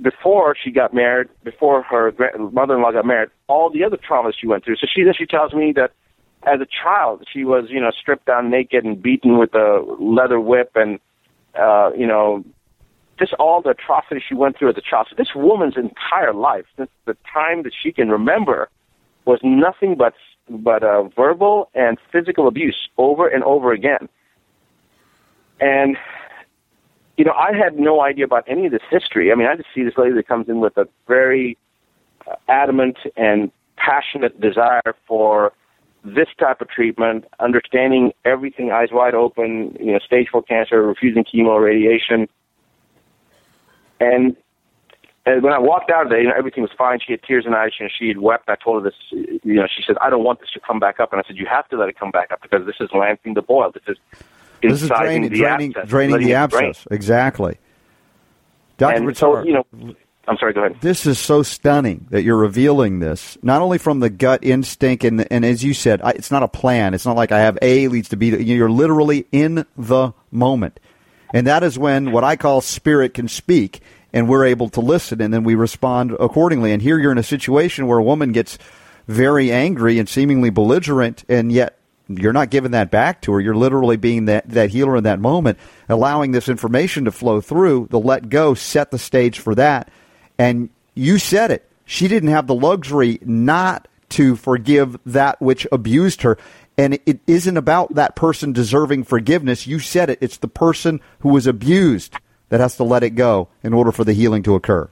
before 0.00 0.56
she 0.62 0.70
got 0.70 0.94
married, 0.94 1.28
before 1.44 1.82
her 1.82 2.12
mother-in-law 2.38 2.92
got 2.92 3.06
married, 3.06 3.30
all 3.46 3.70
the 3.70 3.84
other 3.84 3.98
traumas 3.98 4.32
she 4.38 4.46
went 4.46 4.64
through. 4.64 4.76
So 4.76 4.86
she 4.92 5.02
then 5.02 5.14
she 5.16 5.26
tells 5.26 5.52
me 5.52 5.72
that 5.76 5.92
as 6.44 6.60
a 6.60 6.66
child 6.66 7.24
she 7.32 7.44
was, 7.44 7.66
you 7.68 7.80
know, 7.80 7.90
stripped 7.90 8.26
down 8.26 8.50
naked 8.50 8.84
and 8.84 9.00
beaten 9.00 9.38
with 9.38 9.54
a 9.54 9.84
leather 10.00 10.40
whip, 10.40 10.72
and 10.74 10.98
uh, 11.58 11.90
you 11.96 12.06
know, 12.06 12.44
just 13.22 13.34
all 13.34 13.62
the 13.62 13.70
atrocities 13.70 14.22
she 14.28 14.34
went 14.34 14.58
through 14.58 14.70
as 14.70 14.76
a 14.76 14.80
child. 14.80 15.06
So 15.10 15.16
this 15.16 15.28
woman's 15.34 15.76
entire 15.76 16.34
life, 16.34 16.64
since 16.76 16.90
the 17.06 17.16
time 17.32 17.62
that 17.62 17.72
she 17.80 17.92
can 17.92 18.08
remember, 18.08 18.68
was 19.24 19.38
nothing 19.42 19.94
but 19.96 20.14
but 20.48 20.82
uh, 20.82 21.04
verbal 21.16 21.70
and 21.72 21.98
physical 22.10 22.48
abuse 22.48 22.88
over 22.98 23.28
and 23.28 23.44
over 23.44 23.72
again. 23.72 24.08
And 25.60 25.96
you 27.16 27.24
know, 27.24 27.32
I 27.32 27.52
had 27.56 27.78
no 27.78 28.00
idea 28.00 28.24
about 28.24 28.44
any 28.48 28.66
of 28.66 28.72
this 28.72 28.82
history. 28.90 29.30
I 29.30 29.36
mean, 29.36 29.46
I 29.46 29.54
just 29.54 29.68
see 29.74 29.84
this 29.84 29.94
lady 29.96 30.14
that 30.14 30.26
comes 30.26 30.48
in 30.48 30.58
with 30.58 30.76
a 30.76 30.88
very 31.06 31.56
uh, 32.26 32.34
adamant 32.48 32.98
and 33.16 33.52
passionate 33.76 34.40
desire 34.40 34.94
for 35.06 35.52
this 36.04 36.28
type 36.40 36.60
of 36.60 36.68
treatment, 36.68 37.26
understanding 37.38 38.12
everything 38.24 38.72
eyes 38.72 38.88
wide 38.90 39.14
open, 39.14 39.76
you 39.78 39.92
know, 39.92 40.00
stage 40.00 40.28
four 40.32 40.42
cancer, 40.42 40.82
refusing 40.82 41.24
chemo, 41.24 41.62
radiation. 41.62 42.28
And, 44.00 44.36
and 45.26 45.42
when 45.42 45.52
I 45.52 45.58
walked 45.58 45.90
out 45.90 46.04
of 46.04 46.10
there, 46.10 46.20
you 46.20 46.28
know, 46.28 46.34
everything 46.36 46.62
was 46.62 46.72
fine. 46.76 46.98
She 47.04 47.12
had 47.12 47.22
tears 47.22 47.44
in 47.46 47.52
her 47.52 47.58
eyes. 47.58 47.72
You 47.78 47.86
know, 47.86 47.90
she 47.96 48.08
had 48.08 48.18
wept. 48.18 48.48
I 48.48 48.56
told 48.56 48.82
her 48.82 48.90
this, 48.90 48.98
you 49.44 49.54
know, 49.54 49.66
she 49.74 49.82
said, 49.86 49.96
I 50.00 50.10
don't 50.10 50.24
want 50.24 50.40
this 50.40 50.50
to 50.54 50.60
come 50.60 50.80
back 50.80 50.98
up. 51.00 51.12
And 51.12 51.20
I 51.20 51.24
said, 51.26 51.36
you 51.36 51.46
have 51.46 51.68
to 51.68 51.76
let 51.76 51.88
it 51.88 51.98
come 51.98 52.10
back 52.10 52.32
up 52.32 52.42
because 52.42 52.66
this 52.66 52.76
is 52.80 52.90
lancing 52.92 53.34
the 53.34 53.42
boil. 53.42 53.70
This 53.72 53.82
is 53.86 53.96
This 54.62 54.82
is 54.82 54.88
draining, 54.88 55.30
the 55.30 55.36
draining, 55.38 55.70
abscess, 55.76 55.88
draining 55.88 56.16
the 56.16 56.32
it 56.32 56.48
drain. 56.50 56.64
abscess. 56.70 56.86
Exactly. 56.90 57.58
Dr. 58.78 58.96
And 58.96 59.06
Ritzar, 59.06 59.16
so, 59.16 59.42
you 59.44 59.52
know, 59.52 59.94
I'm 60.26 60.36
sorry, 60.38 60.52
go 60.52 60.64
ahead. 60.64 60.80
this 60.80 61.04
is 61.06 61.18
so 61.18 61.42
stunning 61.42 62.06
that 62.10 62.22
you're 62.22 62.36
revealing 62.36 63.00
this, 63.00 63.36
not 63.42 63.60
only 63.60 63.78
from 63.78 64.00
the 64.00 64.08
gut 64.10 64.42
instinct, 64.44 65.04
and, 65.04 65.30
and 65.32 65.44
as 65.44 65.62
you 65.64 65.74
said, 65.74 66.00
I, 66.02 66.10
it's 66.10 66.30
not 66.30 66.42
a 66.42 66.48
plan. 66.48 66.94
It's 66.94 67.04
not 67.04 67.16
like 67.16 67.32
I 67.32 67.40
have 67.40 67.58
A 67.60 67.88
leads 67.88 68.08
to 68.10 68.16
B. 68.16 68.28
You're 68.36 68.70
literally 68.70 69.26
in 69.32 69.66
the 69.76 70.12
moment. 70.30 70.78
And 71.32 71.46
that 71.46 71.62
is 71.62 71.78
when 71.78 72.12
what 72.12 72.24
I 72.24 72.36
call 72.36 72.60
spirit 72.60 73.14
can 73.14 73.28
speak, 73.28 73.80
and 74.12 74.28
we're 74.28 74.44
able 74.44 74.68
to 74.70 74.80
listen, 74.80 75.20
and 75.22 75.32
then 75.32 75.44
we 75.44 75.54
respond 75.54 76.12
accordingly. 76.20 76.72
And 76.72 76.82
here 76.82 76.98
you're 76.98 77.12
in 77.12 77.18
a 77.18 77.22
situation 77.22 77.86
where 77.86 77.98
a 77.98 78.02
woman 78.02 78.32
gets 78.32 78.58
very 79.08 79.50
angry 79.50 79.98
and 79.98 80.08
seemingly 80.08 80.50
belligerent, 80.50 81.24
and 81.28 81.50
yet 81.50 81.78
you're 82.08 82.32
not 82.32 82.50
giving 82.50 82.72
that 82.72 82.90
back 82.90 83.22
to 83.22 83.32
her. 83.32 83.40
You're 83.40 83.54
literally 83.54 83.96
being 83.96 84.26
that, 84.26 84.48
that 84.50 84.70
healer 84.70 84.96
in 84.96 85.04
that 85.04 85.20
moment, 85.20 85.58
allowing 85.88 86.32
this 86.32 86.48
information 86.48 87.04
to 87.06 87.12
flow 87.12 87.40
through. 87.40 87.88
The 87.90 87.98
let 87.98 88.28
go 88.28 88.54
set 88.54 88.90
the 88.90 88.98
stage 88.98 89.38
for 89.38 89.54
that. 89.54 89.90
And 90.38 90.70
you 90.94 91.18
said 91.18 91.50
it. 91.50 91.68
She 91.84 92.08
didn't 92.08 92.30
have 92.30 92.46
the 92.46 92.54
luxury 92.54 93.18
not 93.22 93.88
to 94.10 94.36
forgive 94.36 94.98
that 95.06 95.40
which 95.40 95.66
abused 95.72 96.22
her. 96.22 96.36
And 96.78 96.98
it 97.06 97.20
isn't 97.26 97.56
about 97.56 97.94
that 97.94 98.16
person 98.16 98.52
deserving 98.52 99.04
forgiveness. 99.04 99.66
You 99.66 99.78
said 99.78 100.08
it. 100.10 100.18
It's 100.22 100.38
the 100.38 100.48
person 100.48 101.00
who 101.20 101.28
was 101.30 101.46
abused 101.46 102.14
that 102.48 102.60
has 102.60 102.76
to 102.76 102.84
let 102.84 103.02
it 103.02 103.10
go 103.10 103.48
in 103.62 103.72
order 103.74 103.92
for 103.92 104.04
the 104.04 104.12
healing 104.14 104.42
to 104.44 104.54
occur. 104.54 104.88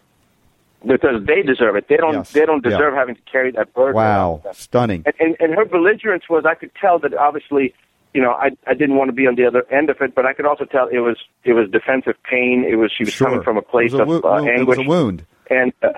Because 0.87 1.25
they 1.27 1.43
deserve 1.43 1.77
it. 1.77 1.89
They 1.89 1.97
don't. 1.97 2.15
Yes. 2.15 2.33
They 2.33 2.47
don't 2.47 2.65
Yeah. 2.65 2.71
deserve 2.71 2.95
having 2.95 3.15
to 3.17 3.21
carry 3.31 3.51
that 3.53 3.73
burden. 3.75 3.95
Wow. 3.97 4.43
Stunning. 4.53 5.03
And, 5.07 5.15
and, 5.21 5.37
and 5.41 5.55
her 5.55 5.65
belligerence 5.67 6.25
was, 6.31 6.45
I 6.47 6.55
could 6.55 6.71
tell 6.81 6.99
that 7.01 7.15
obviously 7.15 7.75
you 8.13 8.21
know, 8.21 8.33
I 8.33 8.51
I 8.67 8.75
didn't 8.75 8.97
want 8.97 9.09
to 9.09 9.13
be 9.13 9.29
on 9.29 9.37
the 9.37 9.47
other 9.47 9.65
end 9.71 9.89
of 9.89 10.01
it, 10.01 10.17
but 10.17 10.27
I 10.27 10.33
could 10.33 10.45
also 10.45 10.65
tell 10.65 10.89
it 10.89 10.99
was 10.99 11.17
it 11.45 11.53
was 11.53 11.71
defensive 11.71 12.17
pain. 12.29 12.65
It 12.69 12.75
was 12.75 12.91
she 12.97 13.05
was 13.05 13.13
Sure. 13.13 13.29
coming 13.29 13.43
from 13.45 13.57
a 13.57 13.63
place 13.63 13.93
a 13.93 14.03
of 14.03 14.09
wo- 14.09 14.17
uh, 14.19 14.43
wo- 14.43 14.47
it 14.49 14.67
was 14.67 14.79
a 14.79 14.83
wound. 14.83 15.25
And 15.49 15.73
uh, 15.83 15.91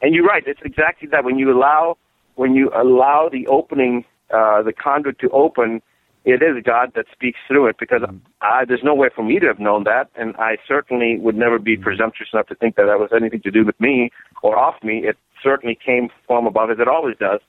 and 0.00 0.14
you're 0.14 0.24
right. 0.24 0.42
It's 0.46 0.62
exactly 0.64 1.08
that. 1.08 1.24
When 1.24 1.38
you 1.38 1.52
allow 1.52 1.98
when 2.36 2.54
you 2.54 2.70
allow 2.74 3.28
the 3.30 3.48
opening, 3.48 4.06
uh, 4.32 4.62
the 4.62 4.72
conduit 4.72 5.18
to 5.20 5.30
open, 5.30 5.82
it 6.24 6.42
is 6.42 6.62
God 6.64 6.92
that 6.94 7.06
speaks 7.12 7.38
through 7.46 7.66
it. 7.68 7.76
Because 7.78 8.02
Mm-hmm. 8.02 8.16
I, 8.40 8.64
there's 8.64 8.84
no 8.84 8.94
way 8.94 9.08
for 9.14 9.24
me 9.24 9.38
to 9.38 9.46
have 9.46 9.58
known 9.58 9.84
that, 9.84 10.10
and 10.14 10.36
I 10.36 10.58
certainly 10.66 11.18
would 11.18 11.36
never 11.36 11.58
be 11.58 11.76
presumptuous 11.76 12.30
enough 12.32 12.46
to 12.48 12.54
think 12.54 12.76
that 12.76 12.86
that 12.86 12.98
was 12.98 13.10
anything 13.14 13.42
to 13.42 13.50
do 13.50 13.64
with 13.64 13.78
me 13.80 14.10
or 14.42 14.56
off 14.56 14.82
me. 14.82 15.06
It 15.06 15.16
certainly 15.42 15.76
came 15.84 16.08
from 16.26 16.46
above, 16.46 16.70
as 16.70 16.78
it 16.78 16.88
always 16.88 17.16
does. 17.18 17.40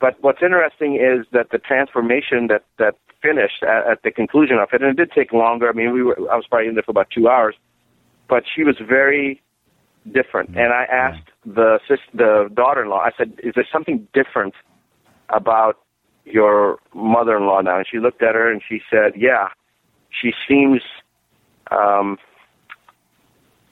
But 0.00 0.16
what's 0.20 0.42
interesting 0.42 0.96
is 0.96 1.26
that 1.32 1.50
the 1.50 1.58
transformation 1.58 2.48
that 2.48 2.64
that 2.78 2.96
finished 3.22 3.62
at, 3.62 3.86
at 3.90 4.02
the 4.02 4.10
conclusion 4.10 4.58
of 4.58 4.68
it, 4.72 4.82
and 4.82 4.90
it 4.90 4.96
did 4.96 5.10
take 5.12 5.32
longer. 5.32 5.68
I 5.68 5.72
mean, 5.72 5.92
we 5.92 6.02
were 6.02 6.16
I 6.30 6.36
was 6.36 6.46
probably 6.48 6.68
in 6.68 6.74
there 6.74 6.82
for 6.82 6.90
about 6.90 7.10
two 7.10 7.28
hours, 7.28 7.54
but 8.28 8.44
she 8.54 8.62
was 8.62 8.76
very 8.78 9.42
different. 10.12 10.50
And 10.50 10.72
I 10.72 10.84
asked 10.84 11.28
the 11.44 11.78
the 12.14 12.50
daughter-in-law. 12.54 13.00
I 13.00 13.12
said, 13.16 13.32
"Is 13.42 13.54
there 13.54 13.66
something 13.72 14.06
different 14.12 14.54
about 15.30 15.78
your 16.26 16.78
mother-in-law 16.94 17.62
now?" 17.62 17.78
And 17.78 17.86
she 17.90 17.98
looked 17.98 18.22
at 18.22 18.34
her 18.34 18.50
and 18.50 18.60
she 18.68 18.80
said, 18.90 19.12
"Yeah, 19.16 19.48
she 20.10 20.32
seems." 20.46 20.82
Um, 21.70 22.18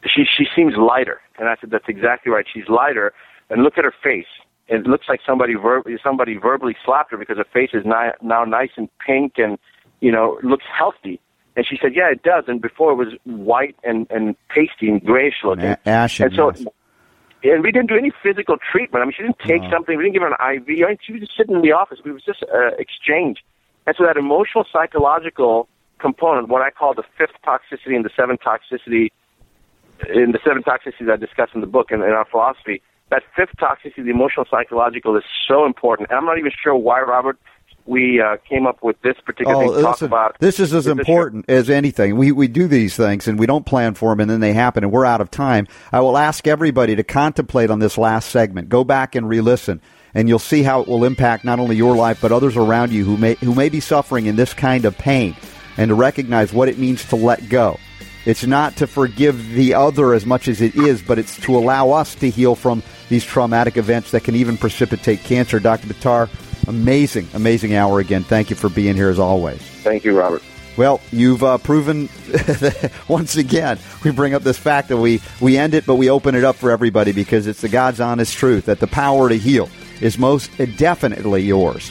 she 0.07 0.24
she 0.24 0.46
seems 0.55 0.74
lighter, 0.76 1.20
and 1.38 1.48
I 1.48 1.57
said 1.61 1.70
that's 1.70 1.88
exactly 1.88 2.32
right. 2.32 2.46
She's 2.52 2.68
lighter, 2.68 3.12
and 3.50 3.62
look 3.62 3.78
at 3.78 3.84
her 3.84 3.94
face. 4.02 4.26
It 4.68 4.86
looks 4.86 5.07
like 5.09 5.20
somebody 5.26 5.55
ver- 5.55 5.82
somebody 6.02 6.36
verbally 6.36 6.76
slapped 6.84 7.11
her 7.11 7.18
because 7.18 7.36
her 7.36 7.46
face 7.52 7.70
is 7.74 7.84
ni- 7.84 8.16
now 8.22 8.44
nice 8.44 8.70
and 8.76 8.88
pink, 8.98 9.34
and 9.36 9.59
you 10.00 10.11
know 10.11 10.38
looks 10.42 10.64
healthy. 10.76 11.20
And 11.57 11.66
she 11.66 11.78
said, 11.80 11.94
"Yeah, 11.94 12.11
it 12.11 12.22
does." 12.22 12.44
And 12.48 12.61
before 12.61 12.92
it 12.92 12.96
was 12.96 13.14
white 13.24 13.76
and 13.84 14.07
and 14.11 14.36
pasty 14.48 14.88
and 14.88 15.05
grayish 15.05 15.36
looking. 15.44 15.64
A- 15.64 15.88
ashen, 15.88 16.26
And 16.26 16.34
so, 16.34 16.52
yes. 16.55 16.64
And 17.45 17.62
we 17.62 17.70
didn't 17.70 17.88
do 17.88 17.97
any 17.97 18.11
physical 18.22 18.57
treatment. 18.57 19.03
I 19.03 19.05
mean, 19.05 19.14
she 19.16 19.22
didn't 19.22 19.38
take 19.38 19.62
something. 19.70 19.97
We 19.97 20.05
didn't 20.05 20.14
give 20.14 20.22
her 20.22 20.32
an 20.32 20.57
IV. 20.57 20.84
I 20.84 20.88
mean, 20.88 20.99
she 21.05 21.12
was 21.12 21.20
just 21.20 21.36
sitting 21.36 21.55
in 21.55 21.62
the 21.62 21.72
office. 21.72 21.99
We 22.05 22.12
was 22.12 22.22
just 22.22 22.42
uh, 22.42 22.74
exchange. 22.78 23.45
And 23.86 23.95
so 23.99 24.05
that 24.05 24.16
emotional 24.16 24.64
psychological 24.72 25.68
component, 25.99 26.49
what 26.49 26.62
I 26.62 26.70
call 26.70 26.95
the 26.95 27.05
fifth 27.18 27.36
toxicity 27.47 27.95
and 27.95 28.05
the 28.05 28.11
seventh 28.16 28.40
toxicity, 28.40 29.09
in 30.09 30.32
the 30.32 30.40
seven 30.45 30.62
toxicities 30.62 31.11
I 31.11 31.16
discuss 31.16 31.51
in 31.55 31.61
the 31.61 31.66
book 31.66 31.90
and 31.90 32.03
in 32.03 32.11
our 32.11 32.24
philosophy, 32.24 32.82
that 33.11 33.22
fifth 33.36 33.57
toxicity, 33.61 34.05
the 34.05 34.11
emotional 34.11 34.47
psychological, 34.51 35.16
is 35.16 35.24
so 35.47 35.66
important. 35.66 36.09
And 36.11 36.18
I'm 36.18 36.24
not 36.24 36.38
even 36.38 36.51
sure 36.51 36.74
why, 36.74 37.01
Robert, 37.03 37.38
we 37.87 38.20
uh, 38.20 38.37
came 38.49 38.66
up 38.66 38.82
with 38.82 39.01
this 39.03 39.16
particular 39.24 39.57
Oh, 39.57 39.61
thing 39.61 39.74
to 39.76 39.82
talk 39.82 39.91
listen, 39.93 40.07
about. 40.07 40.37
this 40.41 40.59
is 40.61 40.72
as 40.72 40.87
with 40.87 40.97
the 40.97 41.05
show. 41.05 41.12
important 41.12 41.45
as 41.49 41.68
anything. 41.70 42.16
We 42.16 42.32
we 42.32 42.49
do 42.49 42.66
these 42.66 42.97
things 42.97 43.28
and 43.28 43.39
we 43.39 43.47
don't 43.47 43.66
plan 43.66 43.95
for 43.95 44.11
them, 44.12 44.20
and 44.20 44.30
then 44.30 44.41
they 44.41 44.53
happen, 44.53 44.85
and 44.85 44.93
we're 44.93 45.05
out 45.05 45.20
of 45.20 45.30
time. 45.30 45.66
I 45.93 46.01
will 46.01 46.16
ask 46.16 46.47
everybody 46.47 46.97
to 46.97 47.05
contemplate 47.05 47.70
on 47.70 47.78
this 47.80 47.99
last 47.99 48.30
segment. 48.30 48.68
Go 48.68 48.85
back 48.85 49.14
and 49.14 49.28
re-listen, 49.28 49.80
and 50.14 50.28
you'll 50.28 50.39
see 50.39 50.62
how 50.62 50.80
it 50.82 50.89
will 50.89 51.05
impact 51.05 51.45
not 51.45 51.59
only 51.59 51.76
your 51.76 51.95
life 51.97 52.18
but 52.22 52.32
others 52.32 52.57
around 52.57 52.93
you 52.93 53.05
who 53.05 53.16
may 53.16 53.35
who 53.35 53.55
may 53.55 53.68
be 53.68 53.80
suffering 53.80 54.26
in 54.26 54.37
this 54.37 54.55
kind 54.55 54.85
of 54.85 54.97
pain, 54.97 55.37
and 55.76 55.89
to 55.91 55.95
recognize 55.95 56.53
what 56.53 56.68
it 56.68 56.78
means 56.78 57.05
to 57.09 57.16
let 57.16 57.49
go. 57.49 57.78
It's 58.26 58.47
not 58.47 58.76
to 58.76 58.87
forgive 58.87 59.51
the 59.51 59.74
other 59.74 60.14
as 60.14 60.24
much 60.24 60.49
as 60.49 60.62
it 60.62 60.74
is, 60.76 61.03
but 61.03 61.18
it's 61.18 61.39
to 61.43 61.55
allow 61.59 61.91
us 61.91 62.14
to 62.14 62.30
heal 62.30 62.55
from 62.55 62.82
these 63.11 63.22
traumatic 63.22 63.76
events 63.76 64.12
that 64.12 64.24
can 64.24 64.35
even 64.35 64.57
precipitate 64.57 65.20
cancer. 65.24 65.61
Dr. 65.61 65.89
Buttar, 65.89 66.30
amazing, 66.68 67.28
amazing 67.34 67.74
hour 67.74 68.00
again. 68.00 68.24
Thank 68.24 68.50
you 68.50 68.56
for 68.56 68.68
being 68.68 68.94
here 68.94 69.10
as 69.10 69.18
always. 69.18 69.60
Thank 69.60 70.04
you, 70.04 70.18
Robert. 70.18 70.42
Well, 70.76 71.00
you've 71.12 71.44
uh, 71.44 71.58
proven 71.58 72.08
once 73.08 73.36
again. 73.36 73.78
We 74.02 74.10
bring 74.10 74.34
up 74.34 74.42
this 74.42 74.58
fact 74.58 74.88
that 74.88 74.96
we 74.96 75.20
we 75.40 75.56
end 75.56 75.74
it, 75.74 75.86
but 75.86 75.94
we 75.96 76.10
open 76.10 76.34
it 76.34 76.44
up 76.44 76.56
for 76.56 76.70
everybody 76.70 77.12
because 77.12 77.46
it's 77.46 77.60
the 77.60 77.68
God's 77.68 78.00
honest 78.00 78.36
truth 78.36 78.66
that 78.66 78.80
the 78.80 78.88
power 78.88 79.28
to 79.28 79.38
heal 79.38 79.68
is 80.00 80.18
most 80.18 80.50
definitely 80.76 81.42
yours. 81.42 81.90